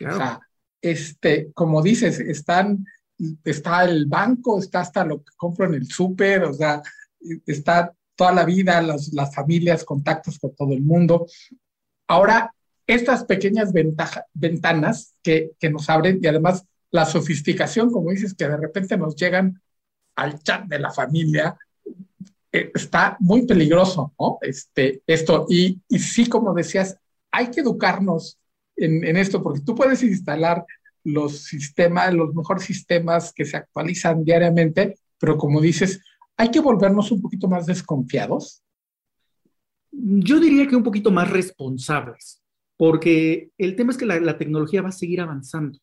O 0.00 0.16
sea, 0.16 0.40
este, 0.80 1.52
como 1.54 1.82
dices, 1.82 2.20
están 2.20 2.84
está 3.44 3.84
el 3.84 4.06
banco, 4.06 4.58
está 4.58 4.80
hasta 4.80 5.04
lo 5.04 5.22
que 5.22 5.32
compro 5.36 5.66
en 5.66 5.74
el 5.74 5.86
súper, 5.86 6.44
o 6.44 6.52
sea, 6.52 6.82
está 7.46 7.92
toda 8.14 8.32
la 8.32 8.44
vida, 8.44 8.80
las, 8.80 9.12
las 9.12 9.34
familias, 9.34 9.84
contactos 9.84 10.38
con 10.38 10.54
todo 10.54 10.72
el 10.72 10.82
mundo. 10.82 11.26
Ahora, 12.08 12.52
estas 12.86 13.24
pequeñas 13.24 13.72
ventanas 14.32 15.14
que, 15.22 15.52
que 15.58 15.70
nos 15.70 15.90
abren 15.90 16.20
y 16.22 16.26
además 16.26 16.64
la 16.90 17.04
sofisticación, 17.04 17.90
como 17.90 18.10
dices, 18.10 18.34
que 18.34 18.48
de 18.48 18.56
repente 18.56 18.96
nos 18.96 19.16
llegan 19.16 19.60
al 20.14 20.42
chat 20.42 20.64
de 20.66 20.78
la 20.78 20.92
familia, 20.92 21.56
eh, 22.52 22.70
está 22.74 23.16
muy 23.20 23.44
peligroso, 23.44 24.14
¿no? 24.18 24.38
Este, 24.40 25.02
esto, 25.06 25.46
y, 25.48 25.80
y 25.88 25.98
sí, 25.98 26.28
como 26.28 26.54
decías, 26.54 26.96
hay 27.30 27.50
que 27.50 27.60
educarnos 27.60 28.38
en, 28.76 29.04
en, 29.04 29.16
esto, 29.16 29.42
porque 29.42 29.60
tú 29.60 29.74
puedes 29.74 30.02
instalar 30.02 30.64
los 31.06 31.44
sistemas, 31.44 32.12
los 32.12 32.34
mejores 32.34 32.64
sistemas 32.64 33.32
que 33.32 33.44
se 33.44 33.56
actualizan 33.56 34.24
diariamente, 34.24 34.98
pero 35.18 35.38
como 35.38 35.60
dices, 35.60 36.02
hay 36.36 36.50
que 36.50 36.60
volvernos 36.60 37.12
un 37.12 37.22
poquito 37.22 37.48
más 37.48 37.64
desconfiados. 37.66 38.64
Yo 39.92 40.40
diría 40.40 40.66
que 40.66 40.74
un 40.74 40.82
poquito 40.82 41.12
más 41.12 41.30
responsables, 41.30 42.42
porque 42.76 43.50
el 43.56 43.76
tema 43.76 43.92
es 43.92 43.98
que 43.98 44.04
la, 44.04 44.36
tecnología 44.36 44.82
va 44.82 44.88
a 44.88 44.92
seguir 44.92 45.20
avanzando. 45.20 45.78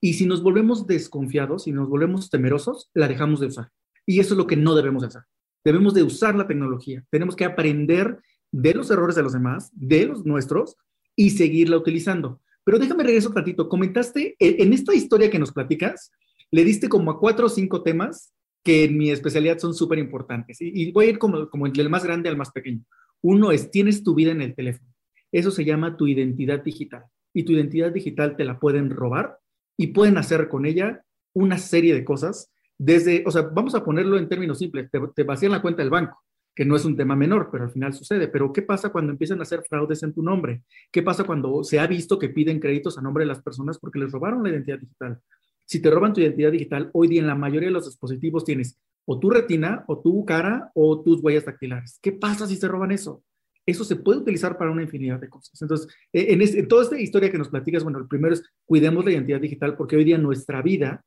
Y 0.00 0.14
si 0.14 0.26
nos 0.26 0.42
volvemos 0.42 0.86
desconfiados, 0.86 1.64
si 1.64 1.72
nos 1.72 1.88
volvemos 1.88 2.28
temerosos, 2.28 2.90
la 2.94 3.06
dejamos 3.06 3.38
de 3.40 3.46
usar. 3.46 3.70
Y 4.06 4.18
eso 4.18 4.34
es 4.34 4.38
lo 4.38 4.46
que 4.48 4.56
no 4.56 4.74
debemos 4.74 5.04
hacer. 5.04 5.22
Debemos 5.64 5.94
de 5.94 6.02
usar 6.02 6.34
la 6.34 6.48
tecnología. 6.48 7.04
Tenemos 7.10 7.36
que 7.36 7.44
aprender 7.44 8.20
de 8.50 8.74
los 8.74 8.90
errores 8.90 9.14
de 9.14 9.22
los 9.22 9.32
demás, 9.32 9.70
de 9.72 10.06
los 10.06 10.26
nuestros, 10.26 10.76
y 11.14 11.30
seguirla 11.30 11.76
utilizando. 11.76 12.40
Pero 12.68 12.78
déjame 12.78 13.02
regreso 13.02 13.30
un 13.30 13.34
ratito. 13.34 13.66
Comentaste, 13.66 14.36
en 14.38 14.74
esta 14.74 14.94
historia 14.94 15.30
que 15.30 15.38
nos 15.38 15.52
platicas, 15.52 16.12
le 16.50 16.64
diste 16.64 16.90
como 16.90 17.10
a 17.10 17.18
cuatro 17.18 17.46
o 17.46 17.48
cinco 17.48 17.82
temas 17.82 18.34
que 18.62 18.84
en 18.84 18.98
mi 18.98 19.10
especialidad 19.10 19.56
son 19.56 19.72
súper 19.72 19.98
importantes. 19.98 20.58
Y, 20.60 20.92
voy 20.92 21.06
a 21.06 21.08
ir 21.08 21.18
como, 21.18 21.48
como 21.48 21.66
del 21.66 21.88
más 21.88 22.04
grande 22.04 22.28
al 22.28 22.36
más 22.36 22.50
pequeño. 22.50 22.84
Uno 23.22 23.52
es, 23.52 23.70
tienes 23.70 24.04
tu 24.04 24.14
vida 24.14 24.32
en 24.32 24.42
el 24.42 24.54
teléfono. 24.54 24.92
Eso 25.32 25.50
se 25.50 25.64
llama 25.64 25.96
tu 25.96 26.08
identidad 26.08 26.62
digital. 26.62 27.04
Y 27.32 27.44
tu 27.44 27.52
identidad 27.52 27.90
digital 27.90 28.36
te 28.36 28.44
la 28.44 28.60
pueden 28.60 28.90
robar 28.90 29.38
y 29.78 29.86
pueden 29.86 30.18
hacer 30.18 30.50
con 30.50 30.66
ella 30.66 31.02
una 31.32 31.56
serie 31.56 31.94
de 31.94 32.04
cosas. 32.04 32.52
Desde, 32.76 33.24
o 33.24 33.30
sea, 33.30 33.48
vamos 33.50 33.76
a 33.76 33.82
ponerlo 33.82 34.18
en 34.18 34.28
términos 34.28 34.58
simples, 34.58 34.90
te, 34.90 35.00
te 35.16 35.22
vacían 35.22 35.52
la 35.52 35.62
cuenta 35.62 35.80
del 35.80 35.88
banco 35.88 36.22
que 36.58 36.64
no 36.64 36.74
es 36.74 36.84
un 36.84 36.96
tema 36.96 37.14
menor, 37.14 37.50
pero 37.52 37.62
al 37.62 37.70
final 37.70 37.92
sucede. 37.92 38.26
Pero 38.26 38.52
¿qué 38.52 38.62
pasa 38.62 38.88
cuando 38.88 39.12
empiezan 39.12 39.38
a 39.38 39.42
hacer 39.42 39.62
fraudes 39.68 40.02
en 40.02 40.12
tu 40.12 40.24
nombre? 40.24 40.64
¿Qué 40.90 41.04
pasa 41.04 41.22
cuando 41.22 41.62
se 41.62 41.78
ha 41.78 41.86
visto 41.86 42.18
que 42.18 42.30
piden 42.30 42.58
créditos 42.58 42.98
a 42.98 43.00
nombre 43.00 43.22
de 43.22 43.28
las 43.28 43.40
personas 43.40 43.78
porque 43.78 44.00
les 44.00 44.10
robaron 44.10 44.42
la 44.42 44.48
identidad 44.48 44.80
digital? 44.80 45.20
Si 45.64 45.80
te 45.80 45.88
roban 45.88 46.12
tu 46.12 46.20
identidad 46.20 46.50
digital, 46.50 46.90
hoy 46.94 47.06
día 47.06 47.20
en 47.20 47.28
la 47.28 47.36
mayoría 47.36 47.68
de 47.68 47.74
los 47.74 47.86
dispositivos 47.86 48.44
tienes 48.44 48.76
o 49.04 49.20
tu 49.20 49.30
retina, 49.30 49.84
o 49.86 50.00
tu 50.00 50.24
cara, 50.24 50.72
o 50.74 51.00
tus 51.00 51.22
huellas 51.22 51.44
dactilares. 51.44 52.00
¿Qué 52.02 52.10
pasa 52.10 52.44
si 52.48 52.56
se 52.56 52.66
roban 52.66 52.90
eso? 52.90 53.22
Eso 53.64 53.84
se 53.84 53.94
puede 53.94 54.18
utilizar 54.18 54.58
para 54.58 54.72
una 54.72 54.82
infinidad 54.82 55.20
de 55.20 55.28
cosas. 55.28 55.62
Entonces, 55.62 55.86
e, 56.12 56.32
en, 56.32 56.42
en 56.42 56.66
toda 56.66 56.82
esta 56.82 56.98
historia 56.98 57.30
que 57.30 57.38
nos 57.38 57.50
platicas, 57.50 57.84
bueno, 57.84 58.00
el 58.00 58.08
primero 58.08 58.34
es 58.34 58.42
cuidemos 58.64 59.04
la 59.04 59.12
identidad 59.12 59.40
digital 59.40 59.76
porque 59.76 59.94
hoy 59.94 60.02
día 60.02 60.18
nuestra 60.18 60.60
vida 60.60 61.04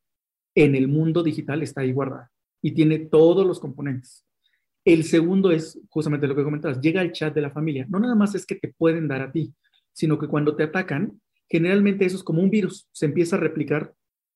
en 0.56 0.76
el 0.76 0.88
mundo 0.88 1.24
digital 1.24 1.62
está 1.62 1.82
ahí 1.82 1.92
guardada 1.92 2.32
y 2.62 2.72
tiene 2.72 3.00
todos 3.00 3.46
los 3.46 3.60
componentes. 3.60 4.26
El 4.84 5.04
segundo 5.04 5.52
es 5.52 5.80
justamente 5.90 6.28
lo 6.28 6.36
que 6.36 6.44
comentabas, 6.44 6.82
llega 6.82 7.02
al 7.02 7.12
chat 7.12 7.34
de 7.34 7.42
la 7.42 7.52
familia. 7.52 7.86
No 7.90 8.00
nada 8.00 8.16
más 8.16 8.34
es 8.36 8.46
que 8.46 8.56
te 8.56 8.74
pueden 8.76 9.08
dar 9.08 9.22
a 9.22 9.32
ti, 9.32 9.54
sino 9.94 10.18
que 10.18 10.28
cuando 10.28 10.56
te 10.56 10.64
atacan, 10.64 11.22
generalmente 11.48 12.06
eso 12.06 12.18
es 12.18 12.24
como 12.24 12.42
un 12.42 12.50
virus, 12.50 12.88
se 12.92 13.06
empieza 13.06 13.36
a 13.36 13.40
replicar 13.40 13.94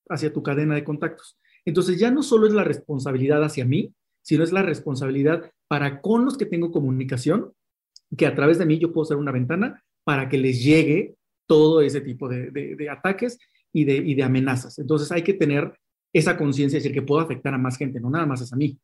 hacia 0.10 0.34
tu 0.34 0.43
cadena 0.43 0.76
de 0.76 0.84
contactos. 0.84 1.39
Entonces 1.66 2.00
ya 2.00 2.12
no 2.12 2.22
solo 2.22 2.46
es 2.46 2.54
la 2.54 2.64
responsabilidad 2.64 3.43
hacia 3.43 3.66
mí, 3.66 3.93
sino 4.22 4.43
es 4.43 4.52
la 4.52 4.62
responsabilidad 4.62 5.52
para 5.68 6.02
con 6.02 6.26
los 6.26 6.38
que 6.38 6.46
tengo 6.46 6.72
comunicación, 6.72 7.54
que 8.16 8.28
a 8.28 8.36
través 8.36 8.60
de 8.60 8.66
mí 8.66 8.78
yo 8.78 8.93
puedo 8.93 9.06
ser 9.06 9.18
una 9.18 9.32
ventana 9.32 9.84
para 10.04 10.30
que 10.30 10.38
les 10.38 10.64
llegue 10.64 11.16
todo 11.48 11.82
ese 11.82 12.02
tipo 12.02 12.28
de, 12.28 12.88
ataques 12.89 13.39
y 13.74 13.86
de, 13.86 14.02
de 14.02 14.24
amenazas. 14.24 14.78
Entonces 14.78 15.12
hay 15.12 15.24
que 15.24 15.34
tener 15.34 15.74
esa 16.14 16.38
conciencia, 16.38 16.78
es 16.78 16.84
decir, 16.84 16.96
que 16.96 17.06
puedo 17.06 17.22
afectar 17.22 17.54
a 17.54 17.58
más 17.58 17.78
gente, 17.78 18.00
no 18.00 18.10
nada 18.10 18.26
más 18.26 18.41
es 18.41 18.54
a 18.54 18.56
mí. 18.56 18.80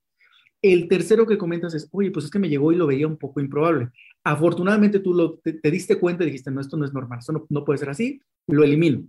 El 0.61 0.87
tercero 0.87 1.25
que 1.25 1.37
comentas 1.37 1.73
es, 1.73 1.89
oye, 1.91 2.11
pues 2.11 2.25
es 2.25 2.31
que 2.31 2.39
me 2.39 2.49
llegó 2.49 2.71
y 2.71 2.75
lo 2.75 2.87
veía 2.87 3.07
un 3.07 3.17
poco 3.17 3.39
improbable. 3.39 3.89
Afortunadamente 4.23 4.99
tú 4.99 5.13
lo, 5.13 5.39
te, 5.39 5.71
diste 5.71 5.97
cuenta 5.99 6.23
y 6.23 6.27
dijiste, 6.27 6.51
no, 6.51 6.61
esto 6.61 6.77
no 6.77 6.85
es 6.85 6.93
normal, 6.93 7.19
esto 7.19 7.47
no, 7.49 7.65
puede 7.65 7.79
ser 7.79 7.89
así, 7.89 8.21
lo 8.47 8.63
elimino. 8.63 9.03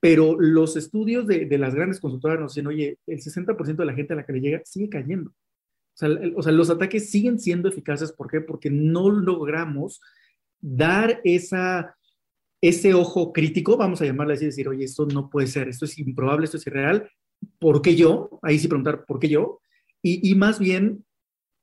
Pero 0.00 0.38
los 0.38 0.76
estudios 0.76 1.26
de, 1.26 1.46
las 1.58 1.74
grandes 1.74 2.00
consultoras 2.00 2.38
nos 2.38 2.54
dicen, 2.54 2.66
oye, 2.66 2.98
el 3.06 3.20
60% 3.20 3.76
de 3.76 3.84
la 3.84 3.94
gente 3.94 4.12
a 4.12 4.16
la 4.16 4.26
que 4.26 4.32
le 4.32 4.40
llega 4.40 4.62
sigue 4.64 4.88
cayendo. 4.88 5.32
O 6.36 6.42
sea, 6.42 6.52
los 6.52 6.70
ataques 6.70 7.10
siguen 7.10 7.38
siendo 7.38 7.68
eficaces. 7.68 8.12
¿Por 8.12 8.30
qué? 8.30 8.40
Porque 8.40 8.70
no 8.70 9.10
logramos 9.10 10.00
dar 10.60 11.20
ese 12.60 12.94
ojo 12.94 13.32
crítico, 13.32 13.76
vamos 13.76 14.00
a 14.00 14.04
llamarle 14.04 14.34
así, 14.34 14.46
decir, 14.46 14.68
oye, 14.68 14.84
esto 14.84 15.06
no 15.06 15.30
puede 15.30 15.46
ser, 15.46 15.68
esto 15.68 15.84
es 15.84 15.98
improbable, 15.98 16.44
esto 16.44 16.58
es 16.58 16.66
irreal, 16.66 17.10
¿por 17.58 17.80
qué 17.80 17.96
yo? 17.96 18.38
Ahí 18.42 18.58
sí 18.58 18.68
preguntar, 18.68 19.04
¿por 19.06 19.18
qué 19.18 19.28
yo? 19.28 19.60
Y, 20.02 20.34
más 20.34 20.58
bien, 20.58 21.04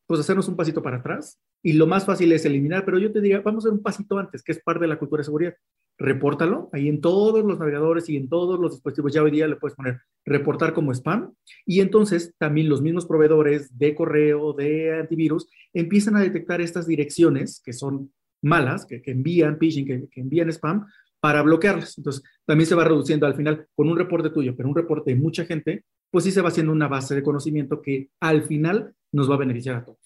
pues 0.05 0.19
hacernos 0.19 0.47
un 0.47 0.55
pasito 0.55 0.81
para 0.81 0.97
atrás. 0.97 1.39
Y 1.63 1.73
lo 1.73 1.87
más 1.87 2.05
fácil 2.05 2.31
es 2.31 2.45
eliminar, 2.45 2.85
pero 2.85 2.99
yo 2.99 3.11
te 3.11 3.19
diría, 3.19 3.41
vamos 3.41 3.65
a 3.65 3.67
hacer 3.67 3.77
un 3.77 3.83
pasito 3.83 4.17
antes, 4.17 4.43
que 4.43 4.51
es 4.51 4.61
parte 4.63 4.81
de 4.81 4.87
la 4.87 4.99
cultura 4.99 5.21
de 5.21 5.25
seguridad. 5.25 5.55
Repórtalo, 5.97 6.69
ahí 6.71 6.87
en 6.87 7.01
todos 7.01 7.43
los 7.43 7.57
navegadores 7.57 8.07
y 8.09 8.17
en 8.17 8.29
todos 8.29 8.59
los 8.59 8.73
dispositivos, 8.73 9.11
ya 9.11 9.23
hoy 9.23 9.31
día 9.31 9.47
le 9.47 9.55
puedes 9.55 9.75
poner 9.75 10.01
reportar 10.23 10.73
como 10.73 10.91
spam. 10.93 11.33
Y 11.65 11.81
entonces 11.81 12.35
también 12.37 12.69
los 12.69 12.81
mismos 12.81 13.07
proveedores 13.07 13.75
de 13.77 13.95
correo, 13.95 14.53
de 14.53 14.99
antivirus, 14.99 15.49
empiezan 15.73 16.15
a 16.15 16.21
detectar 16.21 16.61
estas 16.61 16.85
direcciones 16.85 17.59
que 17.65 17.73
son 17.73 18.13
malas, 18.43 18.85
que, 18.85 19.01
envían 19.05 19.57
phishing, 19.57 19.85
que, 19.85 20.07
que 20.09 20.21
envían 20.21 20.49
spam, 20.49 20.85
para 21.27 21.41
bloquearlas. 21.41 21.97
Entonces, 21.97 22.23
también 22.45 22.69
se 22.69 22.73
va 22.73 22.85
reduciendo 22.85 23.25
al 23.25 23.35
final 23.35 23.67
con 23.75 23.89
un 23.89 23.97
reporte 23.97 24.29
tuyo, 24.29 24.55
pero 24.55 24.69
un 24.69 24.75
reporte 24.75 25.11
de 25.11 25.17
mucha 25.17 25.43
gente, 25.43 25.83
pues 26.09 26.23
sí 26.23 26.31
se 26.31 26.39
va 26.39 26.47
haciendo 26.47 26.71
una 26.71 26.87
base 26.87 27.15
de 27.15 27.21
conocimiento 27.21 27.81
que 27.81 28.11
al 28.21 28.43
final 28.43 28.95
nos 29.11 29.29
va 29.29 29.35
a 29.35 29.39
beneficiar 29.39 29.75
a 29.75 29.83
todos. 29.83 29.99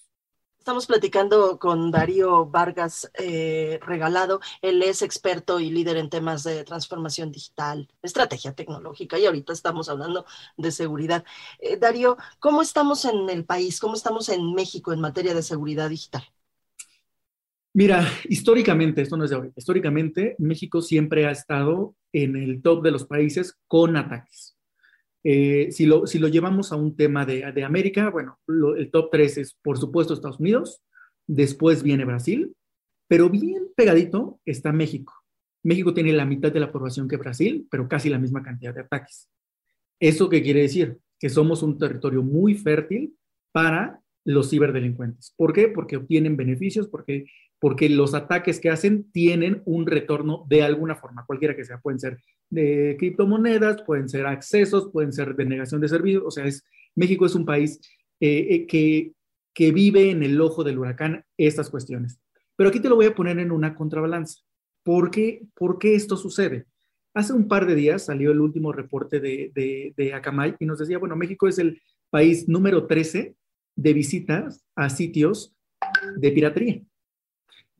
Estamos 0.58 0.88
platicando 0.88 1.60
con 1.60 1.92
Darío 1.92 2.46
Vargas 2.46 3.08
eh, 3.14 3.78
Regalado. 3.86 4.40
Él 4.62 4.82
es 4.82 5.00
experto 5.02 5.60
y 5.60 5.70
líder 5.70 5.96
en 5.96 6.10
temas 6.10 6.42
de 6.42 6.64
transformación 6.64 7.30
digital, 7.30 7.88
estrategia 8.02 8.52
tecnológica 8.54 9.16
y 9.16 9.26
ahorita 9.26 9.52
estamos 9.52 9.88
hablando 9.88 10.26
de 10.56 10.72
seguridad. 10.72 11.24
Eh, 11.60 11.76
Darío, 11.76 12.16
¿cómo 12.40 12.62
estamos 12.62 13.04
en 13.04 13.30
el 13.30 13.44
país? 13.44 13.78
¿Cómo 13.78 13.94
estamos 13.94 14.28
en 14.28 14.54
México 14.54 14.92
en 14.92 15.00
materia 15.00 15.34
de 15.34 15.44
seguridad 15.44 15.88
digital? 15.88 16.24
Mira, 17.74 18.06
históricamente, 18.28 19.00
esto 19.00 19.16
no 19.16 19.24
es 19.24 19.30
de 19.30 19.36
ahorita, 19.36 19.54
históricamente 19.56 20.36
México 20.38 20.82
siempre 20.82 21.26
ha 21.26 21.30
estado 21.30 21.96
en 22.12 22.36
el 22.36 22.60
top 22.60 22.82
de 22.82 22.90
los 22.90 23.06
países 23.06 23.58
con 23.66 23.96
ataques. 23.96 24.56
Eh, 25.24 25.68
si, 25.70 25.86
lo, 25.86 26.06
si 26.06 26.18
lo 26.18 26.28
llevamos 26.28 26.72
a 26.72 26.76
un 26.76 26.96
tema 26.96 27.24
de, 27.24 27.50
de 27.52 27.64
América, 27.64 28.10
bueno, 28.10 28.38
el 28.76 28.90
top 28.90 29.10
3 29.12 29.38
es 29.38 29.54
por 29.62 29.78
supuesto 29.78 30.12
Estados 30.12 30.40
Unidos, 30.40 30.82
después 31.26 31.82
viene 31.82 32.04
Brasil, 32.04 32.54
pero 33.08 33.30
bien 33.30 33.68
pegadito 33.74 34.40
está 34.44 34.72
México. 34.72 35.14
México 35.62 35.94
tiene 35.94 36.12
la 36.12 36.26
mitad 36.26 36.52
de 36.52 36.60
la 36.60 36.72
población 36.72 37.08
que 37.08 37.16
Brasil, 37.16 37.66
pero 37.70 37.88
casi 37.88 38.10
la 38.10 38.18
misma 38.18 38.42
cantidad 38.42 38.74
de 38.74 38.80
ataques. 38.80 39.28
¿Eso 40.00 40.28
qué 40.28 40.42
quiere 40.42 40.62
decir? 40.62 40.98
Que 41.18 41.30
somos 41.30 41.62
un 41.62 41.78
territorio 41.78 42.22
muy 42.22 42.54
fértil 42.54 43.16
para 43.52 44.00
los 44.24 44.50
ciberdelincuentes. 44.50 45.32
¿Por 45.36 45.52
qué? 45.52 45.68
Porque 45.68 45.96
obtienen 45.96 46.36
beneficios, 46.36 46.88
porque 46.88 47.26
porque 47.62 47.88
los 47.88 48.12
ataques 48.12 48.58
que 48.58 48.70
hacen 48.70 49.08
tienen 49.12 49.62
un 49.66 49.86
retorno 49.86 50.44
de 50.48 50.64
alguna 50.64 50.96
forma, 50.96 51.24
cualquiera 51.24 51.54
que 51.54 51.64
sea. 51.64 51.78
Pueden 51.78 52.00
ser 52.00 52.18
de 52.50 52.96
criptomonedas, 52.98 53.82
pueden 53.82 54.08
ser 54.08 54.26
accesos, 54.26 54.90
pueden 54.92 55.12
ser 55.12 55.36
denegación 55.36 55.80
de 55.80 55.86
servicios. 55.86 56.24
O 56.26 56.32
sea, 56.32 56.44
es, 56.44 56.64
México 56.96 57.24
es 57.24 57.36
un 57.36 57.46
país 57.46 57.78
eh, 58.18 58.48
eh, 58.50 58.66
que, 58.66 59.12
que 59.54 59.70
vive 59.70 60.10
en 60.10 60.24
el 60.24 60.40
ojo 60.40 60.64
del 60.64 60.76
huracán 60.76 61.24
estas 61.38 61.70
cuestiones. 61.70 62.18
Pero 62.56 62.68
aquí 62.68 62.80
te 62.80 62.88
lo 62.88 62.96
voy 62.96 63.06
a 63.06 63.14
poner 63.14 63.38
en 63.38 63.52
una 63.52 63.76
contrabalanza. 63.76 64.40
¿Por 64.82 65.12
qué, 65.12 65.42
¿Por 65.54 65.78
qué 65.78 65.94
esto 65.94 66.16
sucede? 66.16 66.66
Hace 67.14 67.32
un 67.32 67.46
par 67.46 67.66
de 67.66 67.76
días 67.76 68.06
salió 68.06 68.32
el 68.32 68.40
último 68.40 68.72
reporte 68.72 69.20
de, 69.20 69.52
de, 69.54 69.94
de 69.96 70.14
Akamai 70.14 70.56
y 70.58 70.66
nos 70.66 70.80
decía, 70.80 70.98
bueno, 70.98 71.14
México 71.14 71.46
es 71.46 71.60
el 71.60 71.80
país 72.10 72.48
número 72.48 72.88
13 72.88 73.36
de 73.76 73.92
visitas 73.92 74.64
a 74.74 74.90
sitios 74.90 75.54
de 76.16 76.32
piratería. 76.32 76.82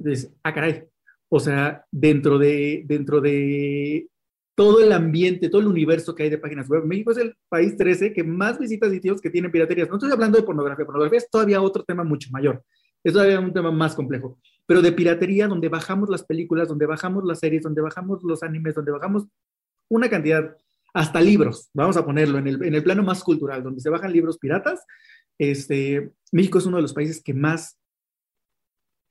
Entonces, 0.05 0.33
ah, 0.43 0.53
caray. 0.53 0.85
O 1.29 1.41
sea, 1.41 1.85
dentro 1.91 2.39
de, 2.39 2.83
dentro 2.87 3.21
de 3.21 4.09
todo 4.55 4.85
el 4.85 4.93
ambiente, 4.93 5.49
todo 5.49 5.63
el 5.63 5.69
universo 5.69 6.15
que 6.15 6.25
hay 6.25 6.31
de 6.31 6.39
páginas 6.39 6.69
web, 6.69 6.85
México 6.85 7.11
es 7.11 7.19
el 7.19 7.35
país 7.49 7.77
13 7.77 8.13
que 8.13 8.23
más 8.23 8.59
visita 8.59 8.91
sitios 8.91 9.21
que 9.21 9.31
tienen 9.31 9.51
piraterías. 9.51 9.89
No 9.89 9.97
estoy 9.97 10.13
hablando 10.13 10.39
de 10.39 10.45
pornografía, 10.45 10.85
pornografía 10.85 11.19
es 11.19 11.31
todavía 11.31 11.63
otro 11.63 11.85
tema 11.85 12.05
mucho 12.05 12.29
mayor. 12.31 12.63
Es 13.03 13.13
todavía 13.13 13.41
un 13.41 13.53
tema 13.53 13.71
más 13.73 13.95
complejo. 13.95 14.39
Pero 14.67 14.83
de 14.83 14.93
piratería, 14.93 15.49
donde 15.49 15.69
bajamos 15.69 16.09
las 16.09 16.25
películas, 16.25 16.69
donde 16.69 16.87
bajamos 16.87 17.25
las 17.25 17.39
series, 17.39 17.63
donde 17.63 17.81
bajamos 17.81 18.23
los 18.23 18.43
animes, 18.43 18.75
donde 18.75 18.93
bajamos 18.93 19.27
una 19.89 20.09
cantidad, 20.09 20.57
hasta 20.95 21.21
libros, 21.21 21.71
vamos 21.73 21.97
a 21.97 22.05
ponerlo 22.05 22.39
en 22.39 22.47
el, 22.47 22.63
en 22.63 22.75
el 22.75 22.83
plano 22.83 23.03
más 23.03 23.25
cultural, 23.25 23.63
donde 23.63 23.81
se 23.81 23.89
bajan 23.89 24.13
libros 24.13 24.37
piratas, 24.37 24.85
este, 25.39 26.13
México 26.31 26.59
es 26.59 26.67
uno 26.67 26.77
de 26.77 26.83
los 26.83 26.93
países 26.93 27.23
que 27.23 27.35
más 27.35 27.79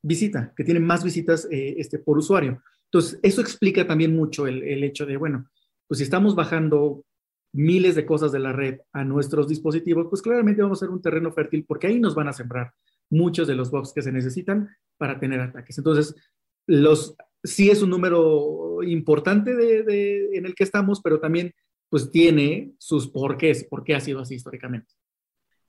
visita, 0.02 0.54
que 0.56 0.64
tiene 0.64 0.80
más 0.80 1.04
visitas 1.04 1.48
eh, 1.52 1.76
este, 1.78 2.00
por 2.00 2.18
usuario. 2.18 2.62
Entonces, 2.86 3.20
eso 3.24 3.42
explica 3.42 3.88
también 3.88 4.16
mucho 4.16 4.48
el, 4.48 4.64
el, 4.64 4.84
hecho 4.84 5.06
de, 5.06 5.18
bueno, 5.18 5.50
pues 5.88 6.00
si 6.00 6.04
estamos 6.04 6.36
bajando 6.36 7.06
miles 7.54 7.96
de 7.96 8.06
cosas 8.06 8.32
de 8.32 8.40
la 8.40 8.54
red 8.54 8.80
a 8.94 9.04
nuestros 9.04 9.48
dispositivos, 9.48 10.08
pues 10.10 10.22
claramente 10.22 10.62
vamos 10.62 10.80
a 10.80 10.86
ser 10.86 10.90
un 10.90 11.02
terreno 11.02 11.32
fértil 11.32 11.66
porque 11.66 11.88
ahí 11.88 12.00
nos 12.00 12.16
van 12.16 12.28
a 12.28 12.34
sembrar 12.34 12.74
muchos 13.10 13.48
de 13.48 13.56
los 13.56 13.72
bugs 13.72 13.94
que 13.94 14.02
se 14.02 14.12
necesitan 14.12 14.70
para 14.98 15.20
tener 15.20 15.40
ataques. 15.40 15.78
Entonces, 15.78 16.16
los, 16.66 17.16
sí 17.44 17.70
es 17.70 17.82
un 17.82 17.90
número 17.90 18.84
importante 18.84 19.56
de, 19.56 19.84
de, 19.84 20.38
en 20.38 20.46
el 20.46 20.56
que 20.56 20.64
estamos, 20.64 21.02
pero 21.02 21.20
también 21.20 21.54
pues 21.90 22.10
tiene 22.10 22.74
sus 22.78 23.10
porqués, 23.10 23.66
por 23.66 23.84
qué 23.84 23.96
ha 23.96 24.00
sido 24.00 24.22
así 24.22 24.36
históricamente. 24.36 24.94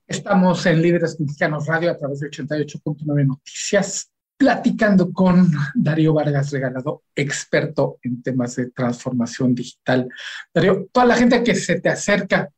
Estamos 0.07 0.65
en 0.65 0.81
Líderes 0.81 1.19
Mexicanos 1.19 1.65
Radio 1.67 1.91
a 1.91 1.97
través 1.97 2.21
de 2.21 2.29
88.9 2.29 3.27
Noticias 3.27 4.12
platicando 4.37 5.11
con 5.11 5.51
Darío 5.75 6.13
Vargas 6.13 6.51
Regalado, 6.51 7.03
experto 7.15 7.99
en 8.03 8.21
temas 8.21 8.55
de 8.55 8.71
transformación 8.71 9.55
digital. 9.55 10.09
Darío, 10.53 10.87
toda 10.91 11.05
la 11.05 11.15
gente 11.15 11.43
que 11.43 11.55
se 11.55 11.79
te 11.79 11.89
acerca 11.89 12.49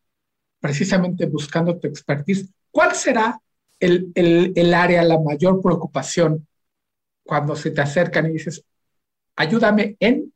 precisamente 0.59 1.27
buscando 1.27 1.77
tu 1.77 1.87
expertise, 1.87 2.49
¿cuál 2.71 2.95
será 2.95 3.39
el, 3.79 4.11
el, 4.15 4.53
el 4.55 4.73
área, 4.73 5.03
la 5.03 5.19
mayor 5.19 5.61
preocupación 5.61 6.47
cuando 7.23 7.55
se 7.55 7.71
te 7.71 7.81
acercan 7.81 8.27
y 8.27 8.33
dices, 8.33 8.63
ayúdame 9.35 9.95
en... 9.99 10.31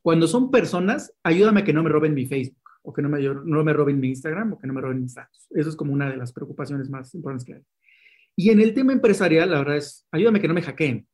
Cuando 0.00 0.26
son 0.26 0.50
personas, 0.50 1.12
ayúdame 1.22 1.64
que 1.64 1.72
no 1.72 1.82
me 1.82 1.90
roben 1.90 2.14
mi 2.14 2.24
Facebook, 2.24 2.70
o 2.82 2.92
que 2.94 3.02
no 3.02 3.08
me, 3.08 3.20
no 3.20 3.64
me 3.64 3.72
roben 3.72 4.00
mi 4.00 4.08
Instagram, 4.08 4.54
o 4.54 4.58
que 4.58 4.66
no 4.66 4.72
me 4.72 4.80
roben 4.80 5.02
mis 5.02 5.14
datos. 5.14 5.46
Eso 5.50 5.68
es 5.68 5.76
como 5.76 5.92
una 5.92 6.08
de 6.08 6.16
las 6.16 6.32
preocupaciones 6.32 6.88
más 6.88 7.14
importantes 7.14 7.44
que 7.44 7.54
hay. 7.54 7.62
Y 8.38 8.50
en 8.50 8.60
el 8.60 8.72
tema 8.72 8.92
empresarial, 8.92 9.50
la 9.50 9.58
verdad 9.58 9.78
es, 9.78 10.06
ayúdame 10.12 10.40
que 10.40 10.46
no 10.46 10.54
me 10.54 10.62
hackeen. 10.62 11.08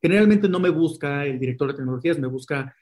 Generalmente 0.00 0.48
no 0.48 0.60
me 0.60 0.68
busca 0.68 1.26
el 1.26 1.40
director 1.40 1.66
de 1.66 1.74
tecnologías, 1.74 2.20
me 2.20 2.28
busca 2.28 2.72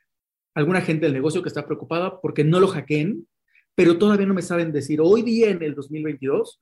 alguna 0.54 0.82
gente 0.82 1.06
del 1.06 1.14
negocio 1.14 1.40
que 1.40 1.48
está 1.48 1.64
preocupada 1.64 2.20
porque 2.20 2.44
no 2.44 2.60
lo 2.60 2.68
hackeen, 2.68 3.26
pero 3.74 3.96
todavía 3.96 4.26
no 4.26 4.34
me 4.34 4.42
saben 4.42 4.70
decir 4.70 5.00
hoy 5.00 5.22
día 5.22 5.48
en 5.48 5.62
el 5.62 5.74
2022 5.74 6.60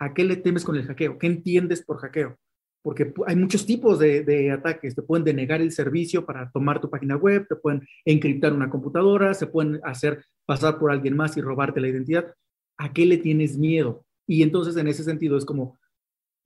a 0.00 0.12
qué 0.12 0.24
le 0.24 0.34
temes 0.34 0.64
con 0.64 0.74
el 0.74 0.84
hackeo, 0.84 1.16
qué 1.16 1.28
entiendes 1.28 1.84
por 1.84 1.98
hackeo. 1.98 2.36
Porque 2.82 3.12
hay 3.28 3.36
muchos 3.36 3.64
tipos 3.64 4.00
de, 4.00 4.24
de 4.24 4.50
ataques. 4.50 4.96
Te 4.96 5.02
pueden 5.02 5.22
denegar 5.22 5.60
el 5.60 5.70
servicio 5.70 6.26
para 6.26 6.50
tomar 6.50 6.80
tu 6.80 6.90
página 6.90 7.14
web, 7.14 7.46
te 7.48 7.54
pueden 7.54 7.86
encriptar 8.04 8.52
una 8.52 8.68
computadora, 8.68 9.32
se 9.32 9.46
pueden 9.46 9.78
hacer 9.84 10.24
pasar 10.44 10.80
por 10.80 10.90
alguien 10.90 11.14
más 11.14 11.36
y 11.36 11.40
robarte 11.40 11.80
la 11.80 11.86
identidad. 11.86 12.34
¿A 12.78 12.92
qué 12.92 13.06
le 13.06 13.18
tienes 13.18 13.56
miedo? 13.56 14.04
Y 14.26 14.42
entonces 14.42 14.76
en 14.76 14.88
ese 14.88 15.04
sentido 15.04 15.38
es 15.38 15.44
como, 15.44 15.78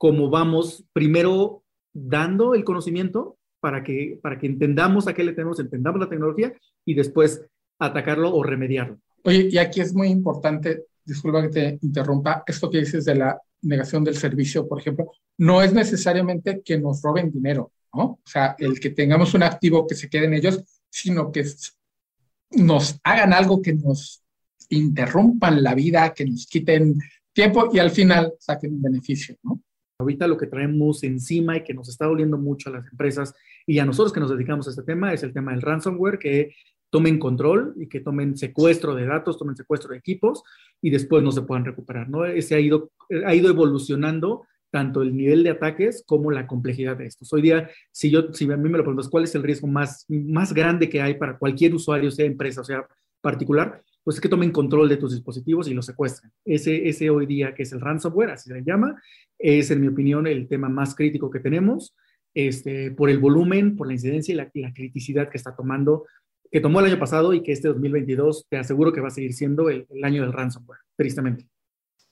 como 0.03 0.31
vamos 0.31 0.85
primero 0.93 1.63
dando 1.93 2.57
el 2.57 2.65
conocimiento 2.65 3.39
para 3.61 3.85
que, 3.85 4.19
para 4.21 4.37
que 4.37 4.49
entendamos 4.49 5.07
a 5.07 5.15
qué 5.15 5.23
le 5.23 5.33
tenemos, 5.33 5.61
entendamos 5.61 6.01
la 6.01 6.09
tecnología 6.09 6.53
y 6.85 6.95
después 6.95 7.47
atacarlo 7.79 8.35
o 8.35 8.43
remediarlo. 8.43 8.99
Oye, 9.23 9.47
y 9.49 9.59
aquí 9.59 9.81
es 9.81 9.95
muy 9.95 10.09
importante 10.09 10.87
disculpa 11.05 11.43
que 11.43 11.49
te 11.51 11.79
interrumpa, 11.83 12.43
esto 12.45 12.69
que 12.69 12.79
dices 12.79 13.05
de 13.05 13.15
la 13.15 13.41
negación 13.61 14.03
del 14.03 14.17
servicio, 14.17 14.67
por 14.67 14.81
ejemplo, 14.81 15.13
no 15.39 15.63
es 15.63 15.73
necesariamente 15.73 16.63
que 16.65 16.81
nos 16.81 17.01
roben 17.01 17.31
dinero, 17.31 17.71
¿no? 17.95 18.03
O 18.03 18.23
sea, 18.25 18.57
el 18.59 18.81
que 18.81 18.91
tengamos 18.91 19.35
un 19.35 19.45
activo 19.45 19.87
que 19.87 19.95
se 19.95 20.11
quede 20.11 20.25
en 20.25 20.35
ellos, 20.35 20.65
sino 20.91 21.31
que 21.31 21.45
nos 22.51 22.99
hagan 23.05 23.33
algo 23.33 23.63
que 23.63 23.75
nos 23.75 24.25
interrumpan 24.69 25.63
la 25.63 25.77
vida, 25.77 26.13
que 26.13 26.25
nos 26.25 26.45
quiten 26.49 26.99
tiempo 27.33 27.71
y 27.73 27.79
al 27.79 27.93
final 27.93 28.35
saquen 28.41 28.75
un 28.75 28.83
beneficio, 28.83 29.37
¿no? 29.45 29.63
Ahorita 30.03 30.27
lo 30.27 30.37
que 30.37 30.47
traemos 30.47 31.03
encima 31.03 31.57
y 31.57 31.65
que 31.65 31.75
nos 31.75 31.89
está 31.89 32.07
doliendo 32.07 32.39
mucho 32.39 32.69
a 32.69 32.73
las 32.73 32.87
empresas 32.91 33.35
y 33.67 33.79
a 33.79 33.87
nosotros 33.87 34.13
que 34.13 34.21
nos 34.21 34.31
dedicamos 34.31 34.67
a 34.67 34.71
este 34.71 34.83
tema 34.83 35.13
es 35.13 35.23
el 35.23 35.33
tema 35.33 35.53
del 35.53 35.63
ransomware, 35.63 36.19
que 36.19 36.55
tomen 36.91 37.19
control 37.19 37.75
y 37.79 37.89
que 37.89 38.01
tomen 38.01 38.37
secuestro 38.37 38.95
de 38.95 39.07
datos, 39.07 39.39
tomen 39.39 39.57
secuestro 39.57 39.93
de 39.93 39.99
equipos 39.99 40.43
y 40.83 40.91
después 40.91 41.23
no 41.23 41.33
se 41.33 41.43
puedan 41.43 41.65
recuperar, 41.65 42.11
¿no? 42.11 42.27
Ese 42.27 42.55
ha 42.55 42.61
ido, 42.61 42.93
ha 43.25 43.35
ido 43.35 43.49
evolucionando 43.49 44.45
tanto 44.71 45.03
el 45.03 45.17
nivel 45.17 45.43
de 45.43 45.51
ataques 45.51 46.03
como 46.07 46.31
la 46.31 46.47
complejidad 46.47 46.97
de 46.97 47.07
estos. 47.07 47.33
Hoy 47.33 47.43
día, 47.43 47.71
si, 47.91 48.11
yo, 48.11 48.33
si 48.33 48.51
a 48.51 48.57
mí 48.57 48.69
me 48.69 48.79
lo 48.79 48.85
preguntas, 48.85 49.09
¿cuál 49.09 49.25
es 49.25 49.35
el 49.35 49.43
riesgo 49.43 49.69
más, 49.69 50.05
más 50.09 50.53
grande 50.53 50.89
que 50.89 51.01
hay 51.01 51.15
para 51.15 51.39
cualquier 51.39 51.75
usuario, 51.75 52.11
sea 52.11 52.27
empresa 52.27 52.63
o 52.63 52.65
sea 52.65 52.87
particular? 53.21 53.83
Pues 54.05 54.17
es 54.17 54.21
que 54.21 54.29
tomen 54.29 54.51
control 54.51 54.89
de 54.89 54.97
tus 54.97 55.13
dispositivos 55.13 55.69
y 55.69 55.75
los 55.75 55.87
secuestren. 55.87 56.33
Ese, 56.45 56.89
ese 56.89 57.11
hoy 57.11 57.27
día 57.27 57.55
que 57.55 57.63
es 57.63 57.73
el 57.73 57.81
ransomware, 57.81 58.31
así 58.31 58.49
se 58.49 58.55
le 58.55 58.65
llama, 58.65 59.01
es 59.39 59.71
en 59.71 59.81
mi 59.81 59.89
opinión 59.89 60.27
el 60.27 60.49
tema 60.49 60.69
más 60.69 60.95
crítico 60.95 61.31
que 61.31 61.41
tenemos, 61.41 61.95
este, 62.35 62.91
por 62.91 63.11
el 63.11 63.19
volumen, 63.19 63.77
por 63.77 63.87
la 63.87 63.93
incidencia 63.93 64.33
y 64.33 64.37
la, 64.37 64.51
y 64.53 64.61
la 64.61 64.73
criticidad 64.73 65.29
que 65.29 65.37
está 65.37 65.55
tomando 65.55 66.05
que 66.53 66.61
tomó 66.61 66.81
el 66.81 66.87
año 66.87 66.99
pasado 66.99 67.33
y 67.33 67.43
que 67.43 67.53
este 67.53 67.69
2022 67.69 68.47
te 68.49 68.59
aseguro 68.59 68.93
que 68.93 69.01
va 69.01 69.09
a 69.09 69.11
seguir 69.11 69.33
siendo 69.33 69.71
el, 69.71 69.87
año 70.03 70.21
del 70.21 70.35
ransomware, 70.35 70.81
tristemente. 70.97 71.49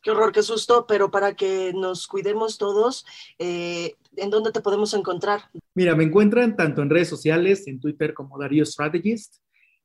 Qué 0.02 0.12
horror, 0.12 0.32
qué 0.32 0.42
susto, 0.42 0.86
pero 0.88 1.10
para 1.10 1.34
que 1.34 1.72
nos 1.74 2.06
cuidemos 2.06 2.56
todos, 2.56 3.04
eh, 3.38 3.96
¿en 4.16 4.30
dónde 4.30 4.50
te 4.50 4.62
podemos 4.62 4.94
encontrar? 4.94 5.42
Mira, 5.74 5.94
me 5.94 6.04
encuentran 6.04 6.56
tanto 6.56 6.80
en 6.80 6.88
redes 6.88 7.08
sociales, 7.08 7.66
en 7.66 7.80
Twitter 7.80 8.14
como 8.14 8.38
Darío 8.38 8.64
Strategist, 8.64 9.36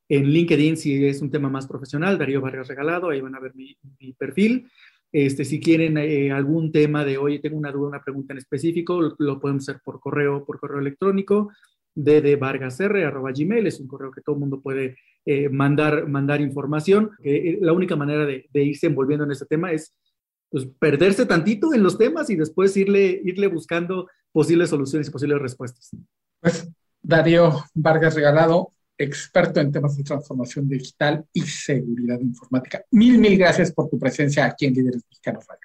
en 0.08 0.26
LinkedIn 0.26 0.78
si 0.78 1.06
es 1.06 1.22
un 1.22 1.32
tema 1.32 1.50
más 1.50 1.68
profesional, 1.68 2.18
Darío 2.18 2.42
Vargas 2.42 2.68
Regalado, 2.68 3.10
ahí 3.10 3.22
van 3.22 3.36
a 3.36 3.40
ver 3.40 3.54
mi, 3.56 3.78
perfil. 4.18 4.70
Este, 5.12 5.46
si 5.46 5.60
quieren 5.60 5.98
eh, 5.98 6.32
algún 6.32 6.72
tema 6.72 7.06
de 7.06 7.18
hoy, 7.18 7.40
tengo 7.40 7.58
una 7.58 7.72
duda, 7.72 7.90
una 7.90 8.04
pregunta 8.04 8.34
en 8.34 8.40
específico, 8.40 9.02
lo, 9.02 9.16
lo 9.18 9.40
podemos 9.40 9.68
hacer 9.68 9.82
por 9.84 10.00
correo, 10.00 10.46
por 10.46 10.60
correo 10.60 10.80
electrónico 10.80 11.52
ddvargasr.gmail, 11.96 13.68
es 13.68 13.80
un 13.80 13.88
correo 13.88 14.12
que 14.12 14.22
todo 14.22 14.36
el 14.36 14.42
mundo 14.42 14.62
puede 14.62 14.98
eh, 15.26 15.50
mandar, 15.50 16.08
mandar 16.08 16.42
información. 16.42 17.12
Eh, 17.24 17.58
la 17.62 17.74
única 17.74 17.96
manera 17.96 18.26
de, 18.26 18.48
irse 18.54 18.88
envolviendo 18.88 19.24
en 19.26 19.32
este 19.32 19.46
tema 19.46 19.72
es 19.72 19.96
pues, 20.50 20.68
perderse 20.78 21.26
tantito 21.26 21.74
en 21.74 21.84
los 21.84 21.98
temas 21.98 22.30
y 22.30 22.36
después 22.36 22.76
irle, 22.76 23.22
irle 23.24 23.48
buscando 23.48 24.10
posibles 24.32 24.70
soluciones 24.70 25.08
y 25.08 25.12
posibles 25.12 25.40
respuestas. 25.40 25.92
Pues 26.42 26.70
Darío 27.02 27.64
Vargas 27.74 28.16
Regalado, 28.16 28.74
experto 28.98 29.60
en 29.60 29.72
temas 29.72 29.98
de 29.98 30.04
transformación 30.04 30.68
digital 30.68 31.26
y 31.34 31.42
seguridad 31.42 32.20
informática. 32.20 32.84
Mil, 32.92 33.18
mil 33.18 33.38
gracias 33.38 33.72
por 33.72 33.90
tu 33.90 34.00
presencia 34.00 34.46
aquí 34.46 34.66
en 34.66 34.74
Líderes 34.74 35.04
Mexicanos 35.10 35.46
Radio. 35.48 35.62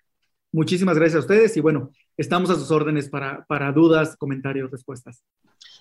Muchísimas 0.53 0.97
gracias 0.97 1.16
a 1.16 1.20
ustedes 1.20 1.57
y 1.57 1.61
bueno, 1.61 1.93
estamos 2.16 2.51
a 2.51 2.55
sus 2.55 2.70
órdenes 2.70 3.09
para, 3.09 3.45
para 3.47 3.70
dudas, 3.70 4.16
comentarios, 4.16 4.70
respuestas. 4.70 5.22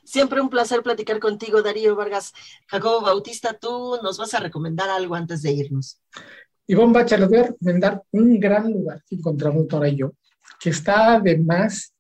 Siempre 0.04 0.41
un 0.41 0.50
placer 0.50 0.84
platicar 0.84 1.20
contigo, 1.20 1.62
Darío 1.62 1.95
Vargas. 1.95 2.34
Jacobo 2.68 3.02
Bautista, 3.02 3.54
tú 3.54 3.97
nos 4.04 4.18
vas 4.18 4.34
a 4.34 4.39
recomendar 4.39 4.89
algo 4.89 5.16
antes 5.16 5.41
de 5.41 5.52
irnos. 5.52 6.00
Ivonne 6.68 6.93
Bacha, 6.93 7.18
les 7.18 7.30
voy 7.30 7.39
a 7.39 7.47
recomendar 7.47 8.04
un 8.12 8.39
gran 8.39 8.72
lugar 8.72 9.04
que 9.08 9.16
encontramos 9.16 9.66
ahora 9.72 9.89
y 9.89 9.95
yo, 9.95 10.14
que 10.60 10.70
está 10.70 11.16
además 11.16 11.93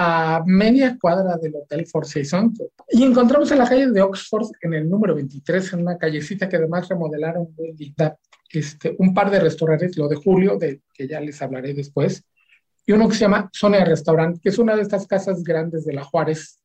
a 0.00 0.44
media 0.46 0.96
cuadra 0.96 1.36
del 1.38 1.56
Hotel 1.56 1.84
Four 1.84 2.06
Seasons. 2.06 2.62
Y 2.88 3.02
encontramos 3.02 3.50
en 3.50 3.58
la 3.58 3.68
calle 3.68 3.90
de 3.90 4.00
Oxford, 4.00 4.46
en 4.60 4.74
el 4.74 4.88
número 4.88 5.12
23, 5.16 5.72
en 5.72 5.80
una 5.80 5.98
callecita 5.98 6.48
que 6.48 6.54
además 6.54 6.88
remodelaron 6.88 7.48
muy 7.56 7.72
linda, 7.72 8.16
este, 8.48 8.94
un 8.98 9.12
par 9.12 9.28
de 9.28 9.40
restaurantes, 9.40 9.98
lo 9.98 10.06
de 10.06 10.14
Julio, 10.14 10.56
de, 10.56 10.82
que 10.94 11.08
ya 11.08 11.20
les 11.20 11.42
hablaré 11.42 11.74
después, 11.74 12.22
y 12.86 12.92
uno 12.92 13.08
que 13.08 13.16
se 13.16 13.22
llama 13.22 13.50
Sonia 13.52 13.84
Restaurant, 13.84 14.40
que 14.40 14.50
es 14.50 14.58
una 14.58 14.76
de 14.76 14.82
estas 14.82 15.04
casas 15.08 15.42
grandes 15.42 15.84
de 15.84 15.94
la 15.94 16.04
Juárez, 16.04 16.60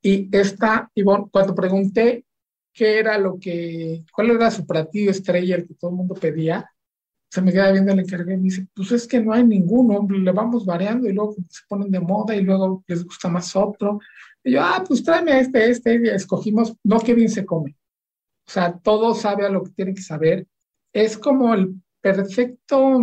y 0.00 0.28
esta, 0.30 0.88
Ivonne, 0.94 1.26
cuando 1.32 1.52
pregunté 1.52 2.26
qué 2.72 3.00
era 3.00 3.18
lo 3.18 3.40
que, 3.40 4.04
cuál 4.12 4.30
era 4.30 4.52
su 4.52 4.64
platillo 4.64 5.10
estrella, 5.10 5.56
el 5.56 5.66
que 5.66 5.74
todo 5.74 5.90
el 5.90 5.96
mundo 5.96 6.14
pedía, 6.14 6.70
se 7.28 7.42
me 7.42 7.52
queda 7.52 7.72
viendo 7.72 7.92
el 7.92 8.00
encargado 8.00 8.32
y 8.32 8.36
me 8.36 8.42
dice, 8.44 8.66
pues 8.74 8.92
es 8.92 9.06
que 9.06 9.20
no 9.20 9.32
hay 9.32 9.44
ninguno, 9.44 10.06
le 10.08 10.32
vamos 10.32 10.64
variando 10.64 11.08
y 11.08 11.12
luego 11.12 11.34
se 11.48 11.62
ponen 11.68 11.90
de 11.90 12.00
moda 12.00 12.34
y 12.34 12.42
luego 12.42 12.84
les 12.86 13.04
gusta 13.04 13.28
más 13.28 13.54
otro. 13.56 14.00
Y 14.42 14.52
yo, 14.52 14.62
ah, 14.62 14.82
pues 14.86 15.02
tráeme 15.02 15.40
este, 15.40 15.70
este, 15.70 15.94
y 15.96 16.08
escogimos, 16.08 16.74
no, 16.84 17.00
qué 17.00 17.14
bien 17.14 17.28
se 17.28 17.44
come. 17.44 17.76
O 18.46 18.50
sea, 18.50 18.78
todo 18.78 19.14
sabe 19.14 19.44
a 19.44 19.50
lo 19.50 19.64
que 19.64 19.72
tiene 19.72 19.94
que 19.94 20.02
saber. 20.02 20.46
Es 20.92 21.18
como 21.18 21.52
el 21.52 21.74
perfecto, 22.00 23.00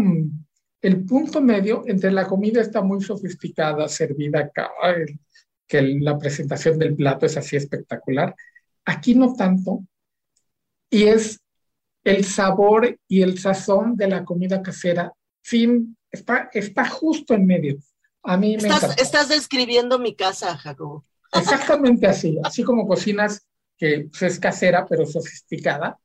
el 0.82 1.05
punto 1.05 1.41
medio 1.41 1.84
entre 1.86 2.11
la 2.11 2.26
comida 2.26 2.61
está 2.61 2.82
muy 2.82 3.01
sofisticada, 3.01 3.88
servida 3.89 4.39
acá, 4.39 4.71
que 5.67 5.82
la 5.82 6.17
presentación 6.17 6.80
del 6.80 6.95
plato 6.95 7.26
es 7.26 7.36
así 7.36 7.57
espectacular. 7.57 8.34
Aquí 8.86 9.15
no 9.15 9.34
tanto. 9.34 9.84
Y 10.89 11.03
es 11.03 11.42
el 12.04 12.26
sabor 12.26 12.99
y 13.08 13.22
el 13.22 13.39
sazón 13.39 13.95
de 13.95 14.08
la 14.08 14.26
comida 14.26 14.62
casera. 14.62 15.14
Fin, 15.41 15.97
está, 16.12 16.49
está 16.54 16.88
justo 16.88 17.34
en 17.34 17.45
medio. 17.45 17.78
A 18.24 18.38
mí 18.38 18.58
me 18.58 18.70
estás, 18.70 18.97
estás 18.97 19.30
describiendo 19.30 19.99
mi 19.99 20.16
casa, 20.16 20.58
Jacobo. 20.58 21.06
Exactamente 21.34 22.08
así, 22.08 22.38
así 22.43 22.64
como 22.64 22.88
cocinas 22.88 23.45
que 23.78 24.08
pues, 24.10 24.22
es 24.24 24.39
casera 24.39 24.86
pero 24.88 25.06
sofisticada. 25.06 25.97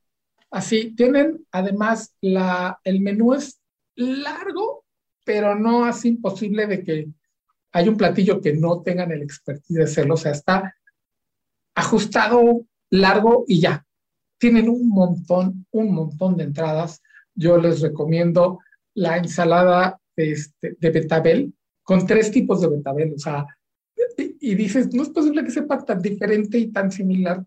Así, 0.51 0.95
tienen 0.95 1.45
además 1.51 2.15
la, 2.21 2.79
el 2.83 3.01
menú 3.01 3.33
es 3.33 3.59
largo, 3.95 4.83
pero 5.23 5.55
no 5.55 5.85
así 5.85 6.09
imposible 6.09 6.65
de 6.65 6.83
que 6.83 7.07
hay 7.71 7.87
un 7.87 7.97
platillo 7.97 8.41
que 8.41 8.53
no 8.53 8.81
tengan 8.81 9.11
el 9.11 9.21
expertise 9.21 9.77
de 9.77 9.83
hacerlo, 9.83 10.15
o 10.15 10.17
sea, 10.17 10.31
está 10.31 10.75
ajustado, 11.75 12.65
largo 12.89 13.45
y 13.47 13.61
ya. 13.61 13.85
Tienen 14.39 14.69
un 14.69 14.89
montón, 14.89 15.65
un 15.71 15.93
montón 15.93 16.37
de 16.37 16.45
entradas. 16.45 17.01
Yo 17.35 17.57
les 17.57 17.81
recomiendo 17.81 18.59
la 18.95 19.17
ensalada 19.17 19.99
de, 20.15 20.31
este, 20.31 20.75
de 20.79 20.89
betabel 20.89 21.53
con 21.83 22.05
tres 22.05 22.31
tipos 22.31 22.61
de 22.61 22.69
betabel, 22.69 23.13
o 23.15 23.17
sea, 23.17 23.47
y, 24.17 24.55
dices, 24.55 24.93
no 24.93 25.03
es 25.03 25.09
posible 25.09 25.43
que 25.43 25.51
sepa 25.51 25.83
tan 25.83 26.01
diferente 26.01 26.57
y 26.57 26.71
tan 26.71 26.91
similar. 26.91 27.43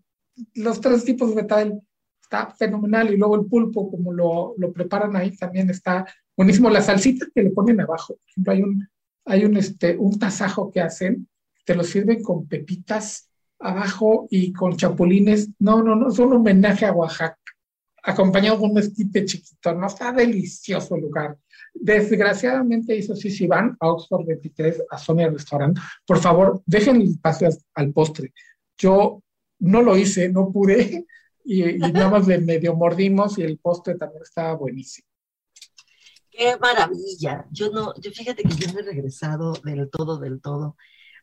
Los 0.55 0.81
tres 0.81 1.05
tipos 1.05 1.29
de 1.29 1.41
betabel 1.41 1.81
está 2.21 2.51
fenomenal 2.51 3.13
y 3.13 3.17
luego 3.17 3.35
el 3.35 3.45
pulpo, 3.45 3.89
como 3.89 4.11
lo, 4.11 4.53
lo 4.57 4.73
preparan 4.73 5.15
ahí, 5.15 5.35
también 5.35 5.69
está 5.69 6.05
buenísimo. 6.35 6.69
La 6.69 6.81
salsita 6.81 7.25
que 7.33 7.43
le 7.43 7.51
ponen 7.51 7.81
abajo, 7.81 8.15
por 8.15 8.29
ejemplo, 8.29 8.53
hay 8.53 8.61
un, 8.61 8.89
hay 9.25 9.45
un, 9.45 9.57
este, 9.57 9.97
un 9.97 10.19
tasajo 10.19 10.71
que 10.71 10.81
hacen, 10.81 11.27
te 11.65 11.75
lo 11.75 11.83
sirven 11.83 12.21
con 12.21 12.47
pepitas 12.47 13.29
abajo 13.63 14.27
y 14.29 14.51
con 14.53 14.75
chapulines. 14.75 15.49
No, 15.59 15.81
no, 15.81 15.95
no, 15.95 16.09
es 16.09 16.19
un 16.19 16.33
homenaje 16.33 16.85
a 16.85 16.91
Oaxaca, 16.91 17.39
acompañado 18.03 18.59
con 18.59 18.71
un 18.71 18.79
esquipe 18.79 19.25
chiquito. 19.25 19.73
No 19.73 19.87
está 19.87 20.11
delicioso 20.11 20.95
el 20.95 21.01
lugar. 21.01 21.37
Desgraciadamente, 21.73 22.97
eso 22.97 23.15
sí, 23.15 23.31
si 23.31 23.47
van 23.47 23.75
a 23.79 23.87
Oxford 23.87 24.25
23, 24.27 24.83
a 24.91 24.97
Sonia 24.97 25.29
Restaurant, 25.29 25.77
por 26.05 26.19
favor, 26.19 26.61
dejen 26.65 26.97
el 26.97 27.09
espacio 27.09 27.49
al 27.73 27.91
postre. 27.91 28.33
Yo 28.77 29.23
no 29.59 29.81
lo 29.81 29.97
hice, 29.97 30.29
no 30.29 30.51
pude, 30.51 31.05
y, 31.45 31.63
y 31.63 31.91
nada 31.91 32.09
más 32.09 32.27
le 32.27 32.39
medio 32.39 32.75
mordimos 32.75 33.37
y 33.39 33.43
el 33.43 33.57
postre 33.57 33.95
también 33.95 34.23
estaba 34.23 34.53
buenísimo. 34.55 35.07
Qué 36.29 36.57
maravilla. 36.59 37.45
Yo 37.51 37.71
no, 37.71 37.93
yo 38.01 38.11
fíjate 38.11 38.43
que 38.43 38.55
yo 38.55 38.73
no 38.73 38.79
he 38.79 38.83
regresado 38.83 39.53
del 39.63 39.89
todo, 39.89 40.17
del 40.17 40.41
todo 40.41 40.75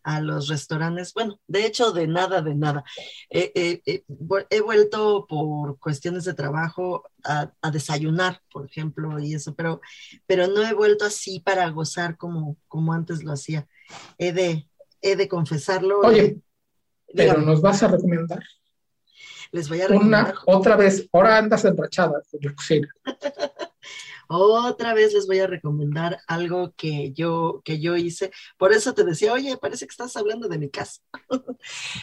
a 0.03 0.21
los 0.21 0.49
restaurantes. 0.49 1.13
Bueno, 1.15 1.41
de 1.47 1.67
hecho, 1.67 1.93
de 1.93 2.07
nada, 2.07 2.43
de 2.43 2.55
nada. 2.55 2.85
he 3.31 4.61
vuelto 4.63 5.27
por 5.29 5.79
cuestiones 5.79 6.25
de 6.25 6.35
trabajo 6.35 7.05
a, 7.25 7.53
desayunar, 7.71 8.41
por 8.53 8.67
ejemplo, 8.67 9.19
y 9.19 9.35
eso, 9.35 9.55
pero, 9.55 9.81
pero 10.27 10.47
no 10.47 10.63
he 10.63 10.75
vuelto 10.75 11.05
así 11.05 11.41
para 11.41 11.69
gozar 11.71 12.17
como, 12.17 12.57
como 12.69 12.93
antes 12.93 13.23
lo 13.23 13.33
hacía. 13.33 13.67
He 14.19 14.33
de, 14.33 14.69
he 15.03 15.17
de 15.17 15.29
confesarlo. 15.29 16.01
Oye, 16.01 16.41
pero 17.15 17.41
nos 17.41 17.61
vas 17.61 17.83
a 17.83 17.89
recomendar. 17.89 18.43
Les 19.53 19.69
voy 19.69 19.81
a 19.81 19.89
recomendar. 19.89 20.35
Una, 20.47 20.57
otra 20.59 20.77
vez, 20.77 21.09
ahora 21.13 21.39
andas 21.39 21.65
enrachada 21.65 22.23
con 22.31 22.41
la 22.43 22.55
cocina. 22.55 22.89
Otra 24.33 24.95
vez 24.95 25.13
les 25.13 25.27
voy 25.27 25.41
a 25.41 25.49
recomendar 25.49 26.21
algo 26.29 26.73
que 26.77 27.13
yo, 27.13 27.63
que 27.65 27.81
yo 27.81 27.97
hice. 27.97 28.31
Por 28.57 28.73
eso 28.73 28.95
te 28.95 29.03
decía, 29.03 29.33
oye, 29.33 29.57
parece 29.57 29.87
que 29.87 29.91
estás 29.91 30.17
hablando 30.17 30.47
de 30.47 30.59
mi 30.59 30.71
casa. 30.71 31.01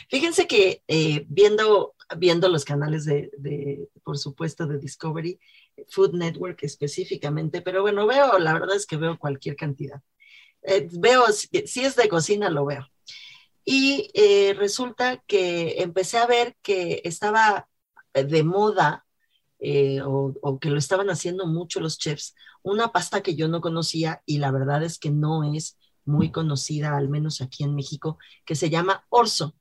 Fíjense 0.10 0.46
que 0.46 0.84
eh, 0.88 1.26
viendo 1.30 1.96
viendo 2.18 2.50
los 2.50 2.66
canales 2.66 3.06
de, 3.06 3.32
de, 3.38 3.90
por 4.04 4.18
supuesto, 4.18 4.66
de 4.68 4.80
Discovery, 4.80 5.40
Food 5.90 6.14
Network 6.14 6.64
específicamente, 6.64 7.62
pero 7.62 7.82
bueno, 7.82 8.08
veo, 8.08 8.40
la 8.40 8.54
verdad 8.54 8.76
es 8.76 8.86
que 8.86 8.98
veo 8.98 9.18
cualquier 9.18 9.56
cantidad. 9.56 10.02
Eh, 10.64 10.88
veo, 10.92 11.26
si 11.32 11.84
es 11.84 11.96
de 11.96 12.10
cocina, 12.10 12.50
lo 12.50 12.66
veo. 12.66 12.88
Y 13.66 14.12
eh, 14.14 14.54
resulta 14.58 15.24
que 15.28 15.82
empecé 15.82 16.18
a 16.18 16.28
ver 16.28 16.56
que 16.62 17.02
estaba 17.04 17.70
de 18.14 18.44
moda 18.44 19.07
eh, 19.60 20.02
o, 20.04 20.60
que 20.60 20.70
lo 20.70 20.78
estaban 20.78 21.10
haciendo 21.10 21.48
mucho 21.48 21.80
los 21.80 21.98
chefs, 21.98 22.36
una 22.64 22.92
pasta 22.92 23.22
que 23.22 23.36
yo 23.36 23.48
no 23.48 23.62
conocía 23.62 24.22
y 24.26 24.38
la 24.40 24.52
verdad 24.52 24.84
es 24.84 25.00
que 25.00 25.10
no 25.12 25.44
es 25.44 25.78
muy 26.06 26.32
conocida, 26.32 26.96
al 26.96 27.10
menos 27.10 27.42
aquí 27.42 27.64
en 27.64 27.76
México, 27.76 28.18
que 28.46 28.56
se 28.56 28.70
llama 28.70 29.06
orzo. 29.10 29.56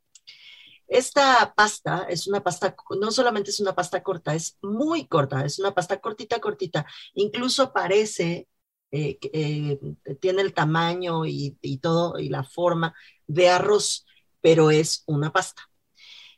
Esta 0.88 1.52
pasta 1.56 2.06
es 2.08 2.26
una 2.28 2.42
pasta, 2.42 2.76
no 3.00 3.10
solamente 3.10 3.50
es 3.50 3.58
una 3.60 3.74
pasta 3.74 4.02
corta, 4.02 4.34
es 4.34 4.56
muy 4.62 5.06
corta, 5.06 5.44
es 5.44 5.58
una 5.58 5.74
pasta 5.74 6.00
cortita, 6.00 6.40
cortita. 6.40 6.86
Incluso 7.14 7.72
parece, 7.72 8.48
eh, 8.92 9.18
eh, 9.32 9.78
tiene 10.20 10.42
el 10.42 10.54
tamaño 10.54 11.26
y, 11.26 11.58
y, 11.60 11.78
todo, 11.78 12.18
y 12.20 12.28
la 12.28 12.44
forma 12.44 12.94
de 13.26 13.48
arroz, 13.48 14.06
pero 14.40 14.70
es 14.70 15.02
una 15.06 15.32
pasta. 15.32 15.62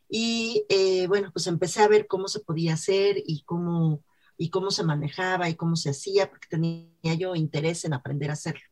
Y 0.09 0.65
eh, 0.69 1.07
bueno, 1.07 1.31
pues 1.33 1.47
empecé 1.47 1.83
a 1.83 1.89
ver 1.89 2.07
cómo 2.07 2.29
se 2.29 2.41
podía 2.41 2.75
hacer 2.75 3.17
y 3.25 3.43
cómo, 3.45 4.03
y 4.37 4.51
cómo 4.51 4.71
se 4.71 4.85
manejaba 4.85 5.49
y 5.49 5.55
cómo 5.55 5.77
se 5.77 5.91
hacía, 5.91 6.31
porque 6.31 6.49
tenía 6.49 7.15
yo 7.19 7.35
interés 7.35 7.85
en 7.85 7.93
aprender 7.93 8.31
a 8.31 8.35
hacerlo. 8.35 8.65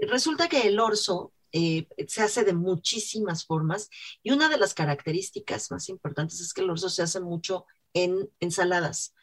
Resulta 0.00 0.48
que 0.48 0.62
el 0.62 0.80
orzo 0.80 1.32
eh, 1.52 1.86
se 2.08 2.22
hace 2.22 2.44
de 2.44 2.54
muchísimas 2.54 3.44
formas 3.44 3.90
y 4.22 4.30
una 4.30 4.48
de 4.48 4.56
las 4.56 4.72
características 4.72 5.70
más 5.70 5.90
importantes 5.90 6.40
es 6.40 6.54
que 6.54 6.62
el 6.62 6.70
orzo 6.70 6.88
se 6.88 7.02
hace 7.02 7.20
mucho 7.20 7.66
en 7.92 8.30
ensaladas. 8.40 9.14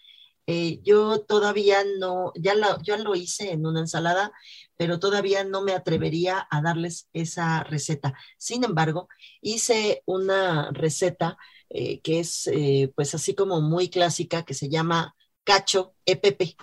Eh, 0.51 0.79
yo 0.81 1.21
todavía 1.21 1.83
no, 1.99 2.33
ya 2.33 2.55
lo, 2.55 2.81
ya 2.81 2.97
lo 2.97 3.15
hice 3.15 3.51
en 3.51 3.67
una 3.67 3.81
ensalada, 3.81 4.31
pero 4.77 4.99
todavía 4.99 5.43
no 5.43 5.61
me 5.61 5.73
atrevería 5.73 6.47
a 6.49 6.59
darles 6.63 7.07
esa 7.13 7.63
receta. 7.63 8.17
Sin 8.39 8.63
embargo, 8.63 9.09
hice 9.41 10.01
una 10.07 10.71
receta 10.71 11.37
eh, 11.69 12.01
que 12.01 12.21
es 12.21 12.47
eh, 12.47 12.91
pues 12.95 13.13
así 13.13 13.35
como 13.35 13.61
muy 13.61 13.89
clásica 13.89 14.43
que 14.43 14.55
se 14.55 14.69
llama 14.69 15.15
cacho 15.43 15.93
EPP. 16.07 16.57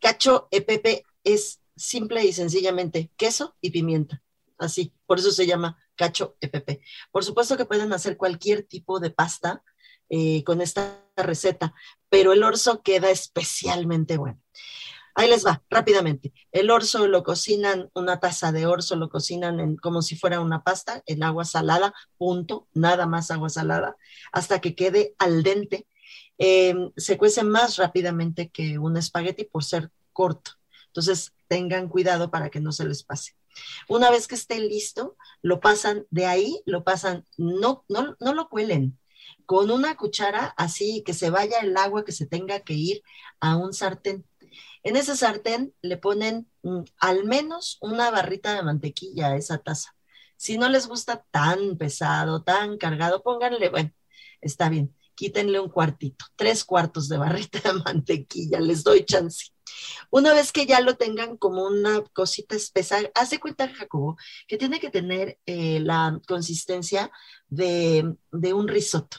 Cacho 0.00 0.48
EPP 0.50 1.06
es 1.22 1.60
simple 1.76 2.24
y 2.24 2.32
sencillamente 2.32 3.12
queso 3.16 3.54
y 3.60 3.70
pimienta 3.70 4.20
así, 4.58 4.92
por 5.06 5.20
eso 5.20 5.30
se 5.30 5.46
llama 5.46 5.78
cacho 5.94 6.36
EPP. 6.40 6.82
Por 7.12 7.24
supuesto 7.24 7.56
que 7.56 7.66
pueden 7.66 7.92
hacer 7.92 8.16
cualquier 8.16 8.64
tipo 8.64 8.98
de 8.98 9.10
pasta 9.10 9.62
con 10.44 10.60
esta 10.60 11.01
receta, 11.16 11.74
pero 12.08 12.32
el 12.32 12.42
orzo 12.42 12.82
queda 12.82 13.10
especialmente 13.10 14.16
bueno. 14.16 14.40
Ahí 15.14 15.28
les 15.28 15.44
va, 15.44 15.62
rápidamente. 15.68 16.32
El 16.52 16.70
orzo 16.70 17.06
lo 17.06 17.22
cocinan, 17.22 17.90
una 17.94 18.18
taza 18.18 18.50
de 18.50 18.66
orzo 18.66 18.96
lo 18.96 19.10
cocinan 19.10 19.60
en, 19.60 19.76
como 19.76 20.00
si 20.00 20.16
fuera 20.16 20.40
una 20.40 20.62
pasta, 20.62 21.02
en 21.04 21.22
agua 21.22 21.44
salada, 21.44 21.92
punto, 22.16 22.66
nada 22.72 23.06
más 23.06 23.30
agua 23.30 23.50
salada, 23.50 23.96
hasta 24.32 24.60
que 24.60 24.74
quede 24.74 25.14
al 25.18 25.42
dente. 25.42 25.86
Eh, 26.38 26.74
se 26.96 27.18
cuece 27.18 27.42
más 27.42 27.76
rápidamente 27.76 28.48
que 28.48 28.78
un 28.78 28.96
espagueti 28.96 29.44
por 29.44 29.64
ser 29.64 29.90
corto. 30.14 30.52
Entonces, 30.86 31.32
tengan 31.46 31.88
cuidado 31.88 32.30
para 32.30 32.48
que 32.48 32.60
no 32.60 32.72
se 32.72 32.86
les 32.86 33.02
pase. 33.02 33.34
Una 33.88 34.10
vez 34.10 34.26
que 34.26 34.34
esté 34.34 34.58
listo, 34.60 35.16
lo 35.42 35.60
pasan 35.60 36.06
de 36.10 36.24
ahí, 36.24 36.62
lo 36.64 36.84
pasan, 36.84 37.26
no, 37.36 37.84
no, 37.88 38.16
no 38.18 38.34
lo 38.34 38.48
cuelen, 38.48 38.98
con 39.46 39.70
una 39.70 39.96
cuchara 39.96 40.54
así 40.56 41.02
que 41.04 41.14
se 41.14 41.30
vaya 41.30 41.60
el 41.60 41.76
agua 41.76 42.04
que 42.04 42.12
se 42.12 42.26
tenga 42.26 42.60
que 42.60 42.74
ir 42.74 43.02
a 43.40 43.56
un 43.56 43.72
sartén. 43.72 44.24
En 44.82 44.96
ese 44.96 45.16
sartén 45.16 45.74
le 45.82 45.96
ponen 45.96 46.50
mm, 46.62 46.82
al 46.98 47.24
menos 47.24 47.78
una 47.80 48.10
barrita 48.10 48.54
de 48.54 48.62
mantequilla 48.62 49.28
a 49.28 49.36
esa 49.36 49.58
taza. 49.58 49.94
Si 50.36 50.58
no 50.58 50.68
les 50.68 50.88
gusta 50.88 51.24
tan 51.30 51.78
pesado, 51.78 52.42
tan 52.42 52.76
cargado, 52.76 53.22
pónganle, 53.22 53.68
bueno, 53.68 53.92
está 54.40 54.68
bien, 54.68 54.94
quítenle 55.14 55.60
un 55.60 55.68
cuartito, 55.68 56.24
tres 56.36 56.64
cuartos 56.64 57.08
de 57.08 57.18
barrita 57.18 57.60
de 57.60 57.74
mantequilla, 57.74 58.60
les 58.60 58.82
doy 58.82 59.04
chance. 59.04 59.52
Una 60.10 60.34
vez 60.34 60.52
que 60.52 60.66
ya 60.66 60.80
lo 60.80 60.96
tengan 60.96 61.36
como 61.36 61.64
una 61.64 62.02
cosita 62.12 62.56
espesa, 62.56 62.98
hace 63.14 63.38
cuenta, 63.40 63.68
Jacobo, 63.68 64.16
que 64.46 64.58
tiene 64.58 64.80
que 64.80 64.90
tener 64.90 65.38
eh, 65.46 65.80
la 65.80 66.20
consistencia 66.26 67.10
de, 67.52 68.16
un 68.54 68.68
risotto. 68.68 69.18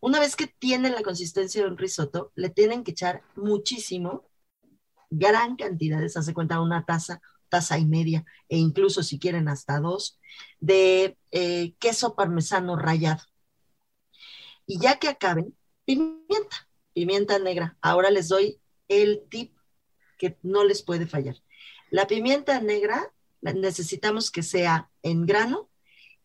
Una 0.00 0.18
vez 0.20 0.36
que 0.36 0.46
tiene 0.46 0.90
la 0.90 1.02
consistencia 1.02 1.62
de 1.62 1.68
un 1.68 1.78
risotto, 1.78 2.32
le 2.34 2.50
tienen 2.50 2.82
que 2.82 2.90
echar 2.90 3.22
muchísimo, 3.36 4.28
gran 5.10 5.56
cantidad, 5.56 6.06
se 6.08 6.18
hace 6.18 6.34
cuenta 6.34 6.60
una 6.60 6.84
taza, 6.84 7.20
taza 7.48 7.78
y 7.78 7.86
media, 7.86 8.24
e 8.48 8.58
incluso 8.58 9.02
si 9.02 9.18
quieren 9.18 9.48
hasta 9.48 9.78
dos, 9.80 10.18
de 10.60 11.16
eh, 11.30 11.74
queso 11.78 12.14
parmesano 12.14 12.76
rallado. 12.76 13.22
Y 14.66 14.80
ya 14.80 14.98
que 14.98 15.08
acaben, 15.08 15.56
pimienta, 15.84 16.68
pimienta 16.92 17.38
negra. 17.38 17.76
Ahora 17.80 18.10
les 18.10 18.28
doy 18.28 18.60
el 18.88 19.24
tip 19.30 19.56
que 20.18 20.36
no 20.42 20.64
les 20.64 20.82
puede 20.82 21.06
fallar. 21.06 21.36
La 21.90 22.06
pimienta 22.06 22.60
negra 22.60 23.12
necesitamos 23.40 24.30
que 24.30 24.42
sea 24.42 24.90
en 25.02 25.24
grano 25.26 25.70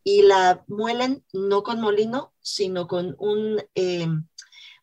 y 0.04 0.24
la 0.24 0.64
muelen 0.68 1.24
no 1.32 1.64
con 1.64 1.82
molino, 1.82 2.34
sino 2.42 2.88
con 2.88 3.16
un, 3.20 3.64
eh, 3.76 4.08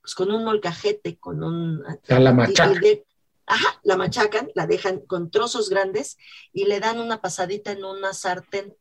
pues 0.01 0.15
con 0.15 0.31
un 0.31 0.45
molcajete, 0.45 1.19
con 1.19 1.43
un... 1.43 1.83
La 2.09 2.33
machacan. 2.33 2.83
ajá, 3.47 3.81
la 3.83 3.97
machacan, 3.97 4.51
la 4.55 4.67
dejan 4.67 5.01
con 5.01 5.31
trozos 5.31 5.69
grandes 5.69 6.17
y 6.53 6.65
le 6.65 6.81
dan 6.81 7.01
una 7.01 7.21
pasadita 7.21 7.73
en 7.73 7.85
una 7.85 8.15
sartén 8.15 8.75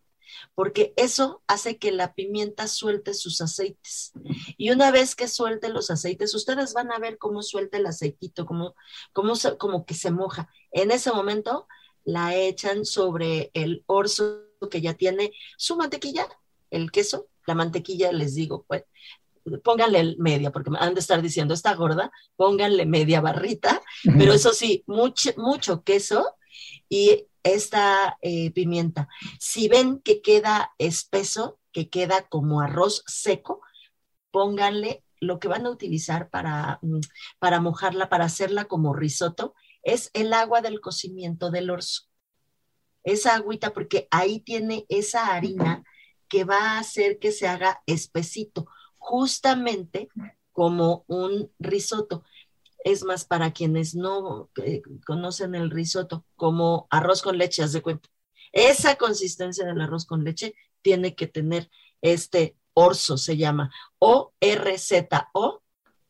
porque 0.56 0.94
eso 0.96 1.42
hace 1.48 1.78
que 1.78 1.92
la 1.92 2.14
pimienta 2.14 2.68
suelte 2.68 3.14
sus 3.14 3.42
aceites. 3.42 4.12
Y 4.58 4.72
una 4.72 4.92
vez 4.92 5.16
que 5.16 5.28
suelte 5.28 5.70
los 5.70 5.90
aceites, 5.90 6.34
ustedes 6.36 6.74
van 6.74 6.92
a 6.92 7.00
ver 7.00 7.18
cómo 7.18 7.42
suelta 7.42 7.78
el 7.78 7.86
aceitito, 7.86 8.46
como, 8.46 8.76
como, 9.14 9.34
como 9.58 9.86
que 9.86 9.94
se 9.94 10.12
moja. 10.12 10.50
En 10.72 10.92
ese 10.92 11.12
momento 11.12 11.68
la 12.04 12.36
echan 12.36 12.86
sobre 12.86 13.52
el 13.54 13.84
orzo 13.88 14.49
que 14.68 14.82
ya 14.82 14.95
tiene 14.95 15.32
su 15.57 15.78
mantequilla, 15.78 16.28
el 16.72 16.91
queso, 16.91 17.28
la 17.45 17.55
mantequilla, 17.55 18.12
les 18.12 18.36
digo, 18.36 18.66
pues, 18.68 18.84
pónganle 19.64 20.16
media, 20.18 20.51
porque 20.51 20.70
me 20.70 20.80
han 20.80 20.93
de 20.93 20.99
estar 20.99 21.22
diciendo, 21.22 21.53
está 21.53 21.74
gorda, 21.76 22.12
pónganle 22.36 22.86
media 22.86 23.22
barrita, 23.22 23.82
pero 24.18 24.34
eso 24.34 24.51
sí, 24.53 24.84
mucho, 24.88 25.32
mucho 25.38 25.84
queso 25.84 26.36
y 26.89 27.28
esta 27.43 28.18
eh, 28.22 28.51
pimienta. 28.51 29.07
Si 29.39 29.68
ven 29.68 29.99
que 29.99 30.22
queda 30.22 30.72
espeso, 30.78 31.60
que 31.72 31.89
queda 31.89 32.28
como 32.28 32.62
arroz 32.62 33.03
seco, 33.07 33.62
pónganle 34.32 35.03
lo 35.20 35.39
que 35.39 35.47
van 35.47 35.66
a 35.66 35.70
utilizar 35.70 36.30
para, 36.30 36.80
mm, 36.82 36.99
para 37.39 37.60
mojarla, 37.60 38.10
para 38.10 38.26
hacerla 38.26 38.66
como 38.66 38.93
risotto, 38.93 39.55
es 39.84 40.12
el 40.14 40.34
agua 40.34 40.62
del 40.62 40.82
cocimiento 40.82 41.51
del 41.51 41.70
orzo. 41.70 42.09
Esa 43.04 43.36
agüita, 43.36 43.74
porque 43.74 44.08
ahí 44.12 44.39
tiene 44.41 44.86
esa 44.89 45.34
harina 45.34 45.84
que 46.28 46.43
va 46.43 46.74
a 46.74 46.80
hacer 46.80 47.20
que 47.20 47.32
se 47.32 47.47
haga 47.47 47.82
espesito, 47.86 48.68
justamente 48.97 50.10
como 50.52 51.06
un 51.08 51.52
risotto 51.60 52.24
es 52.84 53.04
más 53.04 53.26
para 53.26 53.52
quienes 53.52 53.95
no 53.95 54.50
eh, 54.64 54.82
conocen 55.06 55.56
el 55.56 55.70
risotto, 55.70 56.26
como 56.36 56.88
arroz 56.89 57.22
con 57.22 57.38
leche, 57.38 57.64
haz 57.64 57.74
de 57.74 57.82
cuenta. 57.82 58.10
Esa 58.52 58.95
consistencia 58.95 59.66
del 59.66 59.82
arroz 59.82 60.06
con 60.06 60.24
leche 60.24 60.56
tiene 60.82 61.16
que 61.16 61.28
tener 61.28 61.70
este 62.02 62.56
orzo, 62.74 63.18
se 63.18 63.38
llama 63.38 63.72
O-R-Z-O, 64.00 65.62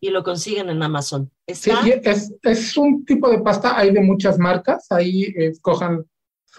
y 0.02 0.10
lo 0.12 0.24
consiguen 0.24 0.70
en 0.70 0.82
Amazon. 0.82 1.32
Sí, 1.48 1.72
es, 2.04 2.34
es, 2.44 2.78
un 2.78 3.04
tipo 3.04 3.30
de 3.30 3.40
pasta, 3.40 3.78
hay 3.78 3.92
de 3.92 4.02
muchas 4.02 4.38
marcas, 4.38 4.90
ahí 4.92 5.34
escojan 5.36 6.06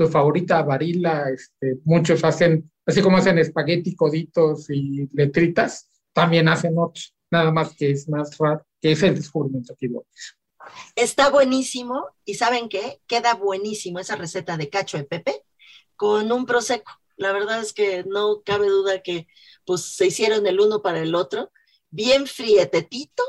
su 0.00 0.10
favorita, 0.10 0.62
varila, 0.62 1.28
este, 1.28 1.78
muchos 1.84 2.24
hacen, 2.24 2.70
así 2.86 3.02
como 3.02 3.18
hacen 3.18 3.38
espagueti, 3.38 3.94
coditos 3.94 4.70
y 4.70 5.08
letritas, 5.12 5.90
también 6.14 6.48
hacen 6.48 6.78
otros, 6.78 7.14
nada 7.30 7.50
más 7.52 7.74
que 7.76 7.90
es 7.90 8.08
más 8.08 8.36
raro 8.38 8.64
que 8.80 8.92
es 8.92 9.02
el 9.02 9.14
descubrimiento 9.14 9.76
que 9.78 9.90
Está 10.96 11.28
buenísimo 11.28 12.06
y 12.24 12.34
¿saben 12.34 12.70
qué? 12.70 13.00
Queda 13.06 13.34
buenísimo 13.34 13.98
esa 13.98 14.16
receta 14.16 14.56
de 14.56 14.70
cacho 14.70 14.96
de 14.96 15.04
pepe 15.04 15.44
con 15.96 16.32
un 16.32 16.46
prosecco. 16.46 16.92
La 17.16 17.32
verdad 17.32 17.60
es 17.60 17.74
que 17.74 18.04
no 18.04 18.40
cabe 18.42 18.68
duda 18.68 19.02
que 19.02 19.26
pues 19.66 19.82
se 19.82 20.06
hicieron 20.06 20.46
el 20.46 20.60
uno 20.60 20.80
para 20.80 21.00
el 21.00 21.14
otro, 21.14 21.52
bien 21.90 22.26
frietetito 22.26 23.22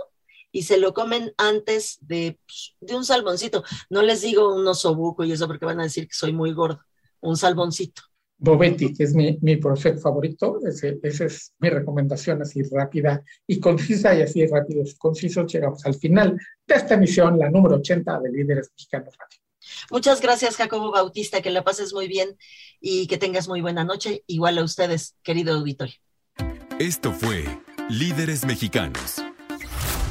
y 0.52 0.64
se 0.64 0.78
lo 0.78 0.94
comen 0.94 1.34
antes 1.38 1.98
de, 2.02 2.40
pues, 2.46 2.76
de 2.80 2.96
un 2.96 3.06
salmoncito. 3.06 3.64
No 3.90 4.02
les 4.02 4.22
digo 4.22 4.54
un 4.54 4.68
osobuco 4.68 5.24
y 5.24 5.32
eso 5.32 5.48
porque 5.48 5.66
van 5.66 5.80
a 5.80 5.84
decir 5.84 6.08
que 6.08 6.14
soy 6.14 6.34
muy 6.34 6.54
gordo, 6.54 6.82
un 7.22 7.38
salmoncito. 7.38 8.02
Bovetti, 8.38 8.92
que 8.94 9.04
es 9.04 9.14
mi, 9.14 9.38
mi 9.42 9.58
profe 9.58 9.98
favorito. 9.98 10.60
Ese, 10.66 11.00
esa 11.04 11.26
es 11.26 11.54
mi 11.60 11.70
recomendación 11.70 12.42
así 12.42 12.64
rápida 12.64 13.24
y 13.46 13.60
concisa 13.60 14.16
y 14.16 14.24
así 14.24 14.46
rápido 14.48 14.82
y 14.84 14.96
conciso. 14.96 15.46
Llegamos 15.46 15.86
al 15.86 15.94
final 15.94 16.40
de 16.66 16.76
esta 16.76 16.96
emisión, 16.96 17.38
la 17.38 17.52
número 17.52 17.76
80 17.76 18.20
de 18.20 18.32
Líderes 18.32 18.72
Mexicanos 18.72 19.16
Radio. 19.18 19.40
Muchas 19.92 20.22
gracias, 20.22 20.56
Jacobo 20.56 20.92
Bautista, 20.92 21.42
que 21.42 21.52
la 21.52 21.64
pases 21.64 21.94
muy 21.94 22.08
bien 22.08 22.36
y 22.80 23.06
que 23.06 23.20
tengas 23.20 23.48
muy 23.48 23.62
buena 23.62 23.84
noche. 23.84 24.24
Igual 24.26 24.58
a 24.58 24.64
ustedes, 24.64 25.16
querido 25.22 25.54
auditorio. 25.54 25.96
Esto 26.80 27.12
fue 27.12 27.46
Líderes 27.90 28.44
Mexicanos. 28.44 29.22